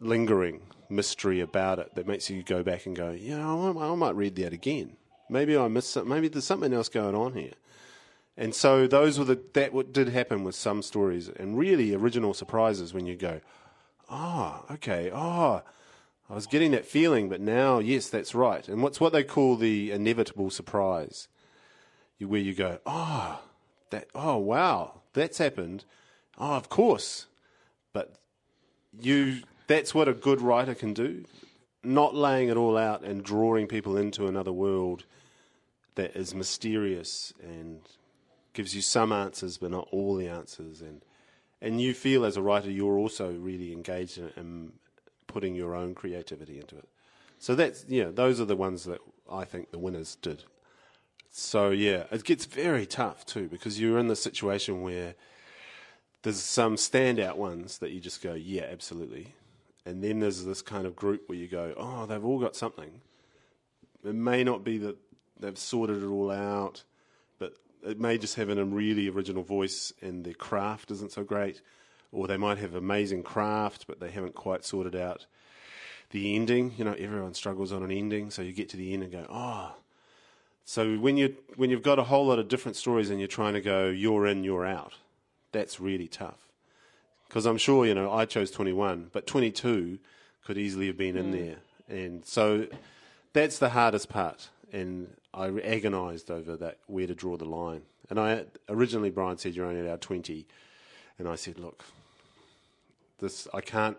lingering 0.00 0.62
mystery 0.88 1.40
about 1.40 1.78
it 1.78 1.94
that 1.94 2.06
makes 2.06 2.30
you 2.30 2.42
go 2.42 2.62
back 2.62 2.86
and 2.86 2.96
go, 2.96 3.10
know, 3.36 3.78
I, 3.78 3.92
I 3.92 3.94
might 3.94 4.16
read 4.16 4.34
that 4.36 4.54
again. 4.54 4.96
Maybe 5.28 5.56
I 5.58 5.68
missed 5.68 5.90
something. 5.90 6.08
Maybe 6.08 6.28
there's 6.28 6.46
something 6.46 6.72
else 6.72 6.88
going 6.88 7.14
on 7.14 7.34
here. 7.34 7.52
And 8.36 8.54
so 8.54 8.86
those 8.86 9.18
were 9.18 9.26
the 9.26 9.40
that 9.52 9.74
what 9.74 9.92
did 9.92 10.08
happen 10.08 10.42
with 10.42 10.54
some 10.54 10.80
stories 10.80 11.28
and 11.28 11.58
really 11.58 11.94
original 11.94 12.32
surprises 12.32 12.94
when 12.94 13.04
you 13.04 13.14
go, 13.14 13.40
oh, 14.08 14.64
okay, 14.70 15.10
oh, 15.12 15.60
I 16.30 16.34
was 16.34 16.46
getting 16.46 16.70
that 16.70 16.86
feeling, 16.86 17.28
but 17.28 17.40
now 17.40 17.80
yes, 17.80 18.08
that's 18.08 18.34
right. 18.34 18.66
And 18.68 18.82
what's 18.82 19.00
what 19.00 19.12
they 19.12 19.24
call 19.24 19.56
the 19.56 19.90
inevitable 19.90 20.50
surprise, 20.50 21.28
where 22.20 22.40
you 22.40 22.54
go, 22.54 22.78
oh, 22.86 23.40
that, 23.90 24.08
oh, 24.14 24.36
wow, 24.36 25.00
that's 25.12 25.38
happened. 25.38 25.84
Oh, 26.38 26.54
of 26.54 26.68
course, 26.68 27.26
but 27.92 28.14
you 28.98 29.42
that's 29.66 29.94
what 29.94 30.08
a 30.08 30.12
good 30.12 30.40
writer 30.40 30.74
can 30.74 30.92
do 30.92 31.24
not 31.82 32.14
laying 32.14 32.48
it 32.48 32.56
all 32.56 32.76
out 32.76 33.02
and 33.02 33.24
drawing 33.24 33.66
people 33.66 33.96
into 33.96 34.26
another 34.26 34.52
world 34.52 35.04
that 35.94 36.14
is 36.14 36.34
mysterious 36.34 37.32
and 37.42 37.80
gives 38.52 38.74
you 38.74 38.82
some 38.82 39.12
answers 39.12 39.58
but 39.58 39.70
not 39.70 39.88
all 39.90 40.16
the 40.16 40.28
answers 40.28 40.80
and 40.80 41.02
and 41.62 41.80
you 41.80 41.94
feel 41.94 42.24
as 42.24 42.36
a 42.36 42.42
writer 42.42 42.70
you're 42.70 42.98
also 42.98 43.32
really 43.32 43.72
engaged 43.72 44.18
in 44.18 44.24
it 44.24 44.36
putting 45.30 45.54
your 45.54 45.74
own 45.74 45.94
creativity 45.94 46.58
into 46.58 46.76
it. 46.76 46.88
So 47.38 47.54
that's 47.54 47.84
yeah, 47.88 48.10
those 48.12 48.40
are 48.40 48.44
the 48.44 48.56
ones 48.56 48.84
that 48.84 49.00
I 49.30 49.44
think 49.44 49.70
the 49.70 49.78
winners 49.78 50.16
did. 50.16 50.44
So 51.30 51.70
yeah, 51.70 52.04
it 52.10 52.24
gets 52.24 52.44
very 52.44 52.86
tough 52.86 53.24
too 53.24 53.48
because 53.48 53.80
you're 53.80 53.98
in 53.98 54.08
the 54.08 54.16
situation 54.16 54.82
where 54.82 55.14
there's 56.22 56.40
some 56.40 56.76
standout 56.76 57.36
ones 57.36 57.78
that 57.78 57.92
you 57.92 58.00
just 58.00 58.22
go, 58.22 58.34
yeah, 58.34 58.66
absolutely. 58.70 59.34
And 59.86 60.04
then 60.04 60.20
there's 60.20 60.44
this 60.44 60.60
kind 60.60 60.86
of 60.86 60.94
group 60.94 61.28
where 61.28 61.38
you 61.38 61.48
go, 61.48 61.72
oh, 61.76 62.04
they've 62.06 62.24
all 62.24 62.38
got 62.38 62.54
something. 62.54 63.00
It 64.04 64.14
may 64.14 64.44
not 64.44 64.64
be 64.64 64.78
that 64.78 64.96
they've 65.38 65.56
sorted 65.56 66.02
it 66.02 66.06
all 66.06 66.30
out, 66.30 66.84
but 67.38 67.54
it 67.82 67.98
may 67.98 68.18
just 68.18 68.34
have 68.34 68.50
a 68.50 68.64
really 68.64 69.08
original 69.08 69.42
voice 69.42 69.92
and 70.02 70.24
their 70.24 70.34
craft 70.34 70.90
isn't 70.90 71.12
so 71.12 71.24
great. 71.24 71.62
Or 72.12 72.26
they 72.26 72.36
might 72.36 72.58
have 72.58 72.74
amazing 72.74 73.22
craft, 73.22 73.86
but 73.86 74.00
they 74.00 74.10
haven't 74.10 74.34
quite 74.34 74.64
sorted 74.64 74.96
out 74.96 75.26
the 76.10 76.34
ending. 76.34 76.74
You 76.76 76.84
know, 76.84 76.94
everyone 76.98 77.34
struggles 77.34 77.72
on 77.72 77.82
an 77.82 77.92
ending, 77.92 78.30
so 78.30 78.42
you 78.42 78.52
get 78.52 78.68
to 78.70 78.76
the 78.76 78.92
end 78.92 79.04
and 79.04 79.12
go, 79.12 79.26
oh. 79.30 79.74
So 80.64 80.96
when 80.96 81.16
you 81.16 81.36
when 81.56 81.70
you've 81.70 81.82
got 81.82 81.98
a 81.98 82.04
whole 82.04 82.26
lot 82.26 82.38
of 82.38 82.48
different 82.48 82.76
stories 82.76 83.10
and 83.10 83.18
you're 83.18 83.28
trying 83.28 83.54
to 83.54 83.60
go, 83.60 83.88
you're 83.88 84.26
in, 84.26 84.44
you're 84.44 84.66
out 84.66 84.94
that's 85.52 85.80
really 85.80 86.08
tough. 86.08 86.48
Because 87.28 87.46
I'm 87.46 87.58
sure, 87.58 87.86
you 87.86 87.94
know, 87.94 88.12
I 88.12 88.24
chose 88.24 88.50
21, 88.50 89.10
but 89.12 89.26
22 89.26 89.98
could 90.44 90.58
easily 90.58 90.86
have 90.88 90.96
been 90.96 91.16
in 91.16 91.32
mm. 91.32 91.32
there. 91.32 91.56
And 91.88 92.24
so 92.24 92.66
that's 93.32 93.58
the 93.58 93.70
hardest 93.70 94.08
part. 94.08 94.48
And 94.72 95.14
I 95.32 95.46
agonised 95.46 96.30
over 96.30 96.56
that, 96.56 96.78
where 96.86 97.06
to 97.06 97.14
draw 97.14 97.36
the 97.36 97.44
line. 97.44 97.82
And 98.08 98.18
I 98.18 98.46
originally, 98.68 99.10
Brian 99.10 99.38
said, 99.38 99.54
you're 99.54 99.66
only 99.66 99.80
allowed 99.80 100.00
20. 100.00 100.46
And 101.18 101.28
I 101.28 101.36
said, 101.36 101.58
look, 101.58 101.84
this 103.20 103.46
I 103.54 103.60
can't 103.60 103.96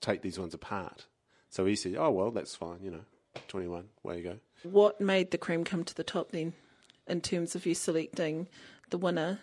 take 0.00 0.22
these 0.22 0.38
ones 0.38 0.54
apart. 0.54 1.06
So 1.50 1.66
he 1.66 1.76
said, 1.76 1.96
oh, 1.98 2.10
well, 2.10 2.30
that's 2.30 2.54
fine, 2.54 2.78
you 2.82 2.90
know, 2.90 3.04
21, 3.48 3.84
Where 4.02 4.16
you 4.16 4.22
go. 4.22 4.36
What 4.62 5.00
made 5.00 5.30
the 5.30 5.38
cream 5.38 5.64
come 5.64 5.84
to 5.84 5.94
the 5.94 6.04
top 6.04 6.32
then, 6.32 6.52
in 7.06 7.20
terms 7.20 7.54
of 7.54 7.66
you 7.66 7.74
selecting 7.74 8.48
the 8.90 8.98
winner 8.98 9.40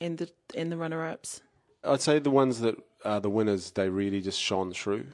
and 0.00 0.18
the 0.18 0.30
and 0.54 0.70
the 0.70 0.76
runner 0.76 1.06
ups? 1.06 1.40
I'd 1.82 2.02
say 2.02 2.18
the 2.18 2.30
ones 2.30 2.60
that 2.60 2.76
are 3.04 3.20
the 3.20 3.30
winners, 3.30 3.70
they 3.70 3.88
really 3.88 4.20
just 4.20 4.40
shone 4.40 4.72
through. 4.72 5.06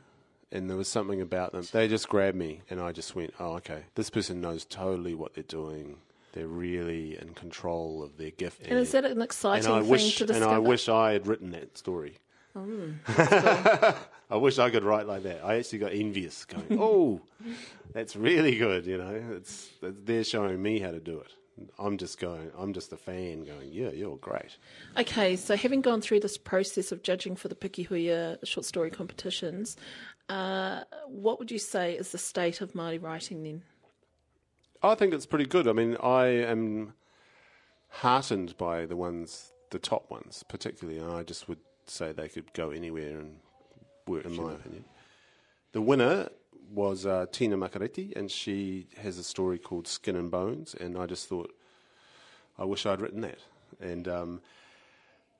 And 0.52 0.70
there 0.70 0.76
was 0.76 0.88
something 0.88 1.20
about 1.20 1.52
them. 1.52 1.64
They 1.72 1.88
just 1.88 2.08
grabbed 2.08 2.36
me, 2.36 2.62
and 2.70 2.80
I 2.80 2.92
just 2.92 3.16
went, 3.16 3.34
oh, 3.40 3.54
okay. 3.54 3.82
This 3.96 4.10
person 4.10 4.40
knows 4.40 4.64
totally 4.64 5.14
what 5.14 5.34
they're 5.34 5.42
doing. 5.42 5.96
They're 6.32 6.46
really 6.46 7.18
in 7.20 7.34
control 7.34 8.02
of 8.02 8.16
their 8.16 8.30
gift. 8.30 8.62
And 8.66 8.78
is 8.78 8.92
that 8.92 9.04
an 9.04 9.20
exciting 9.22 9.64
thing 9.64 9.88
wish, 9.88 10.16
to 10.18 10.26
discover? 10.26 10.44
And 10.44 10.54
I 10.54 10.58
wish 10.58 10.88
I 10.88 11.12
had 11.12 11.26
written 11.26 11.50
that 11.50 11.76
story. 11.76 12.18
Oh, 12.56 13.96
I 14.30 14.36
wish 14.36 14.58
I 14.58 14.70
could 14.70 14.82
write 14.82 15.06
like 15.06 15.24
that. 15.24 15.44
I 15.44 15.56
actually 15.56 15.80
got 15.80 15.92
envious, 15.92 16.44
going, 16.46 16.66
"Oh, 16.80 17.20
that's 17.92 18.16
really 18.16 18.56
good." 18.56 18.86
You 18.86 18.98
know, 18.98 19.22
it's 19.36 19.68
they're 19.82 20.24
showing 20.24 20.62
me 20.62 20.78
how 20.80 20.90
to 20.90 21.00
do 21.00 21.20
it. 21.20 21.32
I'm 21.78 21.96
just 21.96 22.18
going, 22.18 22.50
I'm 22.58 22.74
just 22.74 22.92
a 22.92 22.98
fan 22.98 23.44
going, 23.44 23.70
yeah, 23.72 23.88
you're 23.88 24.18
great. 24.18 24.58
Okay, 24.98 25.36
so 25.36 25.56
having 25.56 25.80
gone 25.80 26.02
through 26.02 26.20
this 26.20 26.36
process 26.36 26.92
of 26.92 27.02
judging 27.02 27.34
for 27.34 27.48
the 27.48 27.54
Pikihuia 27.54 28.46
short 28.46 28.66
story 28.66 28.90
competitions, 28.90 29.74
uh, 30.28 30.82
what 31.06 31.38
would 31.38 31.50
you 31.50 31.58
say 31.58 31.94
is 31.94 32.12
the 32.12 32.18
state 32.18 32.60
of 32.60 32.72
Māori 32.72 33.02
writing 33.02 33.42
then? 33.42 33.62
I 34.82 34.94
think 34.96 35.14
it's 35.14 35.24
pretty 35.24 35.46
good. 35.46 35.66
I 35.66 35.72
mean, 35.72 35.96
I 36.02 36.26
am 36.26 36.92
heartened 37.88 38.56
by 38.58 38.84
the 38.84 38.96
ones, 38.96 39.52
the 39.70 39.78
top 39.78 40.10
ones 40.10 40.44
particularly, 40.48 40.98
and 40.98 41.10
I 41.10 41.22
just 41.22 41.48
would 41.48 41.58
say 41.90 42.12
they 42.12 42.28
could 42.28 42.52
go 42.52 42.70
anywhere 42.70 43.18
and 43.18 43.36
work, 44.06 44.24
in 44.24 44.36
my 44.36 44.52
opinion. 44.52 44.84
The 45.72 45.80
winner 45.80 46.28
was 46.70 47.06
uh, 47.06 47.26
Tina 47.30 47.56
Makereti, 47.56 48.16
and 48.16 48.30
she 48.30 48.88
has 48.98 49.18
a 49.18 49.24
story 49.24 49.58
called 49.58 49.86
Skin 49.86 50.16
and 50.16 50.30
Bones, 50.30 50.74
and 50.74 50.98
I 50.98 51.06
just 51.06 51.28
thought, 51.28 51.54
I 52.58 52.64
wish 52.64 52.86
I'd 52.86 53.00
written 53.00 53.20
that. 53.20 53.38
And 53.80 54.08
um, 54.08 54.40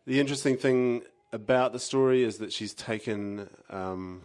the 0.06 0.20
interesting 0.20 0.56
thing 0.56 1.02
about 1.32 1.72
the 1.72 1.78
story 1.78 2.22
is 2.22 2.38
that 2.38 2.52
she's 2.52 2.74
taken, 2.74 3.48
um, 3.70 4.22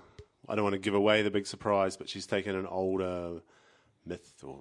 I 0.48 0.56
don't 0.56 0.64
want 0.64 0.74
to 0.74 0.80
give 0.80 0.94
away 0.94 1.22
the 1.22 1.32
big 1.32 1.48
surprise, 1.48 1.98
but 1.98 2.10
she's 2.10 2.28
taken 2.28 2.56
an 2.56 2.68
older 2.68 3.42
myth 4.06 4.44
or 4.44 4.60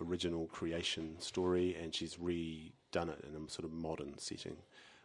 original 0.00 0.46
creation 0.46 1.18
story 1.20 1.74
and 1.80 1.94
she's 1.94 2.16
redone 2.16 3.08
it 3.08 3.24
in 3.26 3.44
a 3.46 3.50
sort 3.50 3.64
of 3.64 3.72
modern 3.72 4.18
setting. 4.18 4.56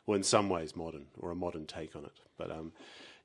Well, 0.05 0.15
in 0.15 0.23
some 0.23 0.49
ways 0.49 0.75
modern, 0.75 1.05
or 1.19 1.31
a 1.31 1.35
modern 1.35 1.65
take 1.65 1.95
on 1.95 2.05
it. 2.05 2.19
But 2.37 2.51
um, 2.51 2.73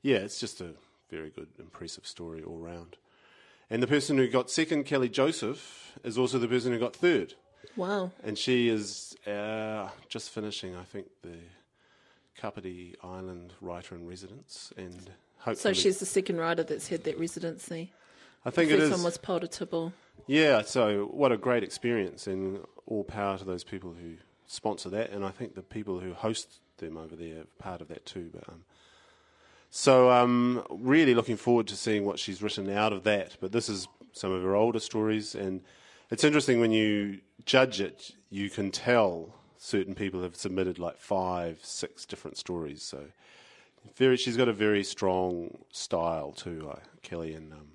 yeah, 0.01 0.17
it's 0.17 0.39
just 0.39 0.61
a 0.61 0.73
very 1.09 1.29
good, 1.29 1.47
impressive 1.59 2.05
story 2.05 2.43
all 2.43 2.57
round. 2.57 2.97
And 3.69 3.83
the 3.83 3.87
person 3.87 4.17
who 4.17 4.27
got 4.27 4.49
second, 4.49 4.85
Kelly 4.85 5.09
Joseph, 5.09 5.97
is 6.03 6.17
also 6.17 6.39
the 6.39 6.47
person 6.47 6.71
who 6.71 6.79
got 6.79 6.95
third. 6.95 7.33
Wow. 7.75 8.11
And 8.23 8.37
she 8.37 8.69
is 8.69 9.15
uh, 9.27 9.89
just 10.07 10.29
finishing, 10.29 10.75
I 10.75 10.83
think, 10.83 11.07
the 11.21 11.35
Kapiti 12.37 12.95
Island 13.03 13.53
writer 13.59 13.95
in 13.95 14.07
residence. 14.07 14.71
And 14.77 15.11
hopefully. 15.39 15.55
So 15.55 15.73
she's 15.73 15.99
the 15.99 16.05
second 16.05 16.37
writer 16.37 16.63
that's 16.63 16.87
had 16.87 17.03
that 17.03 17.19
residency. 17.19 17.91
I 18.45 18.49
think 18.49 18.69
the 18.69 18.77
first 18.77 18.93
is. 18.93 19.03
one 19.03 19.03
was 19.03 19.49
Tibble. 19.49 19.93
Yeah, 20.27 20.61
so 20.61 21.05
what 21.11 21.31
a 21.31 21.37
great 21.37 21.63
experience, 21.63 22.27
and 22.27 22.59
all 22.85 23.03
power 23.03 23.37
to 23.37 23.43
those 23.43 23.63
people 23.63 23.93
who 23.99 24.15
sponsor 24.45 24.89
that, 24.89 25.11
and 25.11 25.25
I 25.25 25.31
think 25.31 25.55
the 25.55 25.61
people 25.61 25.99
who 25.99 26.13
host 26.13 26.59
them 26.77 26.97
over 26.97 27.15
there 27.15 27.43
part 27.59 27.81
of 27.81 27.87
that 27.89 28.05
too. 28.05 28.29
But 28.33 28.47
um, 28.49 28.63
so 29.69 30.09
um, 30.09 30.65
really 30.69 31.13
looking 31.13 31.37
forward 31.37 31.67
to 31.67 31.75
seeing 31.75 32.05
what 32.05 32.19
she's 32.19 32.41
written 32.41 32.69
out 32.69 32.93
of 32.93 33.03
that. 33.03 33.37
But 33.39 33.51
this 33.51 33.69
is 33.69 33.87
some 34.13 34.31
of 34.31 34.43
her 34.43 34.55
older 34.55 34.79
stories, 34.79 35.35
and 35.35 35.61
it's 36.09 36.23
interesting 36.23 36.59
when 36.59 36.71
you 36.71 37.19
judge 37.45 37.81
it, 37.81 38.11
you 38.29 38.49
can 38.49 38.71
tell 38.71 39.33
certain 39.57 39.95
people 39.95 40.21
have 40.21 40.35
submitted 40.35 40.79
like 40.79 40.99
five, 40.99 41.59
six 41.63 42.05
different 42.05 42.37
stories. 42.37 42.83
So 42.83 43.05
very, 43.95 44.17
she's 44.17 44.37
got 44.37 44.47
a 44.47 44.53
very 44.53 44.83
strong 44.83 45.57
style 45.71 46.31
too, 46.31 46.69
uh, 46.71 46.79
Kelly, 47.01 47.33
and 47.33 47.53
um, 47.53 47.67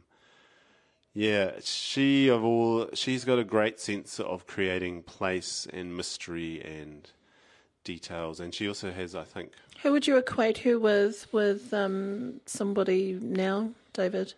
yeah, 1.15 1.53
she 1.63 2.29
of 2.29 2.43
all, 2.45 2.89
she's 2.95 3.25
got 3.25 3.39
a 3.39 3.45
great 3.45 3.79
sense 3.79 4.19
of 4.19 4.47
creating 4.47 5.03
place 5.03 5.67
and 5.73 5.97
mystery 5.97 6.63
and 6.63 7.11
details, 7.85 8.41
and 8.41 8.55
she 8.55 8.69
also 8.69 8.93
has, 8.93 9.15
I 9.15 9.25
think, 9.25 9.53
Who 9.83 9.93
would 9.93 10.07
you 10.07 10.17
equate 10.17 10.59
her 10.59 10.79
with 10.79 11.27
with 11.33 11.73
um, 11.75 12.41
somebody 12.47 13.19
now, 13.21 13.71
David? 13.93 14.35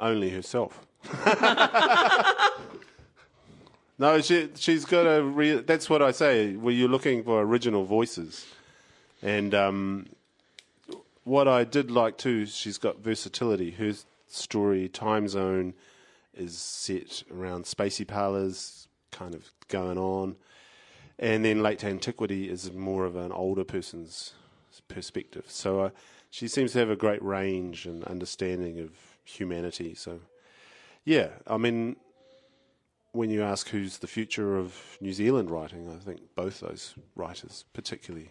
only 0.00 0.30
herself. 0.30 0.86
no, 3.98 4.20
she 4.20 4.48
she's 4.56 4.84
got 4.84 5.06
a. 5.06 5.22
Re- 5.22 5.60
that's 5.60 5.88
what 5.88 6.02
I 6.02 6.10
say. 6.10 6.56
Well, 6.56 6.74
you're 6.74 6.88
looking 6.88 7.22
for 7.22 7.42
original 7.42 7.84
voices, 7.84 8.46
and 9.22 9.54
um, 9.54 10.06
what 11.24 11.46
I 11.48 11.64
did 11.64 11.90
like 11.90 12.18
too, 12.18 12.46
she's 12.46 12.78
got 12.78 13.00
versatility. 13.00 13.70
Her 13.72 13.92
story, 14.26 14.88
time 14.88 15.28
zone, 15.28 15.74
is 16.34 16.56
set 16.58 17.22
around 17.32 17.64
spacey 17.64 18.06
parlours, 18.06 18.88
kind 19.10 19.34
of 19.34 19.50
going 19.68 19.98
on, 19.98 20.36
and 21.20 21.44
then 21.44 21.62
late 21.62 21.84
antiquity 21.84 22.48
is 22.48 22.72
more 22.72 23.04
of 23.04 23.14
an 23.14 23.30
older 23.30 23.62
person's 23.62 24.32
perspective. 24.88 25.44
So 25.48 25.80
uh, 25.80 25.90
she 26.30 26.48
seems 26.48 26.72
to 26.72 26.78
have 26.78 26.88
a 26.88 26.96
great 26.96 27.22
range 27.22 27.84
and 27.84 28.02
understanding 28.04 28.80
of 28.80 28.90
humanity. 29.24 29.94
So, 29.94 30.20
yeah, 31.04 31.28
I 31.46 31.58
mean, 31.58 31.96
when 33.12 33.28
you 33.28 33.42
ask 33.42 33.68
who's 33.68 33.98
the 33.98 34.06
future 34.06 34.56
of 34.56 34.96
New 35.02 35.12
Zealand 35.12 35.50
writing, 35.50 35.90
I 35.90 36.02
think 36.02 36.20
both 36.34 36.60
those 36.60 36.94
writers, 37.14 37.66
particularly. 37.74 38.30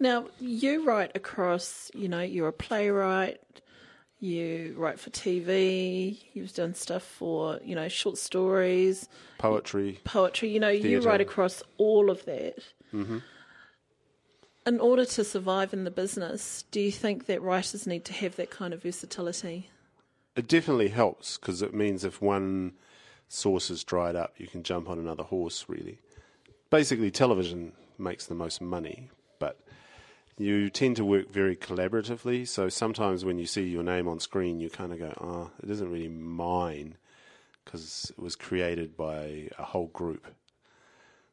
Now, 0.00 0.26
you 0.40 0.84
write 0.84 1.12
across, 1.14 1.90
you 1.94 2.08
know, 2.08 2.22
you're 2.22 2.48
a 2.48 2.52
playwright, 2.52 3.40
you 4.20 4.74
write 4.76 5.00
for 5.00 5.10
TV, 5.10 6.18
you've 6.34 6.54
done 6.54 6.74
stuff 6.74 7.02
for, 7.02 7.58
you 7.64 7.74
know, 7.74 7.88
short 7.88 8.18
stories, 8.18 9.08
Poetry. 9.38 9.98
poetry, 10.04 10.50
you 10.50 10.60
know, 10.60 10.68
you 10.68 11.00
write 11.00 11.20
across 11.20 11.62
all 11.78 12.10
of 12.10 12.24
that. 12.26 12.58
Mm-hmm. 12.94 13.18
In 14.66 14.78
order 14.78 15.06
to 15.06 15.24
survive 15.24 15.72
in 15.72 15.84
the 15.84 15.90
business, 15.90 16.64
do 16.70 16.80
you 16.80 16.92
think 16.92 17.26
that 17.26 17.40
writers 17.40 17.86
need 17.86 18.04
to 18.04 18.12
have 18.12 18.36
that 18.36 18.50
kind 18.50 18.74
of 18.74 18.82
versatility? 18.82 19.70
It 20.36 20.46
definitely 20.46 20.88
helps 20.88 21.38
because 21.38 21.62
it 21.62 21.74
means 21.74 22.04
if 22.04 22.20
one 22.20 22.74
source 23.28 23.70
is 23.70 23.82
dried 23.82 24.16
up, 24.16 24.34
you 24.36 24.46
can 24.46 24.62
jump 24.62 24.88
on 24.88 24.98
another 24.98 25.24
horse, 25.24 25.64
really. 25.66 25.98
Basically, 26.68 27.10
television 27.10 27.72
makes 27.98 28.26
the 28.26 28.34
most 28.34 28.60
money, 28.60 29.10
you 30.40 30.70
tend 30.70 30.96
to 30.96 31.04
work 31.04 31.30
very 31.30 31.54
collaboratively. 31.54 32.48
So 32.48 32.70
sometimes 32.70 33.24
when 33.24 33.38
you 33.38 33.44
see 33.44 33.64
your 33.64 33.82
name 33.82 34.08
on 34.08 34.20
screen, 34.20 34.58
you 34.58 34.70
kind 34.70 34.92
of 34.92 34.98
go, 34.98 35.12
oh, 35.20 35.50
it 35.62 35.68
isn't 35.68 35.90
really 35.90 36.08
mine 36.08 36.96
because 37.64 38.10
it 38.16 38.18
was 38.18 38.36
created 38.36 38.96
by 38.96 39.50
a 39.58 39.64
whole 39.64 39.88
group. 39.88 40.26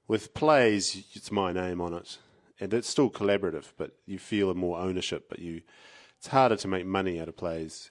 With 0.10 0.34
plays, 0.34 1.06
it's 1.14 1.32
my 1.32 1.54
name 1.54 1.80
on 1.80 1.94
it, 1.94 2.18
and 2.60 2.74
it's 2.74 2.90
still 2.90 3.10
collaborative, 3.10 3.72
but 3.78 3.92
you 4.06 4.20
feel 4.20 4.50
a 4.50 4.54
more 4.54 4.78
ownership. 4.78 5.28
But 5.30 5.40
you, 5.40 5.62
it's 6.18 6.28
harder 6.28 6.58
to 6.58 6.68
make 6.68 6.86
money 6.86 7.20
out 7.20 7.30
of 7.30 7.38
plays. 7.38 7.90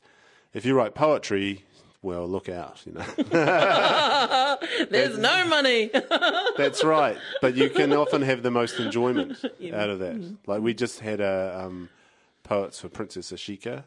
If 0.52 0.66
you 0.66 0.74
write 0.74 0.94
poetry, 0.94 1.64
well, 2.06 2.28
look 2.28 2.48
out, 2.48 2.80
you 2.86 2.92
know. 2.92 3.04
There's 4.90 5.18
no 5.18 5.44
money. 5.48 5.90
That's 6.56 6.84
right. 6.84 7.18
But 7.42 7.56
you 7.56 7.68
can 7.68 7.92
often 7.92 8.22
have 8.22 8.44
the 8.44 8.50
most 8.52 8.78
enjoyment 8.78 9.44
out 9.74 9.90
of 9.90 9.98
that. 9.98 10.36
Like 10.46 10.62
we 10.62 10.72
just 10.72 11.00
had 11.00 11.20
a 11.20 11.62
um, 11.64 11.88
Poets 12.44 12.78
for 12.78 12.88
Princess 12.88 13.32
Ashika 13.32 13.82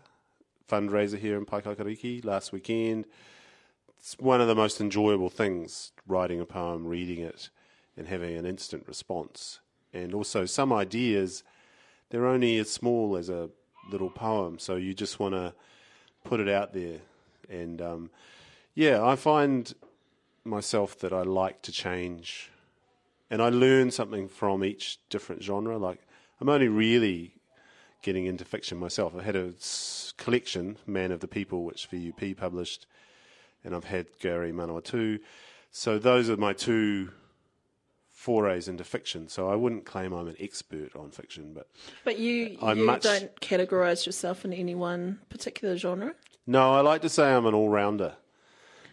fundraiser 0.69 1.17
here 1.17 1.37
in 1.37 1.45
Paekakariki 1.45 2.25
last 2.25 2.51
weekend. 2.51 3.05
It's 3.97 4.15
one 4.19 4.41
of 4.41 4.47
the 4.47 4.55
most 4.55 4.81
enjoyable 4.81 5.29
things, 5.29 5.93
writing 6.05 6.41
a 6.41 6.45
poem, 6.45 6.85
reading 6.85 7.19
it, 7.19 7.49
and 7.95 8.07
having 8.07 8.35
an 8.35 8.45
instant 8.45 8.83
response. 8.85 9.61
And 9.93 10.13
also 10.13 10.45
some 10.45 10.73
ideas, 10.73 11.43
they're 12.09 12.27
only 12.27 12.57
as 12.57 12.69
small 12.69 13.15
as 13.15 13.29
a 13.29 13.49
little 13.89 14.09
poem, 14.09 14.59
so 14.59 14.75
you 14.75 14.93
just 14.93 15.21
want 15.21 15.35
to 15.35 15.53
put 16.25 16.41
it 16.41 16.49
out 16.49 16.73
there. 16.73 16.99
And 17.49 17.81
um, 17.81 18.09
yeah, 18.75 19.03
I 19.03 19.15
find 19.15 19.73
myself 20.43 20.97
that 20.99 21.11
I 21.13 21.23
like 21.23 21.61
to 21.63 21.71
change, 21.71 22.51
and 23.29 23.41
I 23.41 23.49
learn 23.49 23.91
something 23.91 24.27
from 24.27 24.63
each 24.63 24.99
different 25.09 25.43
genre. 25.43 25.77
Like 25.77 25.99
I'm 26.39 26.49
only 26.49 26.67
really 26.67 27.35
getting 28.01 28.25
into 28.25 28.45
fiction 28.45 28.77
myself. 28.77 29.13
I 29.17 29.23
had 29.23 29.35
a 29.35 29.53
collection, 30.17 30.77
Man 30.87 31.11
of 31.11 31.19
the 31.19 31.27
People, 31.27 31.63
which 31.65 31.89
VUP 31.91 32.37
published, 32.37 32.85
and 33.63 33.75
I've 33.75 33.83
had 33.85 34.07
Gary 34.19 34.51
Manawatu. 34.53 35.19
So 35.71 35.99
those 35.99 36.29
are 36.29 36.37
my 36.37 36.53
two 36.53 37.11
forays 38.09 38.67
into 38.67 38.83
fiction. 38.83 39.27
So 39.29 39.49
I 39.49 39.55
wouldn't 39.55 39.85
claim 39.85 40.13
I'm 40.13 40.27
an 40.27 40.35
expert 40.39 40.95
on 40.95 41.09
fiction, 41.11 41.51
but 41.53 41.67
But 42.03 42.19
you, 42.19 42.57
you 42.61 42.75
much- 42.85 43.03
don't 43.03 43.39
categorise 43.41 44.05
yourself 44.05 44.43
in 44.45 44.51
any 44.53 44.75
one 44.75 45.19
particular 45.29 45.77
genre. 45.77 46.15
No, 46.49 46.73
I 46.73 46.81
like 46.81 47.03
to 47.03 47.09
say 47.09 47.31
I'm 47.31 47.45
an 47.45 47.53
all 47.53 47.69
rounder, 47.69 48.15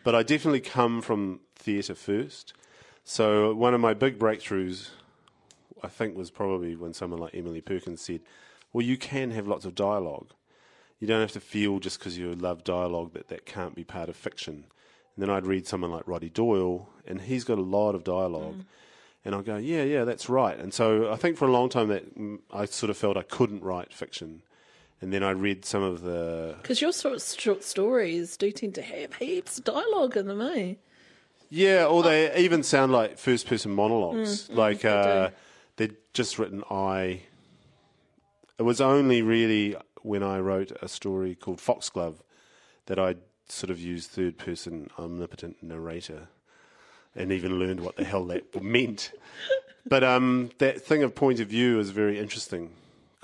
but 0.05 0.15
I 0.15 0.23
definitely 0.23 0.61
come 0.61 1.01
from 1.01 1.41
theatre 1.55 1.95
first. 1.95 2.53
So 3.03 3.55
one 3.55 3.73
of 3.73 3.81
my 3.81 3.95
big 3.95 4.19
breakthroughs, 4.19 4.91
I 5.83 5.89
think, 5.89 6.19
was 6.19 6.31
probably 6.31 6.77
when 6.77 6.93
someone 6.93 7.19
like 7.19 7.35
Emily 7.35 7.63
Perkins 7.63 8.03
said, 8.03 8.21
"Well, 8.75 8.85
you 8.85 8.99
can 8.99 9.31
have 9.31 9.49
lots 9.49 9.65
of 9.65 9.75
dialogue. 9.75 10.35
You 11.01 11.07
don't 11.07 11.23
have 11.23 11.33
to 11.33 11.41
feel 11.41 11.79
just 11.79 11.99
because 11.99 12.19
you 12.19 12.31
love 12.35 12.63
dialogue 12.63 13.15
that 13.15 13.29
that 13.29 13.47
can't 13.47 13.75
be 13.75 13.85
part 13.85 14.11
of 14.11 14.17
fiction." 14.17 14.67
And 15.15 15.23
then 15.23 15.31
I'd 15.31 15.47
read 15.47 15.67
someone 15.67 15.93
like 15.93 16.07
Roddy 16.07 16.29
Doyle, 16.29 16.91
and 17.07 17.23
he's 17.23 17.45
got 17.45 17.57
a 17.57 17.63
lot 17.63 17.95
of 17.95 18.05
dialogue. 18.05 18.67
And 19.25 19.35
I'll 19.35 19.41
go, 19.41 19.57
yeah, 19.57 19.83
yeah, 19.83 20.05
that's 20.05 20.29
right. 20.29 20.59
And 20.59 20.75
so 20.75 21.11
I 21.11 21.17
think 21.17 21.39
for 21.39 21.49
a 21.49 21.51
long 21.51 21.71
time 21.71 21.89
that 21.89 22.19
mm, 22.19 22.39
I 22.53 22.67
sort 22.67 22.91
of 22.91 22.99
felt 22.99 23.17
I 23.17 23.23
couldn't 23.23 23.65
write 23.65 23.95
fiction. 23.95 24.43
And 25.01 25.13
then 25.13 25.23
I 25.23 25.31
read 25.31 25.65
some 25.65 25.83
of 25.83 26.03
the 26.03 26.57
Because 26.63 26.81
your 26.81 26.93
sort 26.93 27.15
of 27.15 27.23
short 27.23 27.63
stories 27.63 28.37
do 28.37 28.51
tend 28.51 28.75
to 28.77 28.83
have 28.83 29.15
heaps 29.15 29.59
of 29.59 29.65
dialogue 29.65 30.17
in 30.17 30.27
them, 30.27 30.41
eh? 30.41 30.75
Yeah, 31.51 31.87
or 31.87 32.03
they 32.03 32.35
even 32.37 32.63
sound 32.63 32.93
like 32.93 33.19
first 33.19 33.47
person 33.47 33.73
monologues. 33.73 34.49
like 34.51 34.81
they 34.81 34.89
uh, 34.89 35.29
do. 35.29 35.35
they'd 35.77 35.97
just 36.13 36.39
written 36.39 36.63
I. 36.71 37.23
It 38.59 38.63
was 38.63 38.81
only 38.81 39.23
really 39.23 39.77
when 40.03 40.23
I 40.23 40.39
wrote 40.39 40.73
a 40.81 40.89
story 40.89 41.35
called 41.35 41.61
Foxglove 41.61 42.23
that 42.87 42.99
I 42.99 43.17
sort 43.49 43.71
of 43.71 43.79
used 43.79 44.11
third 44.11 44.39
person 44.39 44.89
omnipotent 44.99 45.63
narrator 45.63 46.29
and 47.15 47.33
even 47.33 47.59
learned 47.59 47.81
what 47.81 47.97
the 47.97 48.05
hell 48.05 48.25
that 48.27 48.63
meant. 48.63 49.13
But 49.85 50.03
um, 50.03 50.51
that 50.59 50.83
thing 50.83 51.03
of 51.03 51.15
point 51.15 51.39
of 51.39 51.49
view 51.49 51.79
is 51.79 51.91
very 51.91 52.19
interesting 52.19 52.71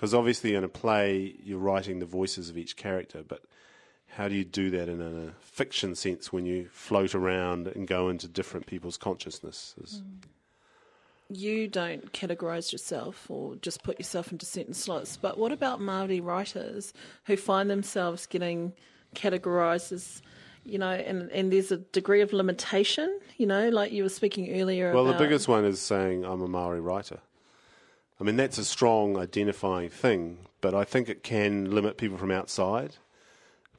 because 0.02 0.14
obviously 0.14 0.56
in 0.56 0.64
a 0.64 0.68
play 0.68 1.36
you're 1.44 1.60
writing 1.60 2.00
the 2.00 2.06
voices 2.06 2.50
of 2.50 2.58
each 2.58 2.76
character, 2.76 3.22
but 3.22 3.44
how 4.08 4.26
do 4.26 4.34
you 4.34 4.44
do 4.44 4.68
that 4.68 4.88
in 4.88 5.00
a 5.00 5.30
fiction 5.40 5.94
sense 5.94 6.32
when 6.32 6.44
you 6.44 6.68
float 6.72 7.14
around 7.14 7.68
and 7.68 7.86
go 7.86 8.08
into 8.08 8.26
different 8.26 8.66
people's 8.66 8.96
consciousnesses? 8.96 10.02
Mm. 10.04 11.38
You 11.38 11.68
don't 11.68 12.12
categorise 12.12 12.72
yourself 12.72 13.30
or 13.30 13.54
just 13.54 13.84
put 13.84 14.00
yourself 14.00 14.32
into 14.32 14.44
certain 14.44 14.74
slots. 14.74 15.16
But 15.16 15.38
what 15.38 15.52
about 15.52 15.80
Maori 15.80 16.20
writers 16.20 16.92
who 17.26 17.36
find 17.36 17.70
themselves 17.70 18.26
getting 18.26 18.72
categorised 19.14 19.92
as, 19.92 20.20
you 20.64 20.78
know, 20.78 20.90
and, 20.90 21.30
and 21.30 21.52
there's 21.52 21.70
a 21.70 21.76
degree 21.76 22.22
of 22.22 22.32
limitation, 22.32 23.20
you 23.36 23.46
know, 23.46 23.68
like 23.68 23.92
you 23.92 24.02
were 24.02 24.08
speaking 24.08 24.60
earlier 24.60 24.92
Well, 24.92 25.06
about. 25.06 25.18
the 25.18 25.24
biggest 25.24 25.46
one 25.46 25.64
is 25.64 25.78
saying 25.80 26.24
I'm 26.24 26.42
a 26.42 26.48
Maori 26.48 26.80
writer. 26.80 27.20
I 28.22 28.24
mean, 28.24 28.36
that's 28.36 28.56
a 28.56 28.64
strong 28.64 29.18
identifying 29.18 29.88
thing, 29.88 30.38
but 30.60 30.76
I 30.76 30.84
think 30.84 31.08
it 31.08 31.24
can 31.24 31.74
limit 31.74 31.96
people 31.96 32.16
from 32.16 32.30
outside. 32.30 32.94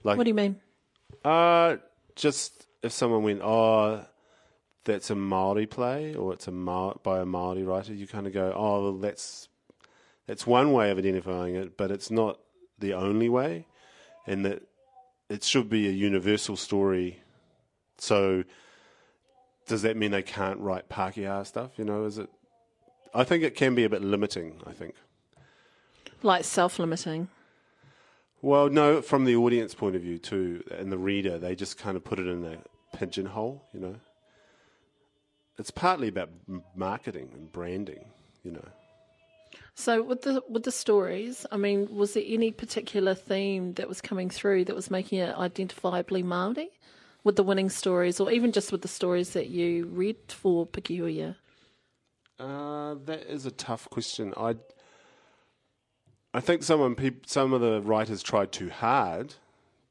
Like, 0.03 0.17
What 0.17 0.25
do 0.25 0.31
you 0.31 0.33
mean? 0.33 0.59
Uh, 1.23 1.77
just 2.17 2.67
if 2.81 2.91
someone 2.91 3.23
went, 3.23 3.39
oh, 3.41 4.05
that's 4.83 5.09
a 5.09 5.15
Maori 5.15 5.65
play, 5.65 6.13
or 6.13 6.33
it's 6.33 6.49
a 6.49 6.51
Ma- 6.51 6.95
by 7.03 7.21
a 7.21 7.25
Maori 7.25 7.63
writer, 7.63 7.93
you 7.93 8.05
kind 8.05 8.27
of 8.27 8.33
go, 8.33 8.53
oh, 8.53 8.83
well, 8.83 8.97
that's 8.97 9.47
that's 10.27 10.45
one 10.45 10.73
way 10.73 10.91
of 10.91 10.97
identifying 10.97 11.55
it, 11.55 11.77
but 11.77 11.89
it's 11.89 12.11
not 12.11 12.37
the 12.79 12.95
only 12.95 13.29
way, 13.29 13.65
and 14.27 14.45
that 14.45 14.63
it 15.29 15.45
should 15.45 15.69
be 15.69 15.87
a 15.87 15.91
universal 15.91 16.57
story. 16.57 17.21
So, 17.97 18.43
does 19.67 19.83
that 19.83 19.95
mean 19.95 20.11
they 20.11 20.21
can't 20.21 20.59
write 20.59 20.89
Pākehā 20.89 21.47
stuff? 21.47 21.71
You 21.77 21.85
know, 21.85 22.03
is 22.03 22.17
it? 22.17 22.29
I 23.13 23.23
think 23.23 23.43
it 23.43 23.55
can 23.55 23.75
be 23.75 23.83
a 23.83 23.89
bit 23.89 24.01
limiting. 24.01 24.61
I 24.65 24.71
think. 24.71 24.95
Like 26.21 26.43
self 26.43 26.79
limiting. 26.79 27.27
Well, 28.41 28.69
no, 28.69 29.01
from 29.01 29.23
the 29.23 29.37
audience 29.37 29.73
point 29.73 29.95
of 29.95 30.01
view 30.01 30.17
too, 30.17 30.63
and 30.71 30.91
the 30.91 30.97
reader, 30.97 31.37
they 31.37 31.55
just 31.55 31.77
kind 31.77 31.95
of 31.95 32.03
put 32.03 32.19
it 32.19 32.27
in 32.27 32.43
a 32.43 32.57
pigeonhole, 32.97 33.63
you 33.73 33.79
know. 33.79 33.95
It's 35.57 35.71
partly 35.71 36.07
about 36.07 36.29
marketing 36.75 37.29
and 37.33 37.51
branding, 37.51 38.05
you 38.43 38.51
know. 38.51 38.67
So 39.75 40.03
with 40.03 40.23
the 40.23 40.43
with 40.49 40.63
the 40.63 40.71
stories, 40.71 41.45
I 41.51 41.57
mean, 41.57 41.87
was 41.95 42.13
there 42.13 42.23
any 42.25 42.51
particular 42.51 43.15
theme 43.15 43.73
that 43.73 43.87
was 43.87 44.01
coming 44.01 44.29
through 44.29 44.65
that 44.65 44.75
was 44.75 44.91
making 44.91 45.19
it 45.19 45.35
identifiably 45.35 46.23
Maori 46.23 46.69
with 47.23 47.35
the 47.37 47.43
winning 47.43 47.69
stories, 47.69 48.19
or 48.19 48.31
even 48.31 48.51
just 48.51 48.71
with 48.71 48.81
the 48.81 48.87
stories 48.87 49.31
that 49.31 49.47
you 49.47 49.85
read 49.85 50.17
for 50.27 50.67
Pikihuia? 50.67 51.35
Uh, 52.39 52.95
that 53.05 53.21
is 53.29 53.45
a 53.45 53.51
tough 53.51 53.89
question. 53.89 54.33
I, 54.35 54.55
I 56.33 56.39
think 56.39 56.63
someone, 56.63 56.95
peop, 56.95 57.27
some 57.27 57.53
of 57.53 57.61
the 57.61 57.81
writers 57.81 58.23
tried 58.23 58.51
too 58.51 58.69
hard 58.69 59.35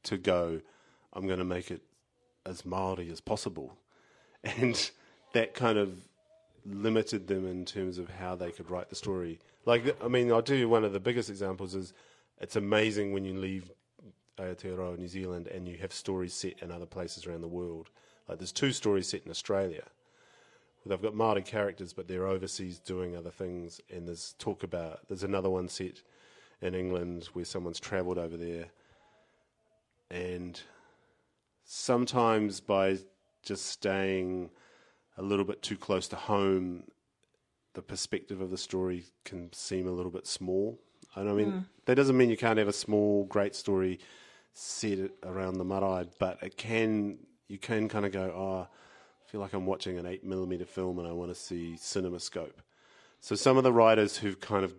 to 0.03 0.17
go. 0.17 0.61
I'm 1.13 1.25
going 1.25 1.39
to 1.39 1.45
make 1.45 1.71
it 1.71 1.81
as 2.45 2.65
Maori 2.65 3.09
as 3.09 3.21
possible, 3.21 3.77
and 4.43 4.91
that 5.33 5.53
kind 5.53 5.77
of 5.77 5.95
limited 6.65 7.27
them 7.27 7.47
in 7.47 7.65
terms 7.65 7.97
of 7.97 8.09
how 8.09 8.35
they 8.35 8.51
could 8.51 8.69
write 8.69 8.89
the 8.89 8.95
story. 8.95 9.39
Like, 9.65 9.95
I 10.03 10.07
mean, 10.07 10.31
I'll 10.31 10.41
tell 10.41 10.57
you 10.57 10.69
one 10.69 10.83
of 10.83 10.93
the 10.93 10.99
biggest 10.99 11.29
examples 11.29 11.75
is 11.75 11.93
it's 12.39 12.55
amazing 12.55 13.13
when 13.13 13.25
you 13.25 13.37
leave 13.37 13.71
Aotearoa, 14.37 14.97
New 14.97 15.07
Zealand, 15.07 15.47
and 15.47 15.67
you 15.67 15.77
have 15.77 15.93
stories 15.93 16.33
set 16.33 16.59
in 16.61 16.71
other 16.71 16.85
places 16.85 17.25
around 17.25 17.41
the 17.41 17.47
world. 17.47 17.89
Like, 18.27 18.39
there's 18.39 18.51
two 18.51 18.71
stories 18.71 19.07
set 19.07 19.23
in 19.23 19.31
Australia. 19.31 19.83
They've 20.85 21.01
got 21.01 21.15
Maori 21.15 21.41
characters, 21.41 21.93
but 21.93 22.07
they're 22.07 22.27
overseas 22.27 22.79
doing 22.79 23.15
other 23.15 23.29
things. 23.29 23.79
And 23.89 24.07
there's 24.07 24.35
talk 24.37 24.63
about 24.63 25.07
there's 25.07 25.23
another 25.23 25.49
one 25.49 25.69
set 25.69 26.01
in 26.61 26.75
England 26.75 27.29
where 27.33 27.45
someone's 27.45 27.79
travelled 27.79 28.17
over 28.17 28.35
there, 28.37 28.65
and 30.11 30.59
sometimes 31.63 32.59
by 32.59 32.97
just 33.43 33.65
staying 33.65 34.49
a 35.17 35.21
little 35.21 35.45
bit 35.45 35.61
too 35.61 35.77
close 35.77 36.07
to 36.09 36.15
home, 36.15 36.83
the 37.73 37.81
perspective 37.81 38.41
of 38.41 38.49
the 38.49 38.57
story 38.57 39.05
can 39.25 39.51
seem 39.53 39.87
a 39.87 39.91
little 39.91 40.11
bit 40.11 40.27
small. 40.27 40.79
And 41.15 41.29
I 41.29 41.33
mean, 41.33 41.51
hmm. 41.51 41.59
that 41.85 41.95
doesn't 41.95 42.17
mean 42.17 42.29
you 42.29 42.37
can't 42.37 42.57
have 42.57 42.67
a 42.67 42.73
small, 42.73 43.25
great 43.25 43.55
story 43.55 43.99
set 44.53 45.11
around 45.23 45.55
the 45.55 45.65
marae, 45.65 46.07
but 46.19 46.41
it 46.41 46.57
can. 46.57 47.19
You 47.49 47.59
can 47.59 47.87
kind 47.87 48.05
of 48.05 48.11
go, 48.11 48.31
oh, 48.35 48.67
feel 49.33 49.41
like 49.41 49.53
I'm 49.53 49.65
watching 49.65 49.97
an 49.97 50.05
eight 50.05 50.23
millimeter 50.23 50.63
film, 50.63 50.99
and 50.99 51.07
I 51.07 51.11
want 51.11 51.31
to 51.31 51.35
see 51.35 51.75
cinema 51.75 52.19
scope. 52.19 52.61
So 53.19 53.33
some 53.33 53.57
of 53.57 53.63
the 53.63 53.73
writers 53.73 54.15
who've 54.15 54.39
kind 54.39 54.63
of 54.63 54.75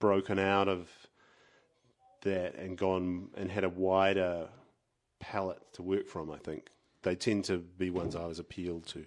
broken 0.00 0.38
out 0.38 0.68
of 0.68 0.88
that 2.22 2.54
and 2.54 2.78
gone 2.78 3.28
and 3.36 3.50
had 3.50 3.62
a 3.62 3.68
wider 3.68 4.48
palette 5.20 5.60
to 5.74 5.82
work 5.82 6.08
from, 6.08 6.30
I 6.30 6.38
think 6.38 6.70
they 7.02 7.14
tend 7.14 7.44
to 7.44 7.58
be 7.58 7.90
ones 7.90 8.16
I 8.16 8.24
was 8.24 8.38
appealed 8.38 8.86
to. 8.86 9.04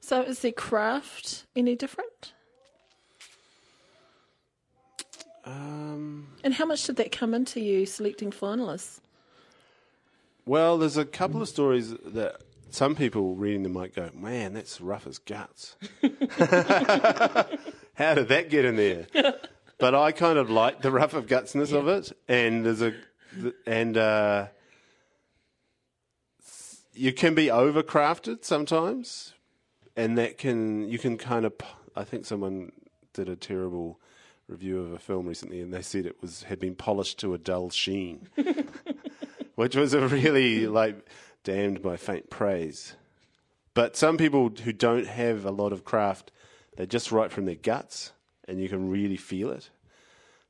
So 0.00 0.22
is 0.22 0.40
their 0.40 0.50
craft 0.50 1.44
any 1.54 1.76
different? 1.76 2.32
Um, 5.44 6.26
And 6.42 6.54
how 6.54 6.66
much 6.66 6.84
did 6.84 6.96
that 6.96 7.12
come 7.12 7.32
into 7.32 7.60
you 7.60 7.86
selecting 7.86 8.32
finalists? 8.32 8.98
well, 10.44 10.78
there's 10.78 10.96
a 10.96 11.04
couple 11.04 11.40
of 11.40 11.48
stories 11.48 11.94
that 12.04 12.40
some 12.74 12.94
people 12.94 13.34
reading 13.34 13.62
them 13.62 13.72
might 13.72 13.94
go, 13.94 14.10
"Man, 14.14 14.54
that's 14.54 14.80
rough 14.80 15.06
as 15.06 15.18
guts," 15.18 15.76
how 16.02 18.14
did 18.14 18.28
that 18.28 18.48
get 18.50 18.64
in 18.64 18.76
there? 18.76 19.06
but 19.78 19.94
I 19.94 20.12
kind 20.12 20.38
of 20.38 20.50
like 20.50 20.82
the 20.82 20.90
rough 20.90 21.14
of 21.14 21.26
gutsness 21.26 21.72
of 21.72 21.88
it, 21.88 22.12
and 22.28 22.64
there's 22.64 22.82
a 22.82 22.94
and 23.66 23.96
uh, 23.96 24.46
you 26.94 27.12
can 27.12 27.34
be 27.34 27.46
overcrafted 27.46 28.44
sometimes, 28.44 29.34
and 29.96 30.18
that 30.18 30.38
can 30.38 30.88
you 30.88 30.98
can 30.98 31.18
kind 31.18 31.44
of. 31.44 31.54
I 31.94 32.04
think 32.04 32.24
someone 32.24 32.72
did 33.12 33.28
a 33.28 33.36
terrible 33.36 34.00
review 34.48 34.80
of 34.80 34.92
a 34.92 34.98
film 34.98 35.26
recently, 35.26 35.60
and 35.60 35.72
they 35.72 35.82
said 35.82 36.06
it 36.06 36.20
was 36.20 36.44
had 36.44 36.58
been 36.58 36.74
polished 36.74 37.18
to 37.20 37.34
a 37.34 37.38
dull 37.38 37.70
sheen, 37.70 38.28
which 39.54 39.76
was 39.76 39.94
a 39.94 40.06
really 40.06 40.66
like 40.66 41.06
damned 41.44 41.82
by 41.82 41.96
faint 41.96 42.30
praise. 42.30 42.94
But 43.74 43.96
some 43.96 44.16
people 44.16 44.50
who 44.50 44.72
don't 44.72 45.06
have 45.06 45.44
a 45.44 45.50
lot 45.50 45.72
of 45.72 45.84
craft, 45.84 46.30
they 46.76 46.86
just 46.86 47.12
write 47.12 47.32
from 47.32 47.46
their 47.46 47.54
guts, 47.54 48.12
and 48.46 48.60
you 48.60 48.68
can 48.68 48.90
really 48.90 49.16
feel 49.16 49.50
it. 49.50 49.70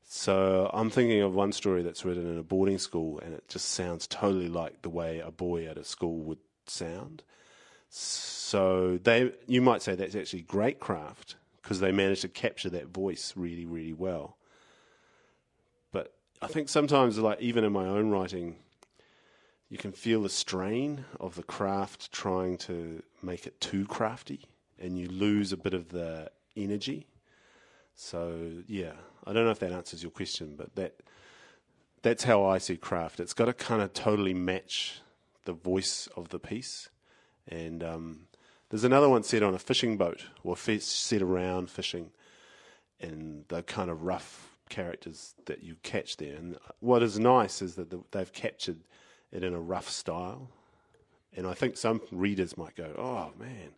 So 0.03 0.69
I'm 0.73 0.89
thinking 0.89 1.21
of 1.21 1.33
one 1.33 1.53
story 1.53 1.81
that's 1.81 2.05
written 2.05 2.29
in 2.29 2.37
a 2.37 2.43
boarding 2.43 2.77
school, 2.77 3.19
and 3.19 3.33
it 3.33 3.47
just 3.47 3.69
sounds 3.69 4.07
totally 4.07 4.49
like 4.49 4.81
the 4.81 4.89
way 4.89 5.19
a 5.19 5.31
boy 5.31 5.65
at 5.65 5.77
a 5.77 5.83
school 5.83 6.19
would 6.19 6.39
sound. 6.67 7.23
So 7.89 8.99
they, 9.03 9.31
you 9.47 9.61
might 9.61 9.81
say 9.81 9.95
that's 9.95 10.15
actually 10.15 10.41
great 10.41 10.79
craft 10.79 11.35
because 11.61 11.79
they 11.79 11.91
managed 11.91 12.21
to 12.23 12.27
capture 12.27 12.69
that 12.71 12.89
voice 12.89 13.33
really, 13.35 13.65
really 13.65 13.93
well. 13.93 14.37
But 15.91 16.13
I 16.41 16.47
think 16.47 16.69
sometimes, 16.69 17.17
like 17.17 17.39
even 17.39 17.63
in 17.63 17.71
my 17.71 17.85
own 17.85 18.09
writing, 18.09 18.57
you 19.73 19.79
can 19.79 19.91
feel 19.91 20.21
the 20.21 20.29
strain 20.29 21.03
of 21.19 21.33
the 21.33 21.41
craft 21.41 22.11
trying 22.11 22.59
to 22.59 23.01
make 23.23 23.47
it 23.47 23.59
too 23.59 23.85
crafty, 23.85 24.41
and 24.79 24.99
you 24.99 25.07
lose 25.07 25.51
a 25.51 25.57
bit 25.57 25.73
of 25.73 25.89
the 25.89 26.29
energy. 26.55 27.07
So 27.95 28.51
yeah, 28.67 28.91
I 29.25 29.33
don't 29.33 29.45
know 29.45 29.49
if 29.49 29.57
that 29.57 29.71
answers 29.71 30.03
your 30.03 30.11
question, 30.11 30.53
but 30.55 30.75
that 30.75 31.01
that's 32.03 32.23
how 32.23 32.45
I 32.45 32.59
see 32.59 32.77
craft. 32.77 33.19
It's 33.19 33.33
got 33.33 33.45
to 33.45 33.53
kind 33.53 33.81
of 33.81 33.93
totally 33.93 34.35
match 34.35 35.01
the 35.45 35.53
voice 35.53 36.07
of 36.15 36.29
the 36.29 36.37
piece. 36.37 36.89
And 37.47 37.83
um, 37.83 38.27
there's 38.69 38.83
another 38.83 39.09
one 39.09 39.23
set 39.23 39.41
on 39.41 39.55
a 39.55 39.59
fishing 39.59 39.97
boat, 39.97 40.27
or 40.43 40.53
f- 40.53 40.83
set 40.83 41.23
around 41.23 41.71
fishing, 41.71 42.11
and 43.01 43.45
the 43.47 43.63
kind 43.63 43.89
of 43.89 44.03
rough 44.03 44.55
characters 44.69 45.33
that 45.45 45.63
you 45.63 45.77
catch 45.81 46.17
there. 46.17 46.35
And 46.35 46.59
what 46.79 47.01
is 47.01 47.17
nice 47.17 47.59
is 47.63 47.73
that 47.73 47.89
the, 47.89 48.01
they've 48.11 48.31
captured 48.31 48.77
it 49.33 49.43
in 49.43 49.53
a 49.53 49.59
rough 49.59 49.89
style. 49.89 50.49
And 51.35 51.45
I 51.47 51.53
think 51.53 51.75
some 51.77 51.99
readers 52.11 52.57
might 52.57 52.75
go, 52.75 52.93
"Oh 52.97 53.31
man, 53.39 53.69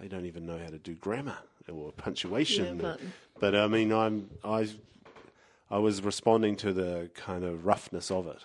they 0.00 0.08
don't 0.08 0.24
even 0.26 0.46
know 0.46 0.56
how 0.58 0.68
to 0.68 0.78
do 0.78 0.94
grammar 0.94 1.38
or 1.70 1.92
punctuation." 1.92 2.64
Yeah, 2.66 2.72
but- 2.82 3.00
but 3.40 3.54
I 3.54 3.66
mean, 3.66 3.92
I'm 3.92 4.30
I 4.44 4.68
I 5.70 5.78
was 5.78 6.00
responding 6.02 6.56
to 6.58 6.72
the 6.72 7.10
kind 7.14 7.44
of 7.44 7.66
roughness 7.66 8.10
of 8.10 8.26
it. 8.28 8.44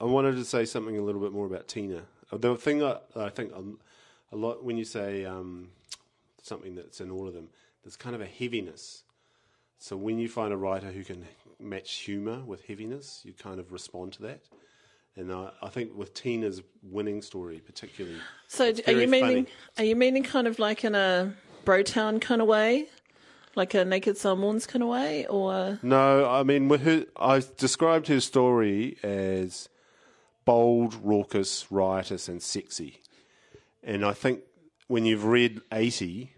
I 0.00 0.04
wanted 0.04 0.36
to 0.36 0.44
say 0.44 0.64
something 0.64 0.96
a 0.96 1.02
little 1.02 1.20
bit 1.20 1.32
more 1.32 1.46
about 1.46 1.66
Tina. 1.68 2.04
Uh, 2.30 2.36
The 2.38 2.56
thing 2.56 2.78
that 2.78 3.04
I 3.16 3.28
think 3.28 3.52
a 3.52 4.36
lot 4.36 4.62
when 4.64 4.76
you 4.78 4.84
say 4.84 5.24
um, 5.24 5.70
something 6.42 6.74
that's 6.76 7.00
in 7.00 7.10
all 7.10 7.26
of 7.26 7.34
them, 7.34 7.48
there's 7.82 7.96
kind 7.96 8.14
of 8.14 8.20
a 8.20 8.26
heaviness. 8.26 9.02
So 9.78 9.96
when 9.96 10.18
you 10.20 10.28
find 10.28 10.52
a 10.52 10.56
writer 10.56 10.92
who 10.92 11.02
can 11.04 11.26
match 11.58 11.92
humour 12.06 12.40
with 12.44 12.64
heaviness, 12.66 13.22
you 13.24 13.32
kind 13.32 13.58
of 13.58 13.72
respond 13.72 14.12
to 14.14 14.22
that. 14.22 14.40
And 15.16 15.30
I, 15.32 15.50
I 15.62 15.68
think 15.68 15.94
with 15.94 16.14
Tina's 16.14 16.62
winning 16.82 17.20
story, 17.22 17.60
particularly, 17.64 18.18
So, 18.48 18.72
are 18.86 18.92
you 18.92 19.06
meaning? 19.06 19.44
funny. 19.44 19.46
Are 19.78 19.84
you 19.84 19.96
meaning 19.96 20.22
kind 20.22 20.46
of 20.46 20.58
like 20.58 20.84
in 20.84 20.94
a 20.94 21.34
Brotown 21.64 22.20
kind 22.20 22.40
of 22.40 22.48
way, 22.48 22.86
like 23.54 23.74
a 23.74 23.84
Naked 23.84 24.16
Samoans 24.16 24.66
kind 24.66 24.82
of 24.82 24.88
way, 24.88 25.26
or 25.26 25.78
No, 25.82 26.28
I 26.28 26.42
mean, 26.42 26.68
with 26.68 26.82
her, 26.82 27.04
I 27.16 27.42
described 27.58 28.08
her 28.08 28.20
story 28.20 28.96
as 29.02 29.68
bold, 30.44 30.94
raucous, 30.94 31.70
riotous, 31.70 32.28
and 32.28 32.42
sexy. 32.42 33.00
And 33.82 34.04
I 34.04 34.12
think 34.12 34.40
when 34.88 35.04
you've 35.04 35.24
read 35.24 35.60
80, 35.70 36.32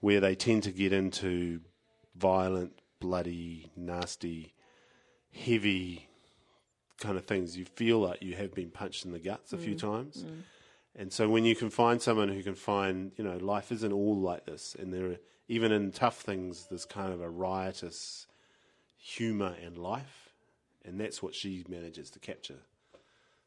where 0.00 0.20
they 0.20 0.34
tend 0.34 0.62
to 0.64 0.70
get 0.70 0.92
into 0.92 1.60
violent, 2.14 2.78
bloody, 3.00 3.70
nasty, 3.76 4.52
heavy 5.32 6.08
kind 6.98 7.16
of 7.16 7.24
things, 7.26 7.56
you 7.56 7.64
feel 7.64 7.98
like 7.98 8.22
you 8.22 8.34
have 8.34 8.54
been 8.54 8.70
punched 8.70 9.04
in 9.04 9.12
the 9.12 9.18
guts 9.18 9.52
a 9.52 9.58
few 9.58 9.74
mm. 9.74 9.80
times. 9.80 10.24
Mm. 10.24 10.42
And 10.96 11.12
so 11.12 11.28
when 11.28 11.44
you 11.44 11.56
can 11.56 11.70
find 11.70 12.00
someone 12.00 12.28
who 12.28 12.42
can 12.42 12.54
find, 12.54 13.12
you 13.16 13.24
know, 13.24 13.36
life 13.38 13.72
isn't 13.72 13.92
all 13.92 14.16
like 14.16 14.46
this, 14.46 14.76
and 14.78 14.92
there, 14.92 15.06
are, 15.06 15.16
even 15.48 15.72
in 15.72 15.90
tough 15.90 16.20
things, 16.20 16.66
there's 16.70 16.84
kind 16.84 17.12
of 17.12 17.20
a 17.20 17.28
riotous 17.28 18.26
humour 18.96 19.54
and 19.64 19.76
life, 19.76 20.30
and 20.84 21.00
that's 21.00 21.22
what 21.22 21.34
she 21.34 21.64
manages 21.68 22.10
to 22.10 22.18
capture. 22.18 22.60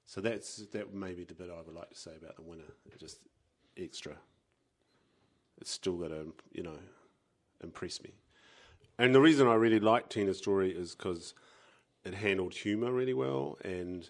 So 0.05 0.21
that's 0.21 0.57
that 0.71 0.93
may 0.93 1.13
be 1.13 1.23
the 1.23 1.33
bit 1.33 1.49
I 1.49 1.61
would 1.61 1.75
like 1.75 1.89
to 1.89 1.97
say 1.97 2.11
about 2.15 2.35
the 2.35 2.41
winner. 2.41 2.63
Just 2.97 3.19
extra. 3.77 4.13
It's 5.59 5.71
still 5.71 5.97
got 5.97 6.09
to, 6.09 6.33
you 6.53 6.63
know, 6.63 6.77
impress 7.63 8.01
me. 8.01 8.11
And 8.97 9.13
the 9.13 9.21
reason 9.21 9.47
I 9.47 9.55
really 9.55 9.79
like 9.79 10.09
Tina's 10.09 10.37
story 10.37 10.71
is 10.71 10.95
because 10.95 11.33
it 12.07 12.15
handled 12.15 12.53
humour 12.53 12.91
really 12.91 13.13
well, 13.13 13.57
and 13.63 14.09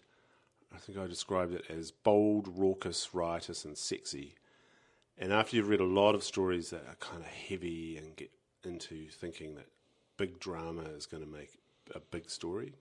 I 0.74 0.78
think 0.78 0.98
I 0.98 1.08
described 1.08 1.54
it 1.54 1.66
as 1.70 1.92
bold, 1.92 2.48
raucous, 2.58 3.14
riotous, 3.14 3.66
and 3.66 3.78
sexy. 3.78 4.36
And 5.18 5.34
after 5.34 5.56
you've 5.56 5.70
read 5.70 5.80
a 5.80 5.86
lot 5.86 6.14
of 6.14 6.24
stories 6.24 6.70
that 6.70 6.84
are 6.88 6.96
kind 7.00 7.22
of 7.22 7.28
heavy 7.28 7.98
and 7.98 8.16
get 8.16 8.30
into 8.64 9.08
thinking 9.10 9.56
that 9.56 9.68
big 10.18 10.40
drama 10.40 10.84
is 10.96 11.06
going 11.06 11.24
to 11.24 11.30
make 11.30 11.58
a 11.96 12.00
big 12.00 12.30
story, 12.30 12.74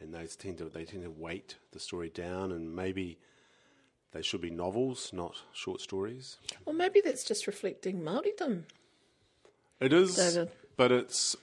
and 0.00 0.14
they 0.14 0.26
tend 0.26 0.58
to 0.58 0.64
they 0.66 0.84
tend 0.84 1.02
to 1.02 1.10
weight 1.10 1.56
the 1.72 1.80
story 1.80 2.08
down, 2.08 2.52
and 2.52 2.74
maybe 2.74 3.18
they 4.12 4.22
should 4.22 4.40
be 4.40 4.50
novels, 4.50 5.10
not 5.12 5.42
short 5.52 5.80
stories. 5.80 6.38
or 6.64 6.72
maybe 6.72 7.02
that's 7.04 7.24
just 7.24 7.46
reflecting 7.46 8.00
Maoridom. 8.00 8.62
It 9.80 9.92
is, 9.92 10.16
David. 10.16 10.50
but 10.78 10.90
it's 10.90 11.36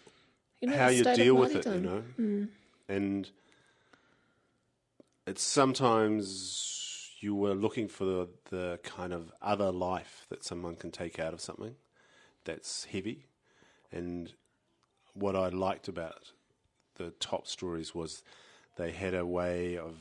You 0.62 0.70
know, 0.70 0.78
how 0.78 0.88
you 0.88 1.04
deal 1.04 1.36
with 1.36 1.56
it, 1.56 1.66
you 1.66 1.82
know. 1.82 2.04
Mm. 2.20 2.48
And 2.88 3.30
it's 5.26 5.44
sometimes 5.44 7.10
you 7.20 7.34
were 7.36 7.54
looking 7.54 7.88
for 7.88 8.04
the, 8.04 8.30
the 8.50 8.80
kind 8.84 9.14
of 9.14 9.32
other 9.42 9.72
life 9.72 10.26
that 10.30 10.44
someone 10.44 10.76
can 10.76 10.92
take 10.92 11.20
out 11.20 11.34
of 11.34 11.40
something 11.40 11.76
that's 12.44 12.86
heavy. 12.86 13.26
And 13.92 14.34
what 15.14 15.36
I 15.36 15.48
liked 15.50 15.88
about 15.88 16.32
the 16.96 17.12
top 17.20 17.48
stories 17.48 17.96
was 17.96 18.24
they 18.76 18.92
had 18.92 19.14
a 19.14 19.26
way 19.26 19.78
of 19.78 19.96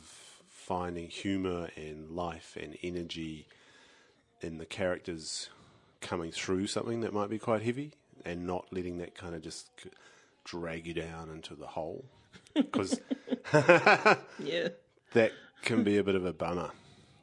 finding 0.48 1.08
humor 1.08 1.68
and 1.76 2.10
life 2.10 2.56
and 2.60 2.76
energy 2.82 3.46
in 4.40 4.58
the 4.58 4.66
characters 4.66 5.48
coming 6.00 6.32
through 6.32 6.66
something 6.66 7.00
that 7.00 7.12
might 7.12 7.30
be 7.30 7.38
quite 7.38 7.62
heavy 7.62 7.92
and 8.24 8.46
not 8.46 8.66
letting 8.72 8.98
that 8.98 9.14
kind 9.14 9.34
of 9.34 9.42
just 9.42 9.68
drag 10.44 10.86
you 10.86 10.94
down 10.94 11.30
into 11.30 11.54
the 11.54 11.68
hole 11.68 12.04
because 12.54 13.00
Yeah. 13.52 14.68
that 15.12 15.32
can 15.62 15.82
be 15.84 15.98
a 15.98 16.04
bit 16.04 16.14
of 16.14 16.24
a 16.24 16.32
bummer, 16.32 16.70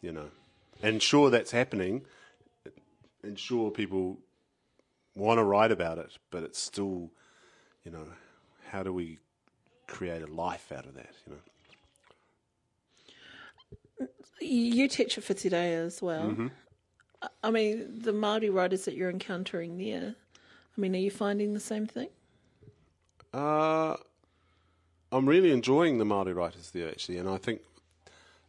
you 0.02 0.12
know. 0.12 0.30
And 0.82 1.02
sure, 1.02 1.30
that's 1.30 1.52
happening, 1.52 2.04
and 3.24 3.38
sure, 3.38 3.70
people 3.72 4.18
want 5.16 5.38
to 5.40 5.44
write 5.44 5.72
about 5.72 5.98
it, 5.98 6.18
but 6.32 6.44
it's 6.44 6.60
still, 6.60 7.12
you 7.84 7.92
know, 7.92 8.06
how 8.70 8.84
do 8.84 8.94
we 8.94 9.18
create 9.88 10.22
a 10.22 10.28
life 10.28 10.72
out 10.72 10.86
of 10.86 10.94
that, 10.96 11.10
you 11.28 11.34
know? 11.34 11.40
You 14.40 14.88
teach 14.88 15.18
at 15.18 15.26
Whitireia 15.26 15.86
as 15.86 16.02
well. 16.02 16.30
Mm-hmm. 16.30 16.48
I- 17.22 17.28
I 17.44 17.52
mean, 17.52 18.00
the 18.00 18.14
Maori 18.14 18.50
writers 18.50 18.86
that 18.86 18.96
you're 18.96 19.10
encountering 19.10 19.78
there. 19.78 20.16
I 20.78 20.82
mean, 20.82 20.96
are 20.96 21.00
you 21.00 21.12
finding 21.12 21.54
the 21.54 21.60
same 21.60 21.86
thing? 21.88 22.08
Uh, 23.34 23.98
I'm 25.20 25.28
really 25.28 25.52
enjoying 25.52 25.98
the 25.98 26.06
Maori 26.06 26.32
writers 26.32 26.72
there 26.72 26.88
actually, 26.88 27.18
and 27.18 27.28
I 27.28 27.36
think 27.36 27.60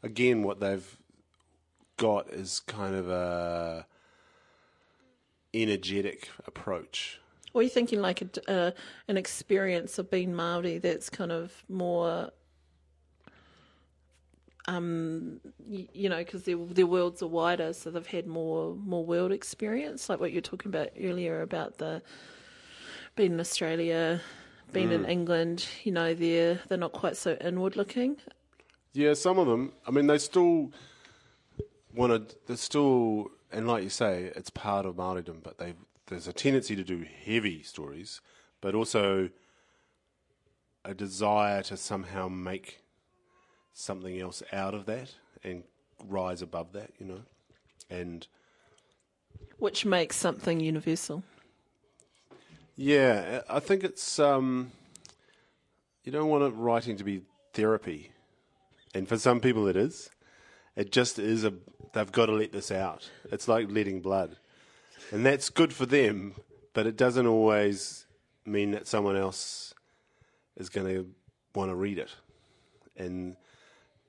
again 0.05 0.45
what 0.45 0.61
they've 0.61 0.97
got 1.97 2.31
is 2.31 2.61
kind 2.61 2.95
of 2.95 3.11
a 3.11 3.87
energetic 5.53 6.29
approach. 6.47 7.18
Or 7.53 7.61
are 7.61 7.64
you 7.64 7.71
thinking 7.71 8.01
like 8.01 8.23
a, 8.23 8.51
uh, 8.51 8.71
an 9.09 9.16
experience 9.16 9.99
of 9.99 10.12
being 10.12 10.33
Maori 10.33 10.79
that's 10.79 11.11
kind 11.11 11.33
of 11.33 11.64
more, 11.68 12.31
um, 14.66 15.41
you, 15.66 15.89
you 15.93 16.09
know, 16.09 16.18
because 16.18 16.45
their 16.45 16.57
their 16.57 16.87
worlds 16.87 17.21
are 17.21 17.27
wider, 17.27 17.73
so 17.73 17.91
they've 17.91 18.07
had 18.07 18.29
more 18.29 18.77
more 18.77 19.05
world 19.05 19.33
experience, 19.33 20.09
like 20.09 20.21
what 20.21 20.31
you're 20.31 20.41
talking 20.41 20.68
about 20.68 20.91
earlier 21.03 21.43
about 21.43 21.79
the 21.79 22.01
being 23.16 23.33
in 23.33 23.41
Australia, 23.41 24.21
being 24.73 24.93
in 24.93 25.05
mm. 25.05 25.11
England. 25.11 25.66
You 25.85 25.93
know, 25.93 26.14
they're 26.14 26.61
they're 26.68 26.79
not 26.79 26.93
quite 26.93 27.16
so 27.16 27.37
inward 27.41 27.77
looking. 27.77 28.16
Yeah, 28.93 29.14
some 29.14 29.39
of 29.39 29.47
them. 29.47 29.73
I 29.87 29.91
mean, 29.91 30.07
they 30.07 30.18
still 30.18 30.73
want 31.95 32.29
to. 32.29 32.37
They're 32.47 32.57
still, 32.57 33.31
and 33.53 33.66
like 33.66 33.83
you 33.83 33.91
say, 33.91 34.33
it's 34.35 34.51
part 34.51 34.87
of 34.87 34.97
Maoridom, 34.97 35.43
but 35.43 35.59
they 35.59 35.75
there's 36.07 36.27
a 36.27 36.33
tendency 36.33 36.77
to 36.77 36.85
do 36.85 37.07
heavy 37.25 37.62
stories, 37.62 38.21
but 38.61 38.75
also 38.75 39.31
a 40.85 40.95
desire 40.95 41.62
to 41.62 41.77
somehow 41.77 42.29
make 42.29 42.81
something 43.73 44.21
else 44.21 44.43
out 44.53 44.75
of 44.75 44.87
that 44.87 45.14
and 45.45 45.62
rise 46.09 46.43
above 46.43 46.73
that, 46.73 46.91
you 46.99 47.07
know. 47.07 47.21
And 47.89 48.27
Which 49.59 49.85
makes 49.85 50.16
something 50.16 50.61
universal. 50.61 51.23
Yeah, 52.81 53.43
I 53.51 53.61
think 53.61 53.85
it's 53.85 54.18
um, 54.18 54.72
you 56.03 56.11
don't 56.11 56.31
want 56.31 56.45
it 56.45 56.57
writing 56.57 56.97
to 56.97 57.05
be 57.05 57.20
therapy, 57.53 58.11
and 58.95 59.07
for 59.07 59.18
some 59.18 59.39
people 59.39 59.68
it 59.68 59.76
is. 59.76 60.09
It 60.76 60.91
just 60.91 61.18
is 61.18 61.45
a. 61.45 61.53
They've 61.93 62.11
got 62.11 62.26
to 62.26 62.33
let 62.33 62.53
this 62.53 62.70
out. 62.70 63.11
It's 63.31 63.49
like 63.49 63.70
letting 63.70 64.01
blood, 64.01 64.37
and 65.12 65.26
that's 65.26 65.51
good 65.51 65.74
for 65.74 65.85
them. 65.85 66.35
But 66.72 66.87
it 66.87 66.97
doesn't 66.97 67.26
always 67.26 68.07
mean 68.47 68.70
that 68.70 68.87
someone 68.87 69.16
else 69.16 69.74
is 70.57 70.70
going 70.70 70.87
to 70.87 71.07
want 71.55 71.70
to 71.70 71.74
read 71.74 71.99
it, 71.99 72.14
and 72.97 73.37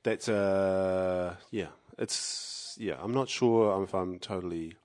that's 0.04 0.30
a 0.30 1.38
yeah. 1.50 1.68
It's 1.98 2.78
yeah. 2.80 2.96
I'm 3.02 3.14
not 3.14 3.28
sure 3.28 3.84
if 3.84 3.94
I'm 3.94 4.18
totally 4.18 4.76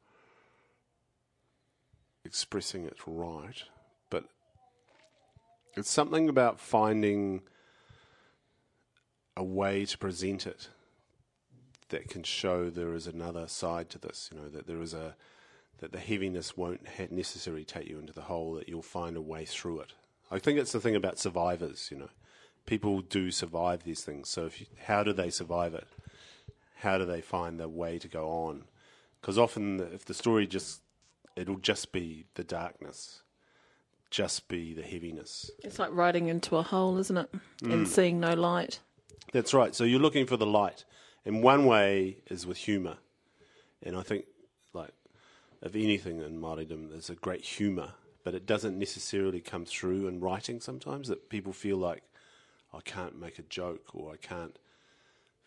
expressing 2.25 2.85
it 2.85 2.97
right, 3.07 3.63
it's 5.77 5.91
something 5.91 6.29
about 6.29 6.59
finding 6.59 7.43
a 9.37 9.45
way 9.45 9.85
to 9.85 9.99
present 9.99 10.47
it 10.47 10.69
that 11.89 12.09
can 12.09 12.23
show 12.23 12.69
there 12.71 12.95
is 12.95 13.07
another 13.07 13.47
side 13.47 13.91
to 13.91 13.99
this. 13.99 14.31
You 14.33 14.41
know 14.41 14.49
that 14.49 14.67
there 14.67 14.81
is 14.81 14.95
a 14.95 15.15
that 15.79 15.93
the 15.93 15.99
heaviness 15.99 16.57
won't 16.57 16.89
ha- 16.97 17.09
necessarily 17.11 17.65
take 17.65 17.89
you 17.89 17.99
into 17.99 18.13
the 18.13 18.23
hole. 18.23 18.55
That 18.55 18.69
you'll 18.69 18.83
find 18.83 19.17
a 19.17 19.23
way 19.23 19.45
through 19.45 19.81
it. 19.81 19.93
I 20.31 20.39
think 20.39 20.59
it's 20.59 20.73
the 20.73 20.81
thing 20.81 20.97
about 20.97 21.19
survivors. 21.19 21.89
You 21.91 21.99
know, 21.99 22.11
people 22.65 23.03
do 23.03 23.31
survive 23.31 23.85
these 23.85 24.03
things. 24.03 24.29
So 24.29 24.51
you, 24.57 24.67
how 24.87 25.03
do 25.03 25.13
they 25.13 25.31
survive 25.31 25.75
it? 25.75 25.87
How 26.81 26.99
do 26.99 27.05
they 27.05 27.21
find 27.21 27.61
the 27.61 27.69
way 27.69 27.99
to 27.99 28.09
go 28.09 28.29
on? 28.29 28.65
Because 29.21 29.39
often, 29.39 29.81
if 29.93 30.05
the 30.05 30.15
story 30.15 30.47
just 30.47 30.81
it'll 31.37 31.59
just 31.59 31.93
be 31.93 32.25
the 32.35 32.45
darkness, 32.45 33.23
just 34.11 34.49
be 34.49 34.73
the 34.73 34.83
heaviness. 34.83 35.51
It's 35.63 35.79
like 35.79 35.91
riding 35.93 36.29
into 36.29 36.57
a 36.57 36.63
hole, 36.63 36.99
isn't 36.99 37.17
it? 37.17 37.31
Mm. 37.63 37.73
And 37.73 37.89
seeing 37.89 38.21
no 38.21 38.35
light. 38.35 38.81
That's 39.33 39.53
right. 39.53 39.75
So 39.75 39.85
you're 39.85 40.01
looking 40.01 40.27
for 40.27 40.37
the 40.37 40.47
light, 40.47 40.85
and 41.25 41.43
one 41.43 41.67
way 41.67 42.19
is 42.29 42.47
with 42.47 42.57
humour, 42.57 42.99
and 43.83 43.97
I 43.97 44.03
think 44.03 44.27
like 44.73 44.93
if 45.63 45.75
anything 45.75 46.21
in 46.21 46.41
Māoridom, 46.41 46.91
there's 46.91 47.11
a 47.11 47.15
great 47.15 47.43
humour, 47.43 47.95
but 48.25 48.35
it 48.35 48.47
doesn't 48.47 48.79
necessarily 48.79 49.41
come 49.41 49.65
through 49.65 50.07
in 50.07 50.21
writing. 50.21 50.61
Sometimes 50.61 51.09
that 51.09 51.29
people 51.29 51.53
feel 51.53 51.77
like 51.77 52.03
I 52.73 52.81
can't 52.81 53.19
make 53.19 53.39
a 53.39 53.43
joke 53.43 53.95
or 53.95 54.13
I 54.13 54.17
can't 54.17 54.59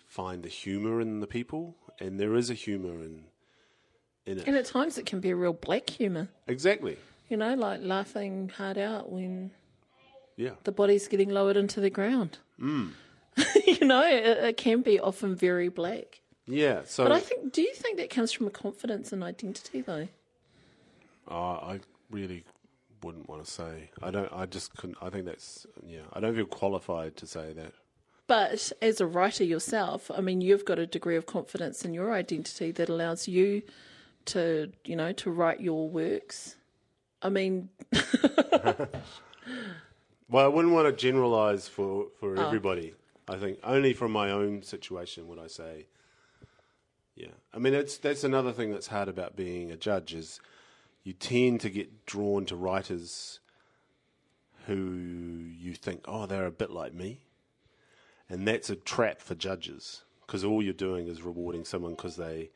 find 0.06 0.44
the 0.44 0.50
humour 0.50 1.00
in 1.00 1.20
the 1.20 1.28
people, 1.28 1.76
and 2.00 2.20
there 2.20 2.36
is 2.36 2.50
a 2.50 2.56
humour 2.56 3.02
in 3.02 3.26
in 4.26 4.40
it. 4.40 4.48
And 4.48 4.56
at 4.56 4.66
times 4.66 4.98
it 4.98 5.06
can 5.06 5.20
be 5.20 5.30
a 5.30 5.36
real 5.36 5.54
black 5.54 5.90
humour. 5.90 6.30
exactly. 6.48 6.98
You 7.30 7.38
know, 7.38 7.54
like 7.56 7.82
laughing 7.82 8.50
hard 8.58 8.78
out 8.78 9.12
when 9.12 9.52
Yeah. 10.36 10.52
the 10.64 10.72
body's 10.72 11.08
getting 11.08 11.30
lowered 11.30 11.58
into 11.58 11.80
the 11.80 11.90
ground. 11.90 12.40
you 12.60 13.86
know, 13.86 14.04
it, 14.06 14.26
it 14.26 14.58
can 14.58 14.82
be 14.82 15.00
often 15.00 15.36
very 15.36 15.70
black. 15.70 16.22
Yeah. 16.46 16.82
So 16.86 17.04
But 17.04 17.12
I 17.14 17.20
think, 17.20 17.54
do 17.54 17.62
you 17.62 17.74
think 17.74 17.98
that 17.98 18.10
comes 18.10 18.32
from 18.32 18.48
a 18.48 18.50
confidence 18.50 19.12
and 19.14 19.24
identity, 19.24 19.82
though? 19.82 20.08
Uh, 21.30 21.34
I 21.54 21.80
really 22.10 22.44
wouldn't 23.04 23.30
want 23.30 23.46
to 23.46 23.50
say. 23.50 23.92
I 24.02 24.10
don't. 24.12 24.32
I 24.34 24.46
just 24.48 24.76
couldn't. 24.76 24.98
I 25.02 25.10
think 25.10 25.26
that's 25.26 25.68
yeah. 25.86 26.02
I 26.12 26.20
don't 26.20 26.36
feel 26.36 26.46
qualified 26.46 27.16
to 27.18 27.28
say 27.28 27.54
that. 27.54 27.74
But 28.26 28.72
as 28.82 29.00
a 29.00 29.06
writer 29.08 29.44
yourself, 29.44 30.10
I 30.14 30.22
mean, 30.22 30.42
you've 30.42 30.66
got 30.66 30.80
a 30.80 30.86
degree 30.86 31.16
of 31.16 31.26
confidence 31.26 31.86
in 31.86 31.94
your 31.94 32.12
identity 32.14 32.72
that 32.74 32.90
allows 32.90 33.28
you 33.28 33.62
to, 34.26 34.72
you 34.86 34.96
know, 34.96 35.12
to 35.14 35.32
write 35.32 35.62
your 35.62 35.90
works. 35.90 36.56
I 37.22 37.30
mean, 37.30 37.70
Well, 40.30 40.46
I 40.46 40.48
wouldn't 40.48 40.74
want 40.76 40.88
to 40.88 40.94
generalize 40.94 41.68
for 41.68 42.08
for 42.20 42.38
oh. 42.38 42.46
everybody. 42.46 42.94
I 43.28 43.38
think 43.38 43.60
only 43.64 43.94
from 43.94 44.12
my 44.12 44.32
own 44.32 44.62
situation 44.62 45.28
would 45.28 45.40
I 45.40 45.48
say. 45.48 45.88
Yeah, 47.16 47.36
I 47.54 47.58
mean 47.58 47.74
it's 47.74 47.98
that's 47.98 48.24
another 48.24 48.52
thing 48.52 48.72
that's 48.72 48.88
hard 48.88 49.10
about 49.10 49.36
being 49.36 49.72
a 49.72 49.78
judge 49.78 50.14
is 50.14 50.40
you 51.04 51.14
tend 51.14 51.62
to 51.62 51.70
get 51.70 52.06
drawn 52.06 52.46
to 52.46 52.56
writers 52.56 53.40
who 54.68 54.76
you 54.76 55.74
think, 55.74 56.06
oh, 56.08 56.28
they're 56.28 56.46
a 56.46 56.52
bit 56.52 56.70
like 56.70 56.94
me, 56.94 57.22
and 58.30 58.48
that's 58.48 58.70
a 58.70 58.76
trap 58.76 59.22
for 59.22 59.34
judges 59.34 60.04
because 60.26 60.44
all 60.44 60.62
you're 60.62 60.74
doing 60.74 61.08
is 61.08 61.24
rewarding 61.24 61.66
someone 61.66 61.96
because 61.96 62.18
they 62.18 62.52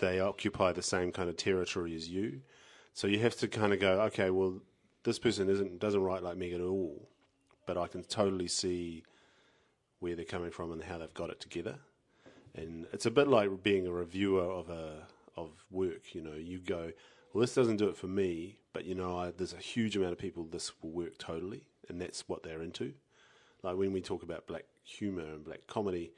they 0.00 0.18
occupy 0.18 0.72
the 0.72 0.82
same 0.82 1.12
kind 1.12 1.28
of 1.28 1.36
territory 1.36 1.94
as 1.94 2.08
you. 2.08 2.40
So 2.94 3.08
you 3.08 3.18
have 3.18 3.36
to 3.38 3.48
kind 3.48 3.72
of 3.72 3.80
go, 3.80 4.00
okay, 4.02 4.30
well, 4.30 4.60
this 5.02 5.18
person 5.18 5.50
isn't 5.50 5.80
doesn't 5.80 6.00
write 6.00 6.22
like 6.22 6.36
me 6.36 6.54
at 6.54 6.60
all, 6.60 7.08
but 7.66 7.76
I 7.76 7.88
can 7.88 8.04
totally 8.04 8.46
see 8.46 9.02
where 9.98 10.14
they're 10.14 10.24
coming 10.24 10.52
from 10.52 10.70
and 10.70 10.82
how 10.82 10.98
they've 10.98 11.12
got 11.12 11.30
it 11.30 11.40
together. 11.40 11.76
And 12.54 12.86
it's 12.92 13.04
a 13.04 13.10
bit 13.10 13.26
like 13.26 13.64
being 13.64 13.88
a 13.88 13.90
reviewer 13.90 14.44
of 14.44 14.70
a 14.70 15.06
of 15.36 15.50
work. 15.72 16.14
You 16.14 16.22
know, 16.22 16.34
you 16.34 16.60
go, 16.60 16.92
well, 17.32 17.40
this 17.40 17.54
doesn't 17.54 17.78
do 17.78 17.88
it 17.88 17.96
for 17.96 18.06
me, 18.06 18.58
but 18.72 18.84
you 18.84 18.94
know, 18.94 19.18
I, 19.18 19.32
there's 19.36 19.52
a 19.52 19.58
huge 19.58 19.96
amount 19.96 20.12
of 20.12 20.18
people 20.18 20.44
this 20.44 20.70
will 20.80 20.90
work 20.90 21.18
totally, 21.18 21.66
and 21.88 22.00
that's 22.00 22.28
what 22.28 22.44
they're 22.44 22.62
into. 22.62 22.94
Like 23.64 23.76
when 23.76 23.92
we 23.92 24.02
talk 24.02 24.22
about 24.22 24.46
black 24.46 24.66
humor 24.84 25.24
and 25.24 25.44
black 25.44 25.66
comedy, 25.66 26.12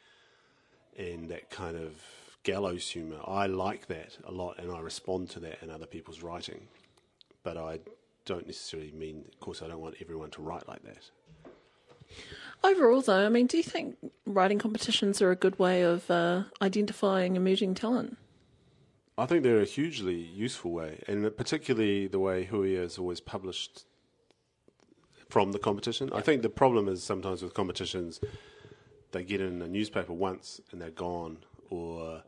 and 0.98 1.30
that 1.30 1.48
kind 1.48 1.78
of 1.78 2.02
gallows 2.46 2.88
humor, 2.88 3.18
I 3.24 3.46
like 3.46 3.88
that 3.88 4.16
a 4.24 4.30
lot, 4.30 4.58
and 4.58 4.70
I 4.70 4.78
respond 4.78 5.28
to 5.30 5.40
that 5.40 5.60
in 5.62 5.68
other 5.68 5.84
people's 5.84 6.22
writing. 6.22 6.68
But 7.42 7.56
I 7.56 7.80
don't 8.24 8.46
necessarily 8.46 8.92
mean, 8.92 9.24
of 9.32 9.40
course, 9.40 9.62
I 9.62 9.66
don't 9.66 9.80
want 9.80 9.96
everyone 10.00 10.30
to 10.30 10.42
write 10.42 10.66
like 10.68 10.82
that. 10.84 11.10
overall, 12.62 13.00
though, 13.00 13.26
I 13.26 13.28
mean, 13.30 13.48
do 13.48 13.56
you 13.56 13.64
think 13.64 13.96
writing 14.24 14.60
competitions 14.60 15.20
are 15.20 15.32
a 15.32 15.36
good 15.36 15.58
way 15.58 15.82
of 15.82 16.08
uh, 16.08 16.44
identifying 16.62 17.34
emerging 17.34 17.74
talent? 17.74 18.16
I 19.18 19.26
think 19.26 19.42
they're 19.42 19.60
a 19.60 19.64
hugely 19.64 20.14
useful 20.14 20.70
way, 20.70 21.02
and 21.08 21.36
particularly 21.36 22.06
the 22.06 22.20
way 22.20 22.48
Huia 22.50 22.82
is 22.84 22.96
always 22.96 23.18
published 23.18 23.86
from 25.28 25.50
the 25.50 25.58
competition. 25.58 26.10
I 26.12 26.20
think 26.20 26.42
the 26.42 26.48
problem 26.48 26.86
is 26.88 27.02
sometimes 27.02 27.42
with 27.42 27.54
competitions, 27.54 28.20
they 29.10 29.24
get 29.24 29.40
in 29.40 29.60
a 29.62 29.66
newspaper 29.66 30.12
once 30.12 30.60
and 30.70 30.80
they're 30.80 30.90
gone, 30.90 31.38
or 31.70 32.22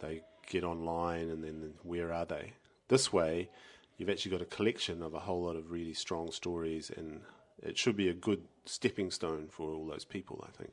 they 0.00 0.22
get 0.46 0.64
online 0.64 1.30
and 1.30 1.42
then 1.42 1.74
where 1.82 2.12
are 2.12 2.26
they? 2.26 2.52
This 2.88 3.12
way, 3.12 3.48
you've 3.96 4.10
actually 4.10 4.32
got 4.32 4.42
a 4.42 4.46
collection 4.46 5.02
of 5.02 5.14
a 5.14 5.20
whole 5.20 5.42
lot 5.42 5.56
of 5.56 5.70
really 5.70 5.94
strong 5.94 6.30
stories, 6.30 6.90
and 6.94 7.20
it 7.62 7.78
should 7.78 7.96
be 7.96 8.08
a 8.08 8.14
good 8.14 8.42
stepping 8.64 9.10
stone 9.10 9.48
for 9.48 9.72
all 9.72 9.86
those 9.86 10.04
people, 10.04 10.44
I 10.46 10.56
think. 10.56 10.72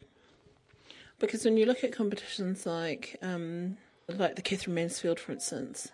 Because 1.20 1.46
when 1.46 1.58
you 1.58 1.66
look 1.66 1.84
at 1.84 1.92
competitions 1.92 2.66
like 2.66 3.16
um, 3.22 3.78
like 4.08 4.36
the 4.36 4.42
Katherine 4.42 4.76
Mansfield, 4.76 5.20
for 5.20 5.32
instance, 5.32 5.92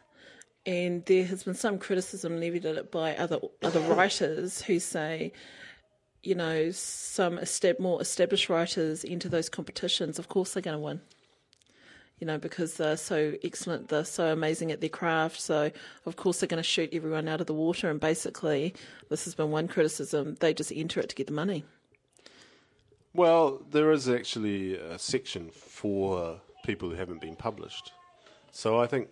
and 0.66 1.06
there 1.06 1.26
has 1.26 1.44
been 1.44 1.54
some 1.54 1.78
criticism 1.78 2.40
levied 2.40 2.66
at 2.66 2.76
it 2.76 2.92
by 2.92 3.16
other 3.16 3.40
other 3.62 3.80
writers 3.94 4.62
who 4.62 4.80
say, 4.80 5.34
you 6.24 6.36
know, 6.36 6.72
some 6.72 7.40
more 7.80 8.02
established 8.02 8.50
writers 8.50 9.04
into 9.04 9.30
those 9.30 9.50
competitions. 9.50 10.18
Of 10.18 10.30
course, 10.30 10.54
they're 10.54 10.62
going 10.62 10.78
to 10.78 10.84
win. 10.84 11.02
You 12.20 12.26
know, 12.26 12.40
because 12.40 12.76
they're 12.76 12.98
so 12.98 13.36
excellent, 13.44 13.90
they're 13.90 14.04
so 14.04 14.34
amazing 14.34 14.72
at 14.72 14.82
their 14.82 14.90
craft. 14.90 15.40
So, 15.40 15.72
of 16.08 16.16
course, 16.16 16.40
they're 16.40 16.48
going 16.48 16.58
to 16.58 16.64
shoot 16.64 16.90
everyone 16.92 17.28
out 17.28 17.42
of 17.42 17.48
the 17.48 17.54
water. 17.54 17.92
And 17.92 18.00
basically, 18.00 18.74
this 19.10 19.26
has 19.26 19.36
been 19.36 19.52
one 19.52 19.68
criticism: 19.68 20.36
they 20.40 20.54
just 20.54 20.72
enter 20.76 21.00
it 21.00 21.10
to 21.10 21.16
get 21.16 21.28
the 21.28 21.34
money. 21.34 21.64
Well, 23.14 23.62
there 23.72 23.92
is 23.92 24.10
actually 24.10 24.76
a 24.78 24.98
section 24.98 25.50
for 25.52 26.40
people 26.66 26.90
who 26.90 26.96
haven't 26.96 27.22
been 27.22 27.36
published. 27.36 27.92
So 28.52 28.80
I 28.80 28.88
think, 28.88 29.10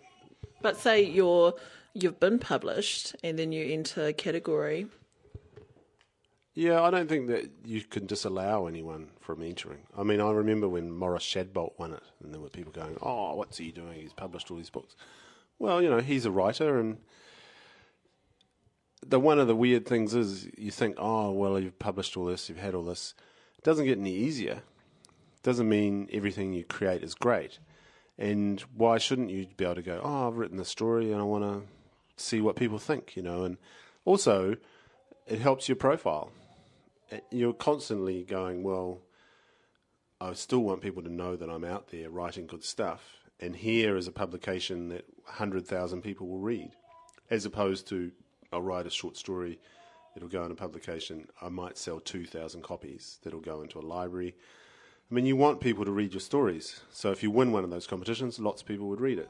But 0.62 0.78
say 0.78 1.04
you're 1.04 1.54
you've 1.94 2.20
been 2.20 2.40
published 2.40 3.16
and 3.24 3.40
then 3.40 3.52
you 3.52 3.66
enter 3.74 4.08
a 4.08 4.14
category. 4.14 4.88
Yeah, 6.58 6.82
I 6.82 6.90
don't 6.90 7.10
think 7.10 7.28
that 7.28 7.52
you 7.66 7.82
can 7.82 8.06
disallow 8.06 8.68
anyone 8.68 9.10
from 9.20 9.42
entering. 9.42 9.80
I 9.98 10.04
mean, 10.04 10.22
I 10.22 10.32
remember 10.32 10.70
when 10.70 10.90
Maurice 10.90 11.24
Shadbolt 11.24 11.78
won 11.78 11.92
it, 11.92 12.04
and 12.24 12.34
there 12.34 12.40
were 12.40 12.50
people 12.50 12.72
going, 12.72 12.98
"Oh, 13.02 13.36
what's 13.36 13.58
he 13.58 13.72
doing? 13.72 14.00
He's 14.00 14.14
published 14.14 14.50
all 14.50 14.56
these 14.56 14.70
books." 14.70 14.96
Well, 15.60 15.82
you 15.82 15.90
know, 15.90 16.00
he's 16.00 16.26
a 16.26 16.32
writer, 16.32 16.80
and 16.80 17.00
the 19.06 19.20
one 19.20 19.38
of 19.38 19.48
the 19.48 19.56
weird 19.56 19.86
things 19.86 20.16
is 20.16 20.48
you 20.58 20.72
think, 20.72 20.96
"Oh, 20.98 21.32
well, 21.32 21.60
you've 21.60 21.78
published 21.78 22.16
all 22.16 22.24
this, 22.24 22.48
you've 22.48 22.58
had 22.58 22.74
all 22.74 22.86
this." 22.86 23.16
It 23.58 23.66
doesn't 23.66 23.86
get 23.86 23.98
any 23.98 24.16
easier. 24.16 24.64
It 25.36 25.44
Doesn't 25.44 25.68
mean 25.68 26.08
everything 26.14 26.54
you 26.54 26.64
create 26.64 27.04
is 27.04 27.16
great. 27.16 27.60
And 28.18 28.62
why 28.74 28.98
shouldn't 28.98 29.30
you 29.30 29.48
be 29.58 29.66
able 29.66 29.76
to 29.76 29.82
go, 29.82 30.00
"Oh, 30.02 30.30
I've 30.30 30.38
written 30.38 30.56
the 30.56 30.64
story, 30.64 31.12
and 31.12 31.20
I 31.20 31.26
want 31.26 31.44
to 31.44 31.68
see 32.16 32.40
what 32.40 32.56
people 32.56 32.80
think, 32.80 33.18
you 33.18 33.24
know, 33.24 33.44
and 33.44 33.58
also 34.06 34.56
it 35.28 35.40
helps 35.40 35.68
your 35.68 35.76
profile. 35.76 36.32
You're 37.32 37.54
constantly 37.54 38.24
going, 38.24 38.64
well, 38.64 39.02
I 40.20 40.34
still 40.34 40.64
want 40.64 40.82
people 40.82 41.04
to 41.04 41.12
know 41.12 41.36
that 41.36 41.50
I'm 41.50 41.66
out 41.66 41.90
there 41.90 42.10
writing 42.10 42.48
good 42.48 42.64
stuff, 42.64 43.02
and 43.40 43.56
here 43.56 43.98
is 43.98 44.08
a 44.08 44.12
publication 44.12 44.90
that 44.90 45.06
100,000 45.26 46.02
people 46.02 46.28
will 46.28 46.40
read, 46.40 46.72
as 47.30 47.46
opposed 47.46 47.88
to 47.90 48.12
I'll 48.54 48.62
write 48.62 48.88
a 48.88 48.90
short 48.90 49.18
story, 49.18 49.60
it'll 50.16 50.30
go 50.30 50.46
in 50.46 50.52
a 50.52 50.56
publication, 50.56 51.28
I 51.42 51.50
might 51.50 51.78
sell 51.78 52.00
2,000 52.00 52.62
copies 52.64 53.20
that'll 53.24 53.42
go 53.42 53.62
into 53.62 53.80
a 53.80 53.82
library. 53.82 54.36
I 55.12 55.14
mean, 55.14 55.26
you 55.26 55.36
want 55.36 55.60
people 55.60 55.84
to 55.84 55.92
read 55.92 56.14
your 56.14 56.22
stories, 56.22 56.82
so 56.90 57.12
if 57.12 57.22
you 57.22 57.30
win 57.30 57.52
one 57.52 57.64
of 57.64 57.70
those 57.70 57.88
competitions, 57.88 58.40
lots 58.40 58.62
of 58.62 58.68
people 58.68 58.88
would 58.88 59.02
read 59.02 59.20
it. 59.20 59.30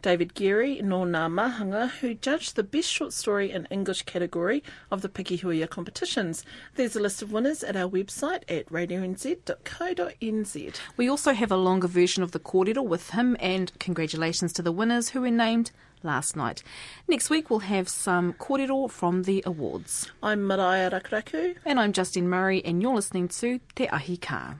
David 0.00 0.34
Geary 0.34 0.80
nor 0.80 1.06
Ngā 1.06 1.28
Mahanga, 1.28 1.88
who 1.88 2.14
judged 2.14 2.54
the 2.54 2.62
Best 2.62 2.88
Short 2.88 3.12
Story 3.12 3.50
in 3.50 3.66
English 3.66 4.02
category 4.02 4.62
of 4.92 5.02
the 5.02 5.08
Pikihuia 5.08 5.68
competitions. 5.68 6.44
There's 6.76 6.94
a 6.94 7.00
list 7.00 7.20
of 7.20 7.32
winners 7.32 7.64
at 7.64 7.74
our 7.74 7.90
website 7.90 8.44
at 8.48 8.66
radionz.co.nz. 8.66 10.74
We 10.96 11.08
also 11.08 11.32
have 11.32 11.50
a 11.50 11.56
longer 11.56 11.88
version 11.88 12.22
of 12.22 12.30
the 12.30 12.38
kōrero 12.38 12.86
with 12.86 13.10
him, 13.10 13.36
and 13.40 13.76
congratulations 13.80 14.52
to 14.52 14.62
the 14.62 14.70
winners 14.70 15.08
who 15.08 15.20
were 15.20 15.32
named 15.32 15.72
last 16.04 16.36
night. 16.36 16.62
Next 17.08 17.28
week, 17.28 17.50
we'll 17.50 17.58
have 17.60 17.88
some 17.88 18.34
kōrero 18.34 18.88
from 18.88 19.24
the 19.24 19.42
awards. 19.44 20.12
I'm 20.22 20.42
Maraea 20.42 20.92
Rakuraku. 20.92 21.56
And 21.64 21.80
I'm 21.80 21.92
Justine 21.92 22.28
Murray, 22.28 22.64
and 22.64 22.80
you're 22.80 22.94
listening 22.94 23.26
to 23.28 23.58
Te 23.74 23.88
Ahi 23.88 24.16
Kaa. 24.16 24.54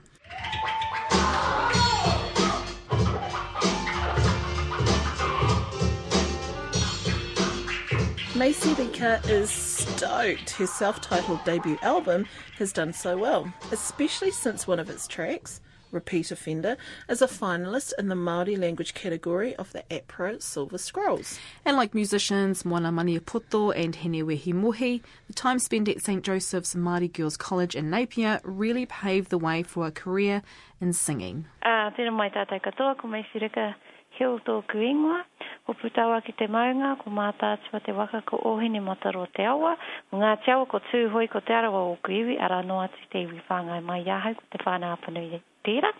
Maisey 8.39 8.73
Rika 8.77 9.19
is 9.25 9.49
stoked 9.49 10.51
her 10.51 10.65
self 10.65 11.01
titled 11.01 11.43
debut 11.43 11.77
album 11.81 12.25
has 12.57 12.71
done 12.71 12.93
so 12.93 13.17
well, 13.17 13.51
especially 13.73 14.31
since 14.31 14.65
one 14.65 14.79
of 14.79 14.89
its 14.89 15.09
tracks, 15.09 15.59
Repeat 15.91 16.31
Offender, 16.31 16.77
is 17.09 17.21
a 17.21 17.27
finalist 17.27 17.91
in 17.99 18.07
the 18.07 18.15
Māori 18.15 18.57
language 18.57 18.93
category 18.93 19.57
of 19.57 19.73
the 19.73 19.83
APRA 19.91 20.41
Silver 20.41 20.77
Scrolls. 20.77 21.37
And 21.65 21.75
like 21.75 21.93
musicians 21.93 22.63
Moana 22.63 22.93
Maniapoto 22.93 23.75
and 23.75 23.97
Hinewehi 23.97 24.53
Mohi, 24.53 25.01
the 25.27 25.33
time 25.33 25.59
spent 25.59 25.89
at 25.89 26.01
St 26.01 26.23
Joseph's 26.23 26.75
Māori 26.75 27.11
Girls 27.11 27.35
College 27.35 27.75
in 27.75 27.89
Napier 27.89 28.39
really 28.45 28.85
paved 28.85 29.31
the 29.31 29.37
way 29.37 29.63
for 29.63 29.85
a 29.85 29.91
career 29.91 30.43
in 30.79 30.93
singing. 30.93 31.43
Uh, 31.61 31.91
tēnā 31.91 32.13
mai 32.13 32.29
tātai 32.29 32.61
katoa, 32.61 32.97
ko 32.97 33.09
mai 33.09 33.25
sirika 34.19 34.29
o 34.29 34.39
tōku 34.39 34.81
ingoa. 34.83 35.23
Ko 35.65 35.73
putaua 35.73 36.21
ki 36.21 36.33
te 36.33 36.47
maunga, 36.47 36.97
ko 36.97 37.09
mātātua 37.09 37.81
te 37.83 37.91
waka 37.91 38.21
ko 38.21 38.39
ohine 38.43 38.81
mataro 38.81 39.25
te 39.33 39.45
awa. 39.45 39.77
Ko 40.09 40.17
ngā 40.17 40.43
te 40.43 40.51
awa 40.51 40.65
ko 40.65 40.79
tūhoi 40.91 41.29
ko 41.29 41.39
te 41.39 41.53
arawa 41.53 41.85
o 41.91 41.97
kuiwi, 42.03 42.37
ara 42.39 42.61
no 42.63 42.81
atu 42.81 42.97
te 43.11 43.23
iwi 43.23 43.41
whāngai 43.49 43.81
mai 43.83 44.03
iahau 44.03 44.35
ko 44.35 44.43
te 44.51 44.57
whānau 44.63 44.93
apanu 44.93 45.21
i 45.21 45.41
tērā. 45.63 45.91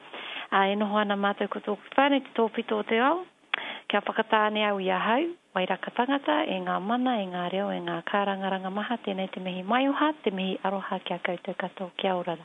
A 0.51 0.67
e 0.67 0.75
noho 0.75 0.97
ana 0.97 1.15
mātou 1.15 1.47
ko 1.47 1.59
tōku 1.59 1.95
whānau 1.95 2.19
te 2.19 2.35
tōpito 2.35 2.79
o 2.79 2.83
te 2.83 2.99
au, 2.99 3.25
Kia 3.89 3.99
whakatāne 4.05 4.61
au 4.69 4.77
iahau, 4.79 5.25
wairaka 5.55 5.91
tangata, 5.91 6.43
e 6.45 6.59
ngā 6.61 6.77
mana, 6.79 7.17
e 7.23 7.25
ngā 7.25 7.47
reo, 7.51 7.71
e 7.73 7.79
ngā 7.81 7.97
kārangaranga 8.05 8.69
maha, 8.69 8.99
tēnei 9.01 9.33
te 9.33 9.41
mihi 9.41 9.65
maiuha, 9.65 10.13
te 10.23 10.31
mihi 10.31 10.59
aroha 10.63 11.01
kia 11.03 11.17
koutou 11.25 11.57
katoa, 11.57 11.91
kia 11.97 12.15
ora. 12.15 12.37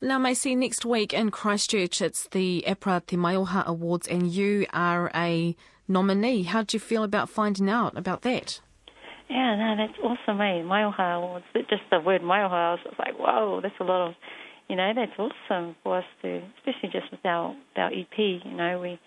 Now, 0.00 0.20
Maisey, 0.20 0.56
next 0.56 0.84
week 0.84 1.12
in 1.12 1.32
Christchurch, 1.32 2.00
it's 2.00 2.28
the 2.28 2.62
APRA 2.68 3.04
Te 3.04 3.16
Maioha 3.16 3.66
Awards, 3.66 4.06
and 4.06 4.30
you 4.30 4.64
are 4.72 5.10
a 5.12 5.56
nominee. 5.88 6.44
How 6.44 6.60
did 6.60 6.74
you 6.74 6.78
feel 6.78 7.02
about 7.02 7.28
finding 7.28 7.68
out 7.68 7.98
about 7.98 8.22
that? 8.22 8.60
Yeah, 9.28 9.56
no, 9.56 9.74
that's 9.76 9.98
awesome, 9.98 10.40
eh? 10.40 10.62
Maioha 10.62 11.16
Awards. 11.16 11.46
Just 11.68 11.82
the 11.90 11.98
word 11.98 12.22
Maioha, 12.22 12.52
I 12.52 12.72
was 12.74 12.94
like, 12.96 13.18
whoa, 13.18 13.58
that's 13.60 13.74
a 13.80 13.84
lot 13.84 14.06
of, 14.06 14.14
you 14.68 14.76
know, 14.76 14.92
that's 14.94 15.18
awesome 15.18 15.74
for 15.82 15.98
us 15.98 16.04
to, 16.22 16.42
especially 16.58 16.90
just 16.92 17.10
with 17.10 17.26
our, 17.26 17.56
our 17.76 17.90
EP, 17.90 18.16
you 18.16 18.52
know, 18.56 18.78
we, 18.80 19.00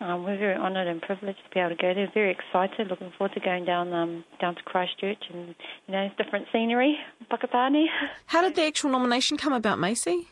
um, 0.00 0.24
we're 0.24 0.38
very 0.38 0.56
honoured 0.56 0.88
and 0.88 1.00
privileged 1.02 1.38
to 1.44 1.54
be 1.54 1.60
able 1.60 1.70
to 1.70 1.76
go 1.76 1.92
there. 1.92 2.10
Very 2.14 2.30
excited, 2.32 2.88
looking 2.88 3.12
forward 3.18 3.34
to 3.34 3.40
going 3.40 3.64
down 3.64 3.92
um, 3.92 4.24
down 4.40 4.54
to 4.54 4.62
Christchurch 4.62 5.22
and, 5.32 5.54
you 5.86 5.92
know, 5.92 6.08
different 6.16 6.46
scenery, 6.52 6.96
Pakatani. 7.30 7.84
How 8.26 8.40
did 8.40 8.54
the 8.54 8.62
actual 8.62 8.90
nomination 8.90 9.36
come 9.36 9.52
about, 9.52 9.78
Maisey? 9.78 10.26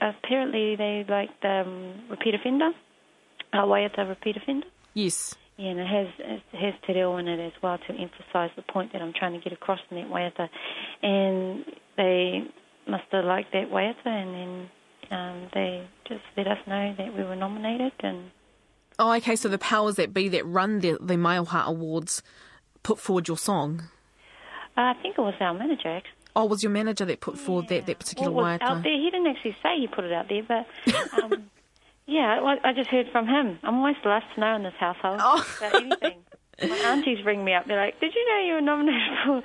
Apparently 0.00 0.76
they 0.76 1.04
like 1.08 1.30
the 1.40 1.62
um, 1.66 1.94
repeat 2.10 2.34
offender, 2.34 2.70
uh, 3.52 3.64
Waiata 3.64 4.08
repeat 4.08 4.36
offender. 4.36 4.66
Yes. 4.94 5.34
Yeah, 5.56 5.70
and 5.70 5.80
it 5.80 5.86
has 5.86 6.06
it 6.18 6.42
has 6.58 6.74
te 6.86 6.94
reo 6.94 7.18
in 7.18 7.28
it 7.28 7.38
as 7.38 7.52
well 7.62 7.78
to 7.78 7.92
emphasise 7.92 8.50
the 8.56 8.62
point 8.62 8.92
that 8.92 9.02
I'm 9.02 9.12
trying 9.12 9.32
to 9.32 9.40
get 9.40 9.52
across 9.52 9.80
in 9.90 9.96
that 9.98 10.08
waiata. 10.08 10.48
And 11.02 11.64
they 11.96 12.44
must 12.88 13.04
have 13.12 13.24
liked 13.24 13.52
that 13.52 13.70
waiata, 13.70 14.06
and 14.06 14.34
then 14.34 14.70
um, 15.10 15.48
they 15.52 15.86
just 16.08 16.22
let 16.36 16.46
us 16.46 16.58
know 16.66 16.94
that 16.96 17.14
we 17.14 17.24
were 17.24 17.36
nominated. 17.36 17.92
And 18.00 18.30
Oh, 19.00 19.12
okay, 19.14 19.34
so 19.34 19.48
the 19.48 19.58
powers 19.58 19.96
that 19.96 20.12
be 20.12 20.28
that 20.28 20.44
run 20.46 20.80
the, 20.80 20.98
the 21.00 21.14
Maioha 21.14 21.64
Awards 21.64 22.22
put 22.82 22.98
forward 22.98 23.26
your 23.28 23.38
song. 23.38 23.84
uh, 24.76 24.80
I 24.92 24.94
think 25.02 25.16
it 25.18 25.22
was 25.22 25.34
our 25.40 25.54
manager 25.54 25.88
actually. 25.88 26.12
Oh, 26.36 26.44
was 26.44 26.62
your 26.62 26.70
manager 26.70 27.04
that 27.06 27.20
put 27.20 27.36
forward 27.38 27.68
that, 27.68 27.86
that 27.86 27.98
particular 27.98 28.30
Well, 28.30 28.46
it 28.46 28.60
was 28.62 28.70
out 28.70 28.82
there. 28.84 28.92
He 28.92 29.10
didn't 29.10 29.26
actually 29.26 29.56
say 29.62 29.78
he 29.80 29.86
put 29.88 30.04
it 30.04 30.12
out 30.12 30.28
there, 30.28 30.42
but 30.46 30.66
um, 31.24 31.50
yeah, 32.06 32.40
well, 32.42 32.56
I 32.62 32.72
just 32.72 32.88
heard 32.90 33.06
from 33.10 33.26
him. 33.26 33.58
I'm 33.64 33.76
always 33.78 33.96
the 34.04 34.10
last 34.10 34.26
to 34.34 34.40
know 34.40 34.54
in 34.56 34.62
this 34.62 34.74
household 34.78 35.18
Oh. 35.20 35.44
about 35.58 35.74
anything. 35.82 36.18
My 36.62 36.76
aunties 36.76 37.24
ring 37.24 37.42
me 37.42 37.54
up. 37.54 37.66
They're 37.66 37.80
like, 37.80 37.98
"Did 38.00 38.12
you 38.14 38.22
know 38.28 38.46
you 38.46 38.52
were 38.54 38.60
nominated 38.60 39.00
for 39.24 39.42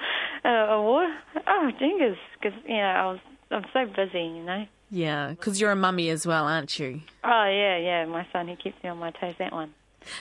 uh, 0.48 0.76
award?" 0.76 1.10
Oh, 1.48 1.72
jingers, 1.82 2.18
because 2.42 2.60
you 2.68 2.76
know 2.76 2.84
I 2.84 3.06
was 3.12 3.20
I'm 3.52 3.66
so 3.72 3.86
busy, 3.86 4.20
you 4.26 4.44
know. 4.44 4.66
Yeah, 4.92 5.30
because 5.32 5.60
you're 5.60 5.72
a 5.72 5.76
mummy 5.76 6.10
as 6.10 6.26
well, 6.28 6.46
aren't 6.46 6.78
you? 6.80 7.02
Oh 7.24 7.46
yeah, 7.46 7.78
yeah. 7.78 8.06
My 8.06 8.26
son, 8.32 8.48
he 8.48 8.56
keeps 8.56 8.82
me 8.84 8.90
on 8.90 8.98
my 8.98 9.12
toes. 9.12 9.36
That 9.40 9.52
one. 9.52 9.74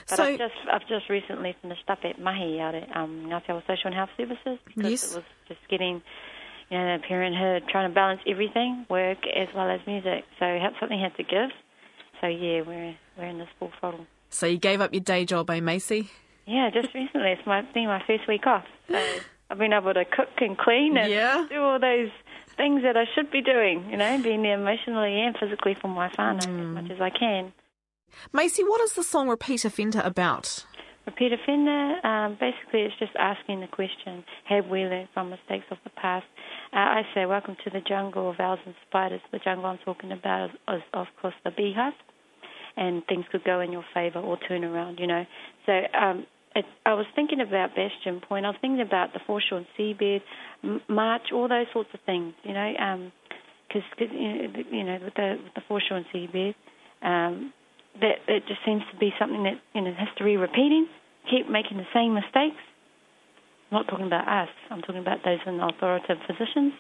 But 0.09 0.17
So- 0.17 0.25
I've 0.25 0.39
just 0.39 0.55
I've 0.73 0.89
just 0.89 1.11
recently 1.11 1.55
finished 1.61 1.85
up 1.89 1.99
at 2.05 2.19
Mahi 2.21 2.59
out 2.61 2.75
at 2.75 2.95
um, 2.97 3.27
Ngāti 3.29 3.49
Social 3.67 3.87
and 3.87 3.95
Health 3.95 4.11
Services 4.17 4.59
because 4.67 4.91
Yes. 4.91 5.13
it 5.13 5.17
was 5.17 5.25
just 5.49 5.61
getting, 5.69 6.01
you 6.71 6.79
know, 6.79 6.99
parenthood, 7.07 7.69
trying 7.69 7.91
to 7.91 7.95
balance 7.95 8.21
everything, 8.27 8.87
work 8.89 9.19
as 9.37 9.49
well 9.55 9.69
as 9.71 9.81
music. 9.87 10.25
So 10.39 10.47
had- 10.47 10.73
something 10.81 10.99
had 10.99 11.15
to 11.17 11.23
give. 11.23 11.51
So 12.21 12.27
yeah, 12.29 12.63
we're 12.63 12.97
we're 13.19 13.27
in 13.27 13.39
this 13.39 13.49
full 13.59 13.71
throttle. 13.79 14.07
So 14.31 14.47
you 14.47 14.57
gave 14.59 14.81
up 14.81 14.93
your 14.95 15.03
day 15.03 15.25
job, 15.27 15.51
eh, 15.51 15.61
Maisey? 15.61 16.09
Yeah, 16.47 16.71
just 16.71 16.93
recently. 16.95 17.33
It's 17.33 17.47
my 17.47 17.63
been 17.75 17.87
my 17.87 18.03
first 18.07 18.27
week 18.27 18.47
off. 18.47 18.65
So 18.91 18.99
I've 19.51 19.59
been 19.59 19.75
able 19.75 19.93
to 19.93 20.05
cook 20.07 20.31
and 20.41 20.57
clean 20.57 20.97
and 20.97 21.13
Yeah. 21.13 21.47
do 21.51 21.61
all 21.63 21.79
those 21.79 22.09
things 22.57 22.83
that 22.83 22.97
I 22.97 23.05
should 23.15 23.31
be 23.31 23.43
doing. 23.43 23.91
You 23.91 23.97
know, 23.97 24.21
being 24.23 24.43
there 24.43 24.59
emotionally 24.59 25.21
and 25.21 25.37
physically 25.39 25.75
for 25.75 25.89
my 25.89 26.09
whānau 26.11 26.39
as 26.39 26.75
much 26.75 26.91
as 26.91 27.01
I 27.01 27.11
can. 27.11 27.53
Maisey, 28.33 28.63
what 28.67 28.81
is 28.81 28.93
the 28.95 29.03
song 29.03 29.29
Repeat 29.29 29.65
Offender 29.65 30.01
about? 30.05 30.65
Repeat 31.07 31.33
offender, 31.35 32.07
um, 32.07 32.39
basically 32.41 32.81
it's 32.81 32.99
just 32.99 33.13
asking 33.19 33.61
the 33.61 33.67
question, 33.67 34.25
have 34.49 34.69
we 34.69 34.85
learned 34.85 35.09
from 35.13 35.29
mistakes 35.29 35.67
of 35.71 35.77
the 35.85 35.91
past? 35.91 36.25
Uh, 36.73 36.77
I 36.79 37.03
say, 37.15 37.27
welcome 37.27 37.57
to 37.65 37.71
the 37.71 37.83
jungle 37.87 38.31
of 38.31 38.41
owls 38.41 38.61
and 38.65 38.75
spiders. 38.89 39.21
The 39.31 39.39
jungle 39.39 39.67
I'm 39.67 39.79
talking 39.85 40.13
about 40.13 40.49
is, 40.51 40.57
is 40.77 40.83
of 40.95 41.07
course, 41.21 41.35
the 41.45 41.51
beehive. 41.51 41.93
And 42.77 43.07
things 43.07 43.27
could 43.31 43.45
go 43.45 43.61
in 43.61 43.71
your 43.71 43.85
favour 43.93 44.19
or 44.19 44.39
turn 44.49 44.65
around, 44.65 44.99
you 44.99 45.07
know. 45.07 45.25
So 45.67 45.73
um, 45.97 46.27
it, 46.55 46.65
I 46.87 46.95
was 46.95 47.07
thinking 47.15 47.41
about 47.41 47.75
Bastion 47.75 48.21
Point. 48.21 48.47
I 48.47 48.51
was 48.51 48.59
thinking 48.61 48.81
about 48.81 49.13
the 49.13 49.21
foreshore 49.27 49.59
and 49.59 49.67
seabed, 49.79 50.23
March, 50.89 51.33
all 51.33 51.49
those 51.49 51.67
sorts 51.73 51.91
of 51.95 52.01
things, 52.07 52.35
you 52.45 52.53
know. 52.53 53.11
Because, 53.69 53.83
you 53.99 54.49
know, 54.49 54.63
you 54.71 54.85
know, 54.85 54.99
with 55.03 55.15
the, 55.15 55.39
with 55.43 55.55
the 55.55 55.63
foreshore 55.67 55.97
and 55.97 56.07
seabed, 56.15 56.55
um, 57.03 57.53
that 58.01 58.23
that 58.27 58.47
just 58.47 58.61
seems 58.65 58.83
to 58.93 58.99
be 58.99 59.11
something 59.19 59.43
that 59.45 59.61
you 59.75 59.81
know 59.81 59.95
history 59.95 60.37
repeating, 60.37 60.87
keep 61.31 61.49
making 61.49 61.77
the 61.79 61.87
same 61.93 62.15
mistakes. 62.15 62.63
I'm 63.71 63.79
not 63.79 63.89
talking 63.89 64.07
about 64.07 64.29
us. 64.29 64.49
I'm 64.71 64.83
talking 64.83 65.01
about 65.01 65.19
those 65.25 65.39
in 65.47 65.61
authoritative 65.61 66.19
positions. 66.27 66.73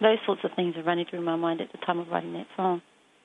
Those 0.00 0.18
sorts 0.26 0.42
of 0.44 0.50
things 0.56 0.76
are 0.76 0.82
running 0.82 1.06
through 1.08 1.22
my 1.22 1.36
mind 1.36 1.60
at 1.60 1.72
the 1.72 1.78
time 1.78 1.98
of 1.98 2.08
writing 2.08 2.32
that 2.34 2.46
song. 2.56 2.82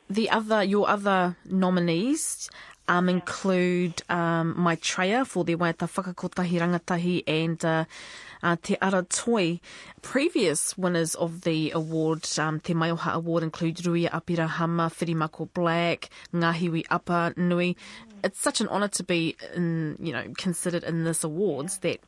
The 0.09 0.29
other, 0.29 0.63
your 0.63 0.87
other 0.87 1.35
nominees 1.45 2.49
um, 2.87 3.09
include 3.09 4.01
um, 4.09 4.55
Maitreya 4.57 5.25
for 5.25 5.43
the 5.43 5.55
Waiata 5.55 5.87
Whakakotahi 5.87 6.59
Rangatahi 6.59 7.23
and 7.27 7.63
uh, 7.65 7.85
uh, 8.43 8.55
Te 8.61 8.77
Ara 8.81 9.03
Toi. 9.03 9.59
Previous 10.01 10.77
winners 10.77 11.15
of 11.15 11.41
the 11.41 11.71
award, 11.71 12.27
um, 12.37 12.59
Te 12.59 12.73
Maioha 12.73 13.13
Award, 13.13 13.43
include 13.43 13.77
Ruia 13.77 14.09
Aperahama, 14.11 14.89
Whirimako 14.91 15.49
Black, 15.53 16.09
Ngahiwi 16.33 16.85
Apanui. 16.87 17.75
It's 18.23 18.39
such 18.39 18.61
an 18.61 18.67
honour 18.67 18.87
to 18.89 19.03
be, 19.03 19.35
in, 19.55 19.97
you 19.99 20.13
know, 20.13 20.25
considered 20.37 20.83
in 20.83 21.03
this 21.03 21.23
awards 21.23 21.79
that 21.79 21.99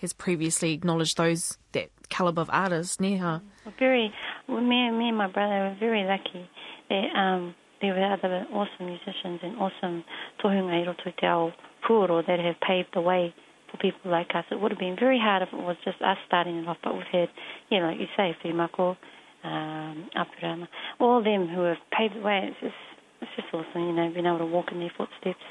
has 0.00 0.12
previously 0.12 0.72
acknowledged 0.72 1.16
those 1.16 1.58
that 1.72 1.90
calibre 2.08 2.42
of 2.42 2.50
artists. 2.52 3.00
Neha. 3.00 3.42
Very, 3.78 4.12
well, 4.48 4.60
me, 4.60 4.90
me 4.90 5.08
and 5.08 5.18
my 5.18 5.28
brother 5.28 5.70
were 5.70 5.76
very 5.80 6.04
lucky 6.04 6.48
that 6.90 7.16
um, 7.16 7.54
there 7.84 7.94
were 7.94 8.12
other 8.12 8.46
awesome 8.52 8.86
musicians 8.86 9.40
and 9.42 9.56
awesome 9.58 10.04
tohunga 10.42 10.72
i 10.72 11.52
puoro 11.86 12.26
that 12.26 12.38
have 12.40 12.56
paved 12.66 12.88
the 12.94 13.00
way 13.00 13.34
for 13.70 13.76
people 13.78 14.10
like 14.10 14.30
us. 14.34 14.44
It 14.50 14.60
would 14.60 14.70
have 14.70 14.78
been 14.78 14.96
very 14.98 15.18
hard 15.18 15.42
if 15.42 15.48
it 15.52 15.56
was 15.56 15.76
just 15.84 16.00
us 16.00 16.16
starting 16.26 16.56
it 16.56 16.68
off, 16.68 16.78
but 16.82 16.94
we've 16.94 17.12
had, 17.12 17.28
you 17.70 17.80
know, 17.80 17.88
like 17.88 18.00
you 18.00 18.06
say, 18.16 18.36
Whimako, 18.44 18.96
um, 19.44 20.08
Apurama, 20.16 20.68
all 20.98 21.22
them 21.22 21.48
who 21.48 21.62
have 21.62 21.76
paved 21.96 22.16
the 22.16 22.20
way. 22.20 22.48
It's 22.48 22.60
just, 22.60 22.74
it's 23.20 23.30
just 23.36 23.48
awesome, 23.52 23.82
you 23.82 23.92
know, 23.92 24.10
being 24.12 24.26
able 24.26 24.38
to 24.38 24.46
walk 24.46 24.66
in 24.72 24.80
their 24.80 24.92
footsteps. 24.96 25.44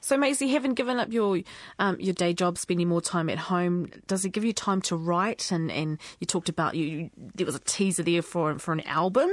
So, 0.00 0.16
Maisey, 0.18 0.50
having 0.50 0.74
given 0.74 0.98
up 0.98 1.12
your 1.12 1.40
um, 1.78 1.96
your 2.00 2.12
day 2.14 2.32
job, 2.34 2.58
spending 2.58 2.88
more 2.88 3.00
time 3.00 3.28
at 3.30 3.38
home, 3.38 3.88
does 4.06 4.24
it 4.24 4.30
give 4.30 4.44
you 4.44 4.52
time 4.52 4.82
to 4.82 4.96
write? 4.96 5.52
And, 5.52 5.70
and 5.70 5.98
you 6.20 6.26
talked 6.26 6.48
about 6.48 6.74
you, 6.74 6.84
you 6.86 7.10
there 7.16 7.46
was 7.46 7.54
a 7.54 7.60
teaser 7.60 8.02
there 8.02 8.22
for 8.22 8.58
for 8.58 8.72
an 8.72 8.80
album, 8.82 9.30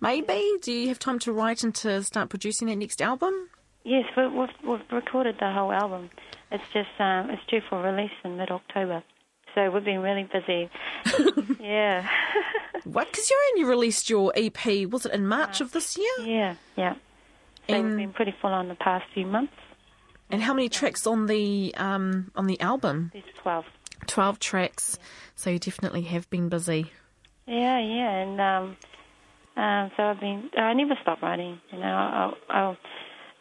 maybe. 0.00 0.52
Do 0.62 0.72
you 0.72 0.88
have 0.88 0.98
time 0.98 1.18
to 1.20 1.32
write 1.32 1.62
and 1.62 1.74
to 1.76 2.02
start 2.02 2.28
producing 2.30 2.68
that 2.68 2.76
next 2.76 3.00
album? 3.00 3.48
Yes, 3.84 4.04
we, 4.16 4.26
we've, 4.26 4.48
we've 4.66 4.80
recorded 4.92 5.36
the 5.40 5.50
whole 5.52 5.72
album. 5.72 6.10
It's 6.50 6.64
just 6.72 6.90
um, 6.98 7.30
it's 7.30 7.42
due 7.48 7.60
for 7.68 7.80
release 7.80 8.10
in 8.24 8.36
mid 8.36 8.50
October, 8.50 9.02
so 9.54 9.70
we've 9.70 9.84
been 9.84 10.00
really 10.00 10.24
busy. 10.32 10.68
yeah, 11.60 12.08
What? 12.84 13.10
Because 13.10 13.30
you 13.30 13.38
only 13.52 13.64
released 13.68 14.08
your 14.10 14.32
EP, 14.36 14.88
was 14.90 15.06
it 15.06 15.12
in 15.12 15.26
March 15.26 15.60
of 15.60 15.72
this 15.72 15.96
year? 15.96 16.08
yeah, 16.26 16.54
yeah. 16.76 16.94
So 17.68 17.74
And- 17.74 17.88
we've 17.88 17.96
been 17.98 18.12
pretty 18.12 18.34
full 18.40 18.50
on 18.50 18.68
the 18.68 18.74
past 18.74 19.04
few 19.14 19.26
months. 19.26 19.52
And 20.30 20.42
how 20.42 20.52
many 20.54 20.68
tracks 20.68 21.06
on 21.06 21.26
the 21.26 21.74
um, 21.76 22.30
on 22.36 22.46
the 22.46 22.60
album? 22.60 23.10
There's 23.12 23.24
twelve. 23.34 23.64
Twelve 24.06 24.38
tracks. 24.38 24.98
So 25.34 25.50
you 25.50 25.58
definitely 25.58 26.02
have 26.02 26.28
been 26.30 26.48
busy. 26.48 26.92
Yeah, 27.46 27.78
yeah, 27.78 28.10
and 28.10 28.40
um, 28.40 28.76
um, 29.56 29.90
so 29.96 30.02
I've 30.02 30.20
been. 30.20 30.50
I 30.56 30.74
never 30.74 30.94
stop 31.00 31.22
writing. 31.22 31.60
You 31.72 31.78
know, 31.78 31.86
I'll, 31.86 32.34
I'll 32.50 32.76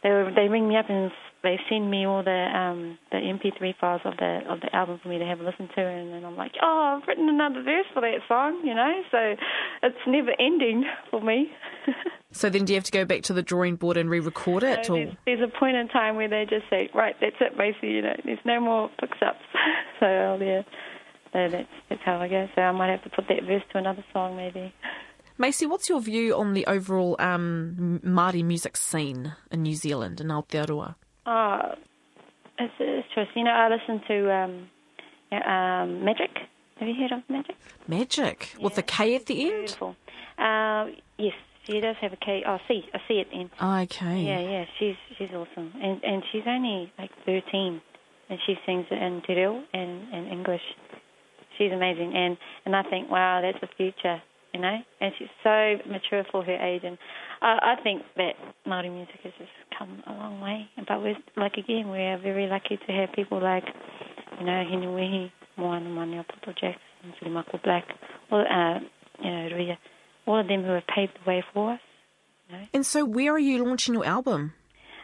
they 0.04 0.10
they 0.36 0.48
ring 0.48 0.70
me 0.70 0.78
up 0.78 0.90
and 0.90 1.12
they 1.44 1.60
send 1.70 1.90
me 1.90 2.06
all 2.06 2.24
the 2.24 2.32
um 2.32 2.98
the 3.12 3.18
MP3 3.18 3.74
files 3.80 4.02
of 4.06 4.18
the 4.18 4.40
of 4.50 4.62
the 4.62 4.76
album 4.76 5.00
for 5.02 5.10
me 5.10 5.18
to 5.20 5.26
have 5.26 5.40
a 5.40 5.44
listen 5.44 5.70
to, 5.76 5.82
and 5.82 6.14
then 6.14 6.26
I'm 6.26 6.36
like, 6.36 6.54
oh, 6.62 6.98
I've 6.98 7.08
written 7.08 7.30
another 7.30 7.64
verse 7.64 7.86
for 7.94 8.02
that 8.02 8.20
song. 8.28 8.62
You 8.64 8.76
know, 8.76 9.02
so 9.12 9.36
it's 9.84 9.98
never 10.08 10.32
ending 10.40 10.86
for 11.12 11.22
me. 11.22 11.52
So 12.34 12.50
then, 12.50 12.66
do 12.66 12.74
you 12.74 12.78
have 12.78 12.84
to 12.84 12.92
go 12.92 13.06
back 13.06 13.24
to 13.24 13.34
the 13.34 13.42
drawing 13.42 13.78
board 13.78 13.96
and 13.98 14.10
re-record 14.10 14.62
it? 14.62 14.86
So 14.86 14.94
Or 14.94 14.98
there's, 14.98 15.16
there's 15.26 15.42
a 15.42 15.60
point 15.60 15.78
in 15.78 15.88
time 15.88 16.18
where 16.18 16.28
they 16.28 16.46
just 16.48 16.70
say, 16.70 16.90
right, 16.94 17.16
that's 17.22 17.38
it, 17.40 17.58
basically. 17.58 17.94
You 17.94 18.02
know, 18.02 18.16
there's 18.26 18.40
no 18.46 18.60
more 18.60 18.92
fix-ups. 19.00 19.40
so 20.00 20.06
oh, 20.06 20.38
yeah, 20.40 20.62
so 21.34 21.48
that's 21.50 21.68
that's 21.90 22.02
how 22.04 22.18
I 22.20 22.28
go. 22.28 22.48
So 22.54 22.62
I 22.62 22.72
might 22.74 22.90
have 22.92 23.04
to 23.04 23.10
put 23.10 23.28
that 23.30 23.44
verse 23.48 23.64
to 23.72 23.78
another 23.78 24.04
song, 24.14 24.36
maybe. 24.36 24.74
Maisey, 25.40 25.70
what's 25.70 25.88
your 25.88 26.02
view 26.02 26.36
on 26.36 26.54
the 26.54 26.66
overall 26.66 27.16
um, 27.20 28.02
Māori 28.04 28.44
music 28.44 28.76
scene 28.76 29.36
in 29.52 29.62
New 29.62 29.76
Zealand 29.76 30.20
and 30.20 30.32
Aotearoa? 30.32 30.96
Oh, 31.28 31.76
it's, 32.58 32.74
it's 32.80 33.36
know, 33.36 33.52
I 33.52 33.68
listen 33.70 34.02
to 34.08 34.34
um, 34.34 34.70
yeah, 35.32 35.84
um, 35.84 36.02
Majic. 36.06 36.48
Have 36.80 36.88
you 36.88 36.96
heard 36.96 37.12
of 37.12 37.28
Majic? 37.28 37.56
Majic 37.90 38.62
with 38.62 38.76
the 38.76 38.82
K 38.82 39.16
at 39.16 39.26
the 39.26 39.42
end. 39.42 39.52
Beautiful. 39.52 39.96
Uh, 40.38 40.88
yes, 41.18 41.34
she 41.66 41.82
does 41.82 41.98
have 42.00 42.14
a 42.14 42.16
K. 42.16 42.44
Oh, 42.48 42.58
C, 42.68 42.84
a 42.94 43.00
C 43.08 43.20
at 43.20 43.30
the 43.30 43.42
end. 43.42 43.50
Okay. 43.62 44.22
Yeah, 44.22 44.40
yeah, 44.40 44.66
she's 44.80 44.96
she's 45.18 45.30
awesome, 45.32 45.74
and 45.82 46.02
and 46.04 46.24
she's 46.32 46.44
only 46.48 46.94
like 46.98 47.12
thirteen, 47.26 47.82
and 48.30 48.40
she 48.46 48.56
sings 48.66 48.86
in 48.90 49.22
Te 49.28 49.36
Reo 49.36 49.62
and 49.74 50.14
and 50.14 50.32
English. 50.32 50.62
She's 51.58 51.74
amazing, 51.74 52.14
and 52.16 52.38
and 52.66 52.76
I 52.76 52.84
think 52.84 53.12
wow, 53.12 53.42
that's 53.42 53.60
the 53.60 53.68
future, 53.76 54.22
you 54.58 54.64
know. 54.64 54.78
And 55.00 55.14
she's 55.18 55.28
so 55.44 55.76
mature 55.88 56.24
for 56.32 56.44
her 56.44 56.56
age, 56.56 56.82
and 56.84 56.98
I, 57.42 57.76
I 57.78 57.84
think 57.84 58.02
that 58.18 58.34
Maori 58.66 58.90
music 58.90 59.20
has 59.24 59.34
just 59.38 59.52
come 59.78 60.02
a 60.08 60.12
long 60.12 60.42
way. 60.42 60.68
But 60.88 61.02
we're 61.02 61.16
like 61.36 61.54
again, 61.54 61.90
we 61.90 62.00
are 62.00 62.18
very 62.18 62.48
lucky 62.48 62.78
to 62.78 62.94
have 62.94 63.12
people 63.14 63.42
like, 63.42 63.66
you 64.40 64.46
know, 64.46 64.64
Hinewehi, 64.66 65.32
Moana 65.58 65.90
Mania, 65.90 66.26
Papa 66.28 66.54
Jackson, 66.54 67.14
Whirimako 67.22 67.62
Black, 67.64 67.86
all 68.32 68.42
uh, 68.42 68.80
you 69.24 69.32
know, 69.32 69.56
Ria, 69.56 69.78
all 70.26 70.40
of 70.40 70.48
them 70.48 70.64
who 70.64 70.72
have 70.72 70.88
paved 70.88 71.14
the 71.24 71.30
way 71.30 71.44
for 71.54 71.74
us. 71.74 71.80
And 72.74 72.86
so, 72.86 73.06
where 73.06 73.34
are 73.34 73.40
you 73.40 73.64
launching 73.64 73.94
your 73.94 74.06
album? 74.06 74.54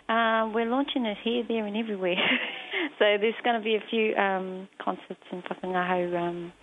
Uh, 0.07 0.49
we're 0.53 0.69
launching 0.69 1.05
it 1.05 1.17
here, 1.23 1.43
there, 1.47 1.65
and 1.65 1.77
everywhere. 1.77 2.15
so 2.99 3.17
there's 3.19 3.35
going 3.43 3.57
to 3.57 3.63
be 3.63 3.75
a 3.75 3.83
few 3.89 4.15
um, 4.15 4.67
concerts 4.83 5.21
in 5.31 5.41
Whakangaho 5.41 6.17
um, 6.17 6.53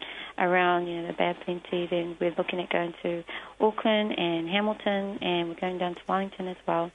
around, 0.40 0.86
you 0.86 1.02
know, 1.02 1.06
the 1.08 1.12
Bay 1.12 1.30
of 1.30 1.40
Plenty. 1.40 1.86
Then 1.86 2.16
we're 2.20 2.34
looking 2.36 2.60
at 2.60 2.70
going 2.70 2.94
to 3.02 3.22
Auckland 3.60 4.18
and 4.18 4.48
Hamilton, 4.48 5.18
and 5.22 5.48
we're 5.48 5.60
going 5.60 5.78
down 5.78 5.94
to 5.94 6.00
Wellington 6.08 6.48
as 6.48 6.56
well. 6.66 6.90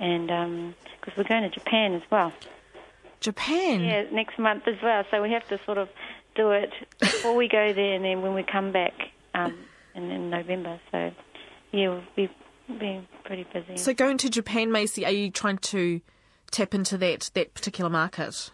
And 0.00 0.74
because 1.00 1.16
we're 1.16 1.24
going 1.24 1.42
to 1.42 1.50
Japan 1.50 1.94
as 1.94 2.02
well. 2.10 2.32
Japan. 3.20 3.80
Yeah, 3.80 4.04
next 4.12 4.38
month 4.38 4.66
as 4.66 4.76
well. 4.82 5.04
So 5.10 5.22
we 5.22 5.32
have 5.32 5.46
to 5.48 5.58
sort 5.64 5.78
of 5.78 5.88
do 6.34 6.50
it 6.50 6.70
before 7.00 7.34
we 7.34 7.48
go 7.48 7.72
there, 7.72 7.94
and 7.94 8.04
then 8.04 8.22
when 8.22 8.34
we 8.34 8.42
come 8.42 8.72
back 8.72 8.92
um, 9.34 9.56
in, 9.94 10.10
in 10.10 10.30
November. 10.30 10.80
So 10.90 11.12
yeah, 11.72 11.88
we'll 11.88 12.02
be 12.16 12.30
being 12.78 13.06
pretty 13.24 13.46
busy. 13.52 13.76
So, 13.76 13.92
going 13.94 14.18
to 14.18 14.30
Japan, 14.30 14.70
Maisey, 14.70 15.06
are 15.06 15.10
you 15.10 15.30
trying 15.30 15.58
to 15.58 16.00
tap 16.50 16.74
into 16.74 16.96
that 16.98 17.30
that 17.34 17.54
particular 17.54 17.90
market? 17.90 18.50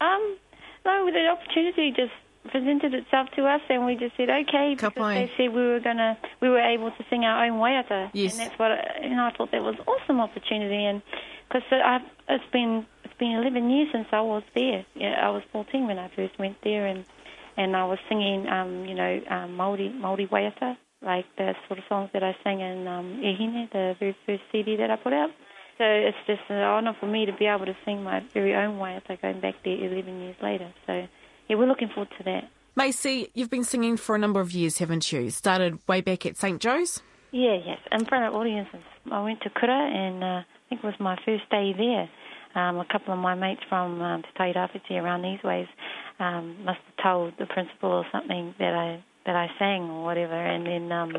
Um, 0.00 0.36
no, 0.84 1.10
the 1.10 1.26
opportunity 1.26 1.90
just 1.90 2.12
presented 2.50 2.94
itself 2.94 3.28
to 3.36 3.44
us, 3.46 3.60
and 3.68 3.84
we 3.86 3.96
just 3.96 4.16
said 4.16 4.30
okay 4.30 4.74
because 4.74 4.92
Ka 4.94 5.00
pai. 5.00 5.14
they 5.26 5.32
said 5.36 5.52
we 5.54 5.60
were 5.66 5.80
gonna, 5.80 6.16
we 6.40 6.48
were 6.48 6.60
able 6.60 6.90
to 6.90 7.04
sing 7.10 7.24
our 7.24 7.44
own 7.44 7.58
waiata, 7.60 8.10
Yes. 8.12 8.32
and 8.38 8.40
that's 8.48 8.58
what, 8.58 8.70
you 9.02 9.10
know, 9.16 9.26
I 9.26 9.32
thought 9.36 9.50
that 9.52 9.62
was 9.62 9.76
awesome 9.86 10.20
opportunity, 10.20 10.84
and 10.84 11.02
because 11.48 11.62
it's 12.28 12.44
been 12.52 12.86
it's 13.04 13.14
been 13.18 13.32
11 13.32 13.70
years 13.70 13.88
since 13.92 14.06
I 14.12 14.20
was 14.20 14.42
there. 14.54 14.84
Yeah, 14.94 15.14
I 15.26 15.30
was 15.30 15.42
14 15.52 15.86
when 15.86 15.98
I 15.98 16.08
first 16.14 16.38
went 16.38 16.56
there, 16.62 16.86
and 16.86 17.04
and 17.56 17.74
I 17.76 17.84
was 17.84 17.98
singing, 18.08 18.48
um, 18.48 18.84
you 18.84 18.94
know, 18.94 19.20
um, 19.28 19.54
Maori 19.56 19.88
Maori 19.88 20.26
waiata, 20.26 20.76
like 21.02 21.26
the 21.36 21.54
sort 21.66 21.78
of 21.80 21.84
songs 21.88 22.10
that 22.12 22.22
I 22.22 22.36
sang 22.44 22.60
in 22.60 22.86
um, 22.86 23.20
Wahine, 23.22 23.68
the 23.72 23.96
very 23.98 24.16
first 24.26 24.42
CD 24.52 24.76
that 24.76 24.90
I 24.90 24.96
put 24.96 25.12
out. 25.12 25.30
So 25.78 25.84
it's 25.84 26.16
just 26.26 26.42
an 26.48 26.56
honour 26.58 26.96
for 26.98 27.06
me 27.06 27.26
to 27.26 27.32
be 27.32 27.46
able 27.46 27.66
to 27.66 27.76
sing 27.84 28.02
my 28.02 28.20
very 28.34 28.54
own 28.54 28.78
waiata 28.78 29.20
going 29.22 29.40
back 29.40 29.54
there 29.64 29.74
11 29.76 30.20
years 30.22 30.36
later. 30.42 30.72
So 30.86 31.06
yeah, 31.48 31.56
we're 31.56 31.66
looking 31.66 31.88
forward 31.88 32.08
to 32.18 32.24
that. 32.24 32.50
Maisey, 32.76 33.30
you've 33.34 33.50
been 33.50 33.64
singing 33.64 33.96
for 33.96 34.14
a 34.14 34.18
number 34.18 34.40
of 34.40 34.52
years, 34.52 34.78
haven't 34.78 35.10
you? 35.10 35.30
Started 35.30 35.78
way 35.88 36.00
back 36.00 36.24
at 36.26 36.36
St 36.36 36.60
Joe's. 36.60 37.02
Yeah, 37.32 37.56
yes, 37.64 37.78
in 37.92 38.04
front 38.04 38.24
of 38.24 38.34
audiences. 38.34 38.80
I 39.10 39.22
went 39.22 39.40
to 39.42 39.50
Kura, 39.50 39.74
and 39.74 40.22
uh, 40.22 40.26
I 40.26 40.44
think 40.68 40.82
it 40.82 40.86
was 40.86 40.94
my 41.00 41.16
first 41.24 41.48
day 41.50 41.74
there. 41.76 42.08
Um, 42.54 42.78
a 42.78 42.86
couple 42.90 43.12
of 43.12 43.18
my 43.18 43.34
mates 43.34 43.60
from 43.68 44.00
um, 44.00 44.22
Te 44.22 44.28
Tairāwhiti 44.38 44.92
around 44.92 45.22
these 45.22 45.42
ways 45.44 45.66
um, 46.18 46.64
must 46.64 46.78
have 46.86 47.04
told 47.04 47.34
the 47.38 47.46
principal 47.46 47.90
or 47.90 48.06
something 48.12 48.54
that 48.58 48.74
I 48.74 49.04
that 49.26 49.36
I 49.36 49.48
sang 49.58 49.82
or 49.90 50.04
whatever, 50.04 50.34
and 50.34 50.64
then 50.64 50.90
um, 50.90 51.12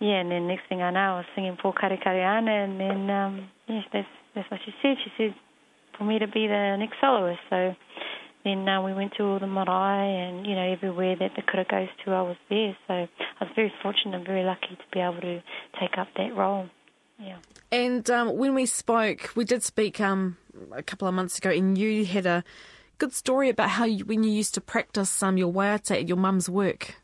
yeah, 0.00 0.20
and 0.20 0.30
then 0.30 0.48
next 0.48 0.68
thing 0.68 0.82
I 0.82 0.90
know, 0.90 1.14
I 1.14 1.16
was 1.18 1.26
singing 1.34 1.56
for 1.62 1.72
Kare 1.72 1.92
and 1.92 2.80
then 2.80 3.10
um, 3.10 3.48
yes, 3.68 3.84
that's 3.92 4.08
that's 4.34 4.50
what 4.50 4.60
she 4.64 4.72
said. 4.82 4.96
She 5.02 5.12
said 5.16 5.34
for 5.96 6.04
me 6.04 6.18
to 6.18 6.26
be 6.26 6.46
the 6.46 6.76
next 6.78 6.96
soloist. 7.00 7.40
So 7.48 7.74
then 8.44 8.68
uh, 8.68 8.82
we 8.82 8.92
went 8.92 9.12
to 9.16 9.24
all 9.24 9.38
the 9.38 9.46
marae 9.46 10.28
and 10.28 10.46
you 10.46 10.54
know 10.54 10.72
everywhere 10.72 11.16
that 11.16 11.32
the 11.36 11.42
kura 11.42 11.64
goes 11.70 11.88
to, 12.04 12.12
I 12.12 12.22
was 12.22 12.36
there. 12.48 12.76
So 12.88 12.94
I 12.94 13.08
was 13.44 13.50
very 13.54 13.72
fortunate 13.82 14.16
and 14.16 14.26
very 14.26 14.44
lucky 14.44 14.76
to 14.76 14.84
be 14.92 15.00
able 15.00 15.20
to 15.20 15.42
take 15.80 15.98
up 15.98 16.08
that 16.16 16.34
role. 16.36 16.68
Yeah. 17.18 17.36
And 17.70 18.08
um, 18.10 18.36
when 18.36 18.54
we 18.54 18.66
spoke, 18.66 19.30
we 19.36 19.44
did 19.44 19.62
speak 19.62 20.00
um, 20.00 20.36
a 20.74 20.82
couple 20.82 21.06
of 21.06 21.14
months 21.14 21.38
ago, 21.38 21.50
and 21.50 21.78
you 21.78 22.04
had 22.04 22.26
a 22.26 22.42
good 22.98 23.12
story 23.12 23.48
about 23.48 23.70
how 23.70 23.84
you, 23.84 24.04
when 24.04 24.24
you 24.24 24.30
used 24.30 24.54
to 24.54 24.60
practice 24.60 25.22
um, 25.22 25.36
your 25.36 25.52
waiata 25.52 25.92
at 25.92 26.08
your 26.08 26.16
mum's 26.16 26.48
work 26.48 26.96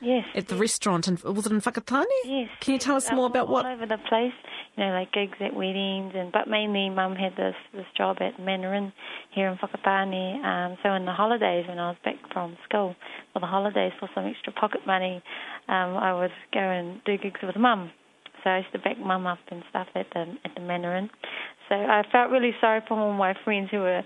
Yes. 0.00 0.24
at 0.34 0.48
the 0.48 0.56
restaurant, 0.56 1.08
and 1.08 1.22
was 1.22 1.44
it 1.44 1.52
in 1.52 1.60
Whakatane? 1.60 2.04
Yes. 2.24 2.48
Can 2.60 2.72
you 2.72 2.78
tell 2.78 2.96
us 2.96 3.12
more 3.12 3.26
about 3.26 3.48
all, 3.48 3.52
what? 3.52 3.66
all 3.66 3.72
over 3.72 3.86
the 3.86 3.98
place? 4.08 4.32
You 4.80 4.86
know, 4.86 4.92
like 4.92 5.12
gigs 5.12 5.36
at 5.40 5.54
weddings, 5.54 6.14
and 6.16 6.32
but 6.32 6.48
mainly 6.48 6.88
Mum 6.88 7.14
had 7.14 7.36
this 7.36 7.54
this 7.74 7.84
job 7.98 8.16
at 8.20 8.40
Mandarin 8.40 8.94
here 9.34 9.48
in 9.48 9.58
Whakatane. 9.58 10.42
Um, 10.42 10.78
so 10.82 10.94
in 10.94 11.04
the 11.04 11.12
holidays, 11.12 11.66
when 11.68 11.78
I 11.78 11.90
was 11.90 11.98
back 12.02 12.14
from 12.32 12.56
school 12.66 12.96
for 13.34 13.40
the 13.40 13.46
holidays 13.46 13.92
for 14.00 14.08
some 14.14 14.24
extra 14.24 14.54
pocket 14.54 14.80
money, 14.86 15.22
um, 15.68 15.98
I 15.98 16.18
would 16.18 16.30
go 16.54 16.60
and 16.60 17.04
do 17.04 17.18
gigs 17.18 17.40
with 17.42 17.56
Mum. 17.56 17.90
So 18.42 18.48
I 18.48 18.58
used 18.60 18.72
to 18.72 18.78
back 18.78 18.98
Mum 18.98 19.26
up 19.26 19.38
and 19.50 19.62
stuff 19.68 19.88
at 19.94 20.06
the 20.14 20.32
at 20.46 20.54
the 20.54 20.62
Mandarin. 20.62 21.10
So 21.68 21.74
I 21.74 22.02
felt 22.10 22.30
really 22.30 22.52
sorry 22.58 22.80
for 22.88 22.98
all 22.98 23.12
my 23.12 23.34
friends 23.44 23.68
who 23.70 23.80
were 23.80 24.02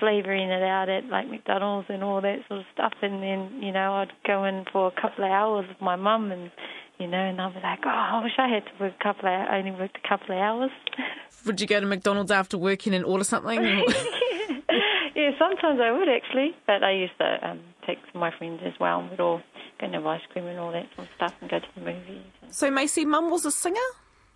slavering 0.00 0.48
it 0.48 0.62
out 0.62 0.88
at 0.88 1.04
like 1.04 1.28
McDonald's 1.28 1.88
and 1.90 2.02
all 2.02 2.22
that 2.22 2.38
sort 2.48 2.60
of 2.60 2.66
stuff. 2.72 2.94
And 3.02 3.22
then, 3.22 3.62
you 3.62 3.72
know, 3.72 3.92
I'd 3.92 4.12
go 4.26 4.44
in 4.44 4.64
for 4.72 4.88
a 4.88 5.00
couple 5.00 5.24
of 5.24 5.30
hours 5.30 5.66
with 5.68 5.80
my 5.82 5.96
mum 5.96 6.32
and, 6.32 6.50
you 6.98 7.06
know, 7.06 7.18
and 7.18 7.40
I'd 7.40 7.54
be 7.54 7.60
like, 7.60 7.80
oh, 7.84 7.88
I 7.88 8.22
wish 8.22 8.32
I 8.38 8.48
had 8.48 8.64
to 8.66 8.72
work 8.80 8.94
a 8.98 9.02
couple 9.02 9.28
of, 9.28 9.48
I 9.48 9.58
only 9.58 9.72
worked 9.72 9.98
a 10.02 10.08
couple 10.08 10.34
of 10.34 10.40
hours. 10.40 10.70
Would 11.46 11.60
you 11.60 11.66
go 11.66 11.80
to 11.80 11.86
McDonald's 11.86 12.30
after 12.30 12.56
working 12.56 12.94
and 12.94 13.04
order 13.04 13.24
something? 13.24 13.60
yeah, 15.14 15.30
sometimes 15.38 15.80
I 15.82 15.90
would 15.90 16.08
actually, 16.08 16.56
but 16.66 16.82
I 16.82 16.92
used 16.92 17.18
to 17.18 17.48
um, 17.48 17.60
take 17.86 17.98
my 18.14 18.30
friends 18.36 18.60
as 18.64 18.72
well 18.80 19.00
and 19.00 19.10
we'd 19.10 19.20
all 19.20 19.42
go 19.80 19.86
and 19.86 19.94
have 19.94 20.06
ice 20.06 20.22
cream 20.32 20.46
and 20.46 20.58
all 20.58 20.72
that 20.72 20.86
sort 20.94 21.08
of 21.08 21.14
stuff 21.16 21.34
and 21.40 21.50
go 21.50 21.58
to 21.58 21.66
the 21.74 21.80
movies. 21.80 22.22
so, 22.50 22.70
Maisey, 22.70 23.04
mum 23.04 23.30
was 23.30 23.44
a 23.44 23.50
singer? 23.50 23.76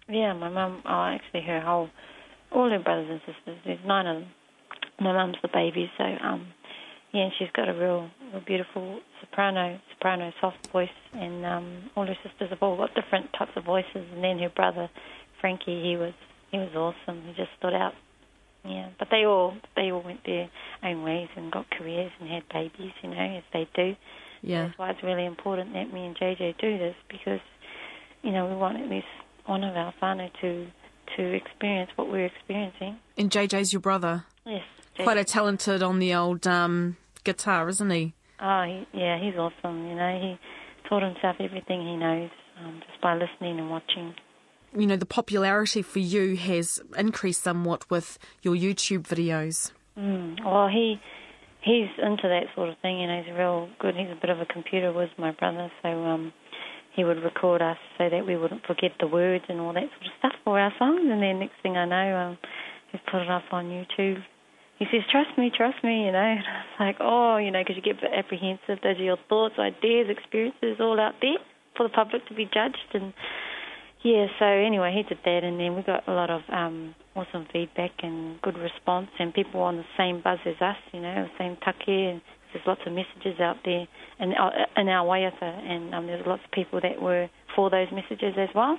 Yeah, 0.08 0.32
my 0.32 0.48
mum, 0.48 0.82
oh, 0.84 1.04
actually 1.14 1.42
her 1.42 1.60
whole, 1.60 1.88
all 2.50 2.68
her 2.68 2.78
brothers 2.78 3.08
and 3.10 3.20
sisters, 3.20 3.58
there's 3.64 3.78
nine 3.86 4.06
of 4.06 4.22
them. 4.22 4.28
my 5.00 5.12
mum's 5.12 5.36
the 5.42 5.48
baby, 5.48 5.90
so 5.96 6.04
um, 6.04 6.48
yeah, 7.12 7.22
and 7.22 7.32
she's 7.38 7.48
got 7.54 7.68
a 7.68 7.72
real, 7.72 8.10
real 8.32 8.42
beautiful 8.46 9.00
soprano, 9.20 9.80
soprano 9.94 10.32
soft 10.40 10.66
voice, 10.72 10.88
and 11.14 11.44
um, 11.46 11.90
all 11.96 12.06
her 12.06 12.16
sisters 12.22 12.50
have 12.50 12.62
all 12.62 12.76
got 12.76 12.94
different 12.94 13.32
types 13.32 13.52
of 13.56 13.64
voices, 13.64 14.06
and 14.12 14.22
then 14.22 14.38
her 14.38 14.50
brother 14.50 14.90
Frankie, 15.40 15.82
he 15.82 15.96
was 15.96 16.12
he 16.50 16.58
was 16.58 16.74
awesome. 16.74 17.22
He 17.22 17.32
just 17.34 17.50
stood 17.58 17.74
out. 17.74 17.94
Yeah, 18.64 18.90
but 18.98 19.08
they 19.10 19.24
all 19.24 19.56
they 19.76 19.90
all 19.90 20.02
went 20.02 20.24
their 20.26 20.50
own 20.82 21.02
ways 21.02 21.28
and 21.36 21.50
got 21.50 21.70
careers 21.70 22.12
and 22.20 22.28
had 22.28 22.42
babies, 22.52 22.92
you 23.02 23.10
know, 23.10 23.36
as 23.36 23.44
they 23.52 23.68
do. 23.74 23.96
Yeah. 24.42 24.66
That's 24.66 24.78
why 24.78 24.90
it's 24.90 25.02
really 25.02 25.24
important 25.24 25.72
that 25.72 25.92
me 25.92 26.06
and 26.06 26.16
JJ 26.16 26.58
do 26.58 26.78
this 26.78 26.94
because, 27.08 27.40
you 28.22 28.32
know, 28.32 28.46
we 28.46 28.54
want 28.54 28.78
at 28.78 28.88
least 28.88 29.06
one 29.46 29.64
of 29.64 29.76
our 29.76 29.94
whānau 30.02 30.30
to 30.40 30.66
to 31.16 31.34
experience 31.34 31.90
what 31.96 32.10
we're 32.10 32.26
experiencing. 32.26 32.98
And 33.16 33.30
JJ's 33.30 33.72
your 33.72 33.80
brother. 33.80 34.24
Yes. 34.44 34.62
Quite 35.04 35.18
a 35.18 35.24
talented 35.24 35.82
on 35.82 35.98
the 35.98 36.14
old 36.14 36.46
um, 36.46 36.96
guitar, 37.24 37.68
isn't 37.68 37.90
he? 37.90 38.14
Oh, 38.40 38.62
he, 38.62 38.86
yeah, 38.98 39.18
he's 39.20 39.34
awesome. 39.36 39.86
You 39.86 39.94
know, 39.94 40.18
he 40.20 40.38
taught 40.88 41.02
himself 41.02 41.36
everything 41.40 41.80
he 41.82 41.96
knows 41.96 42.30
um, 42.60 42.80
just 42.86 43.00
by 43.00 43.14
listening 43.14 43.58
and 43.58 43.70
watching. 43.70 44.14
You 44.76 44.86
know, 44.86 44.96
the 44.96 45.06
popularity 45.06 45.82
for 45.82 45.98
you 45.98 46.36
has 46.36 46.80
increased 46.96 47.42
somewhat 47.42 47.90
with 47.90 48.18
your 48.42 48.54
YouTube 48.54 49.02
videos. 49.02 49.72
Mm. 49.98 50.44
Well, 50.44 50.68
he 50.68 51.00
he's 51.62 51.88
into 51.98 52.28
that 52.28 52.44
sort 52.54 52.68
of 52.68 52.76
thing. 52.80 53.00
You 53.00 53.06
know, 53.06 53.22
he's 53.22 53.34
real 53.34 53.68
good. 53.80 53.94
He's 53.96 54.10
a 54.10 54.20
bit 54.20 54.30
of 54.30 54.40
a 54.40 54.46
computer 54.46 54.92
whiz, 54.92 55.08
my 55.18 55.32
brother. 55.32 55.70
So 55.82 55.88
um, 55.88 56.32
he 56.94 57.04
would 57.04 57.22
record 57.22 57.62
us 57.62 57.78
so 57.96 58.08
that 58.10 58.26
we 58.26 58.36
wouldn't 58.36 58.66
forget 58.66 58.92
the 59.00 59.06
words 59.06 59.44
and 59.48 59.60
all 59.60 59.72
that 59.72 59.88
sort 59.88 60.06
of 60.06 60.12
stuff 60.18 60.32
for 60.44 60.58
our 60.60 60.72
songs. 60.78 61.00
And 61.02 61.22
then 61.22 61.38
next 61.38 61.54
thing 61.62 61.76
I 61.76 61.86
know, 61.86 62.16
um, 62.16 62.38
he's 62.92 63.00
put 63.10 63.22
it 63.22 63.30
up 63.30 63.44
on 63.52 63.66
YouTube. 63.66 64.22
He 64.78 64.86
says, 64.92 65.02
"Trust 65.10 65.36
me, 65.36 65.50
trust 65.54 65.82
me," 65.82 66.06
you 66.06 66.12
know. 66.12 66.36
Like, 66.80 66.96
"Oh, 67.00 67.36
you 67.38 67.50
know," 67.50 67.60
because 67.60 67.76
you 67.76 67.82
get 67.82 67.98
apprehensive. 68.04 68.78
Those 68.82 68.98
are 68.98 69.02
your 69.02 69.18
thoughts, 69.28 69.58
ideas, 69.58 70.06
experiences, 70.08 70.78
all 70.80 71.00
out 71.00 71.14
there 71.20 71.38
for 71.76 71.88
the 71.88 71.92
public 71.92 72.26
to 72.28 72.34
be 72.34 72.44
judged. 72.44 72.94
And 72.94 73.12
yeah, 74.04 74.26
so 74.38 74.44
anyway, 74.44 74.94
he 74.94 75.02
did 75.02 75.18
that, 75.24 75.42
and 75.42 75.58
then 75.58 75.74
we 75.74 75.82
got 75.82 76.06
a 76.06 76.12
lot 76.12 76.30
of 76.30 76.42
um, 76.52 76.94
awesome 77.16 77.46
feedback 77.52 77.90
and 78.02 78.40
good 78.42 78.56
response, 78.56 79.08
and 79.18 79.34
people 79.34 79.60
on 79.60 79.76
the 79.76 79.84
same 79.96 80.20
buzz 80.22 80.38
as 80.46 80.60
us, 80.60 80.76
you 80.92 81.00
know, 81.00 81.26
the 81.26 81.38
same 81.38 81.56
take. 81.64 81.88
And 81.88 82.20
there's 82.52 82.64
lots 82.66 82.80
of 82.86 82.92
messages 82.92 83.40
out 83.40 83.56
there, 83.64 83.86
and 84.20 84.32
uh, 84.34 84.50
in 84.76 84.88
our 84.88 85.04
waiata, 85.04 85.42
and 85.42 85.94
um, 85.94 86.06
there's 86.06 86.24
lots 86.26 86.42
of 86.44 86.50
people 86.52 86.80
that 86.80 87.02
were 87.02 87.28
for 87.56 87.70
those 87.70 87.88
messages 87.92 88.34
as 88.38 88.48
well. 88.54 88.78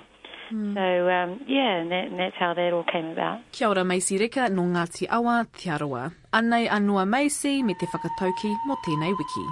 Hmm. 0.50 0.74
So 0.74 0.80
um, 0.82 1.40
yeah, 1.46 1.78
and, 1.78 1.90
that, 1.92 2.04
and 2.10 2.18
that's 2.18 2.34
how 2.36 2.54
that 2.54 2.72
all 2.72 2.84
came 2.84 3.06
about. 3.06 3.40
Kia 3.52 3.68
ora 3.68 3.84
Macy 3.84 4.18
Rika 4.18 4.48
no 4.50 4.62
Ngāti 4.62 5.06
Awa 5.08 5.46
Te 5.56 5.70
Aroa. 5.70 6.10
Anei 6.32 6.68
anua 6.68 7.06
Macy 7.06 7.62
me 7.62 7.74
te 7.74 7.86
whakatauki 7.86 8.56
mo 8.66 8.76
tēnei 8.84 9.14
wiki. 9.16 9.46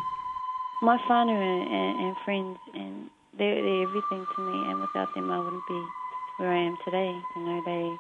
My 0.83 0.99
whānau 1.09 1.39
and, 1.39 1.65
and, 1.71 2.07
and 2.07 2.17
friends, 2.25 2.59
and 2.75 3.11
they're, 3.39 3.63
they're 3.63 3.83
everything 3.83 4.27
to 4.35 4.43
me, 4.43 4.71
and 4.71 4.81
without 4.81 5.15
them 5.15 5.31
I 5.31 5.39
wouldn't 5.39 5.67
be 5.69 5.81
where 6.39 6.51
I 6.51 6.67
am 6.67 6.77
today. 6.85 7.15
You 7.37 7.43
know, 7.47 7.63
they 7.65 7.97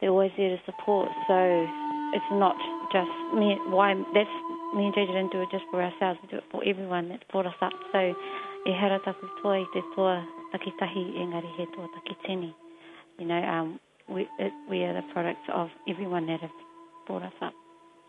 they're 0.00 0.10
always 0.10 0.32
there 0.36 0.50
to 0.56 0.62
support. 0.66 1.08
So 1.26 1.66
it's 2.14 2.30
not 2.32 2.54
just 2.92 3.10
me. 3.34 3.58
Why 3.66 3.94
that's 4.14 4.30
me 4.74 4.86
and 4.86 4.94
JJ 4.94 5.08
didn't 5.08 5.32
do 5.32 5.42
it 5.42 5.48
just 5.50 5.64
for 5.70 5.82
ourselves. 5.82 6.20
We 6.22 6.28
do 6.28 6.36
it 6.38 6.44
for 6.52 6.62
everyone 6.64 7.08
that's 7.08 7.24
brought 7.30 7.46
us 7.46 7.58
up. 7.60 7.72
So 7.90 8.14
e 8.66 8.72
hara 8.78 9.00
taku 9.04 9.26
toa 9.42 9.58
i 9.58 9.64
te 9.74 9.82
toa 9.96 10.22
takitahi 10.52 11.16
engari 11.22 11.50
he 11.56 11.66
toa 11.74 11.88
takitini. 11.96 12.54
You 13.18 13.26
know, 13.26 13.42
um, 13.42 13.80
we 14.08 14.28
it, 14.38 14.52
we 14.68 14.82
are 14.84 14.94
the 14.94 15.06
products 15.12 15.46
of 15.52 15.70
everyone 15.88 16.26
that 16.26 16.40
have 16.40 16.50
brought 17.06 17.22
us 17.22 17.32
up, 17.40 17.54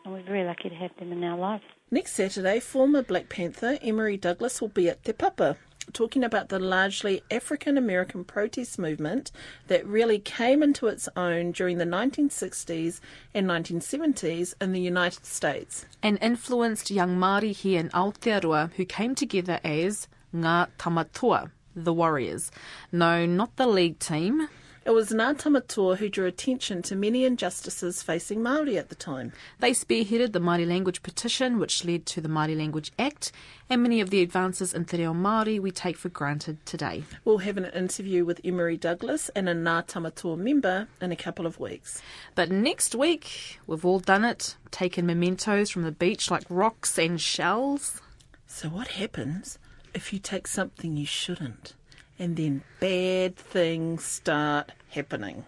and 0.06 0.14
we're 0.14 0.24
very 0.24 0.44
lucky 0.44 0.70
to 0.70 0.76
have 0.76 0.92
them 1.00 1.12
in 1.12 1.24
our 1.24 1.38
lives. 1.38 1.64
Next 1.92 2.14
Saturday, 2.14 2.60
former 2.60 3.04
Black 3.04 3.28
Panther 3.30 3.78
Emory 3.82 4.18
Douglas 4.18 4.62
will 4.62 4.70
be 4.70 4.90
at 4.90 5.04
Te 5.04 5.14
Papa 5.14 5.58
talking 5.94 6.24
about 6.24 6.50
the 6.50 6.60
largely 6.60 7.22
African 7.32 7.78
American 7.78 8.24
protest 8.24 8.78
movement 8.80 9.32
that 9.68 9.86
really 9.86 10.20
came 10.20 10.64
into 10.64 10.88
its 10.88 11.10
own 11.18 11.52
during 11.52 11.80
the 11.80 11.86
1960s 11.86 13.00
and 13.34 13.48
1970s 13.48 14.54
in 14.62 14.72
the 14.74 14.80
United 14.80 15.26
States. 15.26 15.86
and 16.04 16.18
influenced 16.22 16.92
young 16.92 17.18
Māori 17.18 17.52
here 17.52 17.80
in 17.80 17.90
Aotearoa 17.90 18.72
who 18.74 18.86
came 18.86 19.16
together 19.16 19.60
as 19.64 20.08
Ngā 20.34 20.68
Tamatoa, 20.78 21.52
the 21.76 21.94
Warriors. 21.94 22.52
No, 22.92 23.26
not 23.26 23.56
the 23.56 23.68
league 23.68 24.00
team. 24.00 24.48
It 24.84 24.90
was 24.90 25.12
Ngā 25.12 25.98
who 25.98 26.10
drew 26.10 26.26
attention 26.26 26.82
to 26.82 26.96
many 26.96 27.24
injustices 27.24 28.02
facing 28.02 28.40
Māori 28.40 28.80
at 28.80 28.90
the 28.90 28.96
time. 28.96 29.32
They 29.60 29.74
spearheaded 29.74 30.32
the 30.32 30.40
Māori 30.40 30.68
Language 30.68 31.04
Petition, 31.04 31.60
which 31.60 31.86
led 31.86 32.08
to 32.08 32.20
the 32.20 32.28
Māori 32.28 32.58
Language 32.58 32.92
Act, 32.98 33.32
and 33.70 33.84
many 33.84 34.02
of 34.02 34.10
the 34.10 34.24
advances 34.24 34.74
in 34.74 34.86
Te 34.86 34.98
Reo 34.98 35.14
Māori 35.14 35.60
we 35.60 35.70
take 35.70 35.98
for 35.98 36.10
granted 36.10 36.66
today. 36.66 37.04
We'll 37.24 37.38
have 37.38 37.58
an 37.58 37.66
interview 37.66 38.26
with 38.26 38.42
Emory 38.44 38.76
Douglas 38.76 39.30
and 39.36 39.48
a 39.48 39.54
Ngā 39.54 40.38
member 40.40 40.88
in 41.00 41.12
a 41.12 41.16
couple 41.16 41.46
of 41.46 41.60
weeks. 41.60 42.02
But 42.34 42.50
next 42.50 42.96
week, 42.96 43.60
we've 43.68 43.86
all 43.86 44.00
done 44.00 44.26
it, 44.26 44.56
taken 44.72 45.06
mementos 45.06 45.70
from 45.70 45.84
the 45.84 45.92
beach 45.92 46.32
like 46.32 46.46
rocks 46.50 46.98
and 46.98 47.22
shells. 47.22 48.02
So, 48.48 48.68
what 48.68 48.88
happens 48.88 49.60
if 49.94 50.14
you 50.14 50.20
take 50.20 50.48
something 50.48 50.98
you 50.98 51.06
shouldn't 51.06 51.74
and 52.18 52.38
then 52.38 52.64
bad 52.80 53.36
things 53.36 54.04
start 54.04 54.72
happening? 54.90 55.46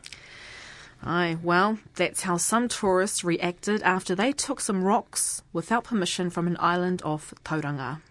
Aye, 1.04 1.38
well, 1.44 1.80
that's 1.96 2.22
how 2.22 2.38
some 2.38 2.70
tourists 2.70 3.24
reacted 3.24 3.82
after 3.84 4.16
they 4.16 4.32
took 4.32 4.62
some 4.62 4.84
rocks 4.84 5.44
without 5.52 5.84
permission 5.84 6.30
from 6.30 6.48
an 6.48 6.56
island 6.60 7.02
off 7.04 7.34
Tauranga. 7.44 8.02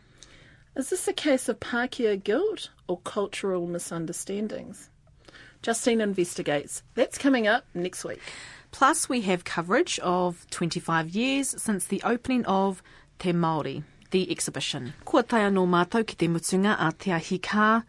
Is 0.76 0.90
this 0.90 1.08
a 1.08 1.12
case 1.12 1.48
of 1.48 1.60
Pākehā 1.60 2.22
guilt 2.22 2.70
or 2.86 2.98
cultural 2.98 3.66
misunderstandings? 3.66 4.90
Justine 5.62 6.00
investigates. 6.00 6.82
That's 6.94 7.18
coming 7.18 7.46
up 7.46 7.64
next 7.72 8.04
week. 8.04 8.20
Plus, 8.72 9.08
we 9.08 9.20
have 9.22 9.44
coverage 9.44 9.98
of 10.00 10.46
25 10.50 11.10
years 11.10 11.54
since 11.62 11.84
the 11.84 12.02
opening 12.02 12.44
of 12.46 12.82
Te 13.18 13.32
Māori, 13.32 13.84
the 14.12 14.30
exhibition. 14.30 14.92
Kua 15.04 15.24
taia 15.24 15.50
no 15.50 15.66
mātou 15.66 16.06
ki 16.06 16.16
te 16.20 16.28
mutunga 16.28 16.76
a 16.78 16.92
te 16.92 17.10
ahi 17.16 17.40
kā. 17.42 17.82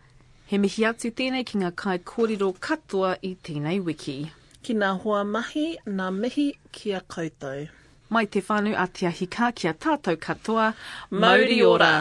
He 0.49 0.57
mihi 0.57 0.87
atu 0.89 1.11
tēnei 1.11 1.45
ki 1.45 1.61
ngā 1.61 1.71
kai 1.83 1.99
kōrero 1.99 2.49
katoa 2.67 3.13
i 3.21 3.35
tēnei 3.45 3.79
wiki. 3.83 4.17
Ki 4.63 4.75
ngā 4.79 4.91
hoa 5.03 5.23
mahi, 5.27 5.67
ngā 5.85 6.09
mihi 6.17 6.49
kia 6.71 7.03
koutou. 7.15 7.69
Mai 8.09 8.25
te 8.25 8.41
whānau 8.41 8.75
a 8.77 8.87
te 8.87 9.07
ahi 9.09 9.27
kā 9.27 9.53
ki 9.55 9.69
a 9.71 9.73
tātou 9.73 10.19
katoa, 10.27 10.73
Mauri 11.11 11.61
ora. 11.63 11.95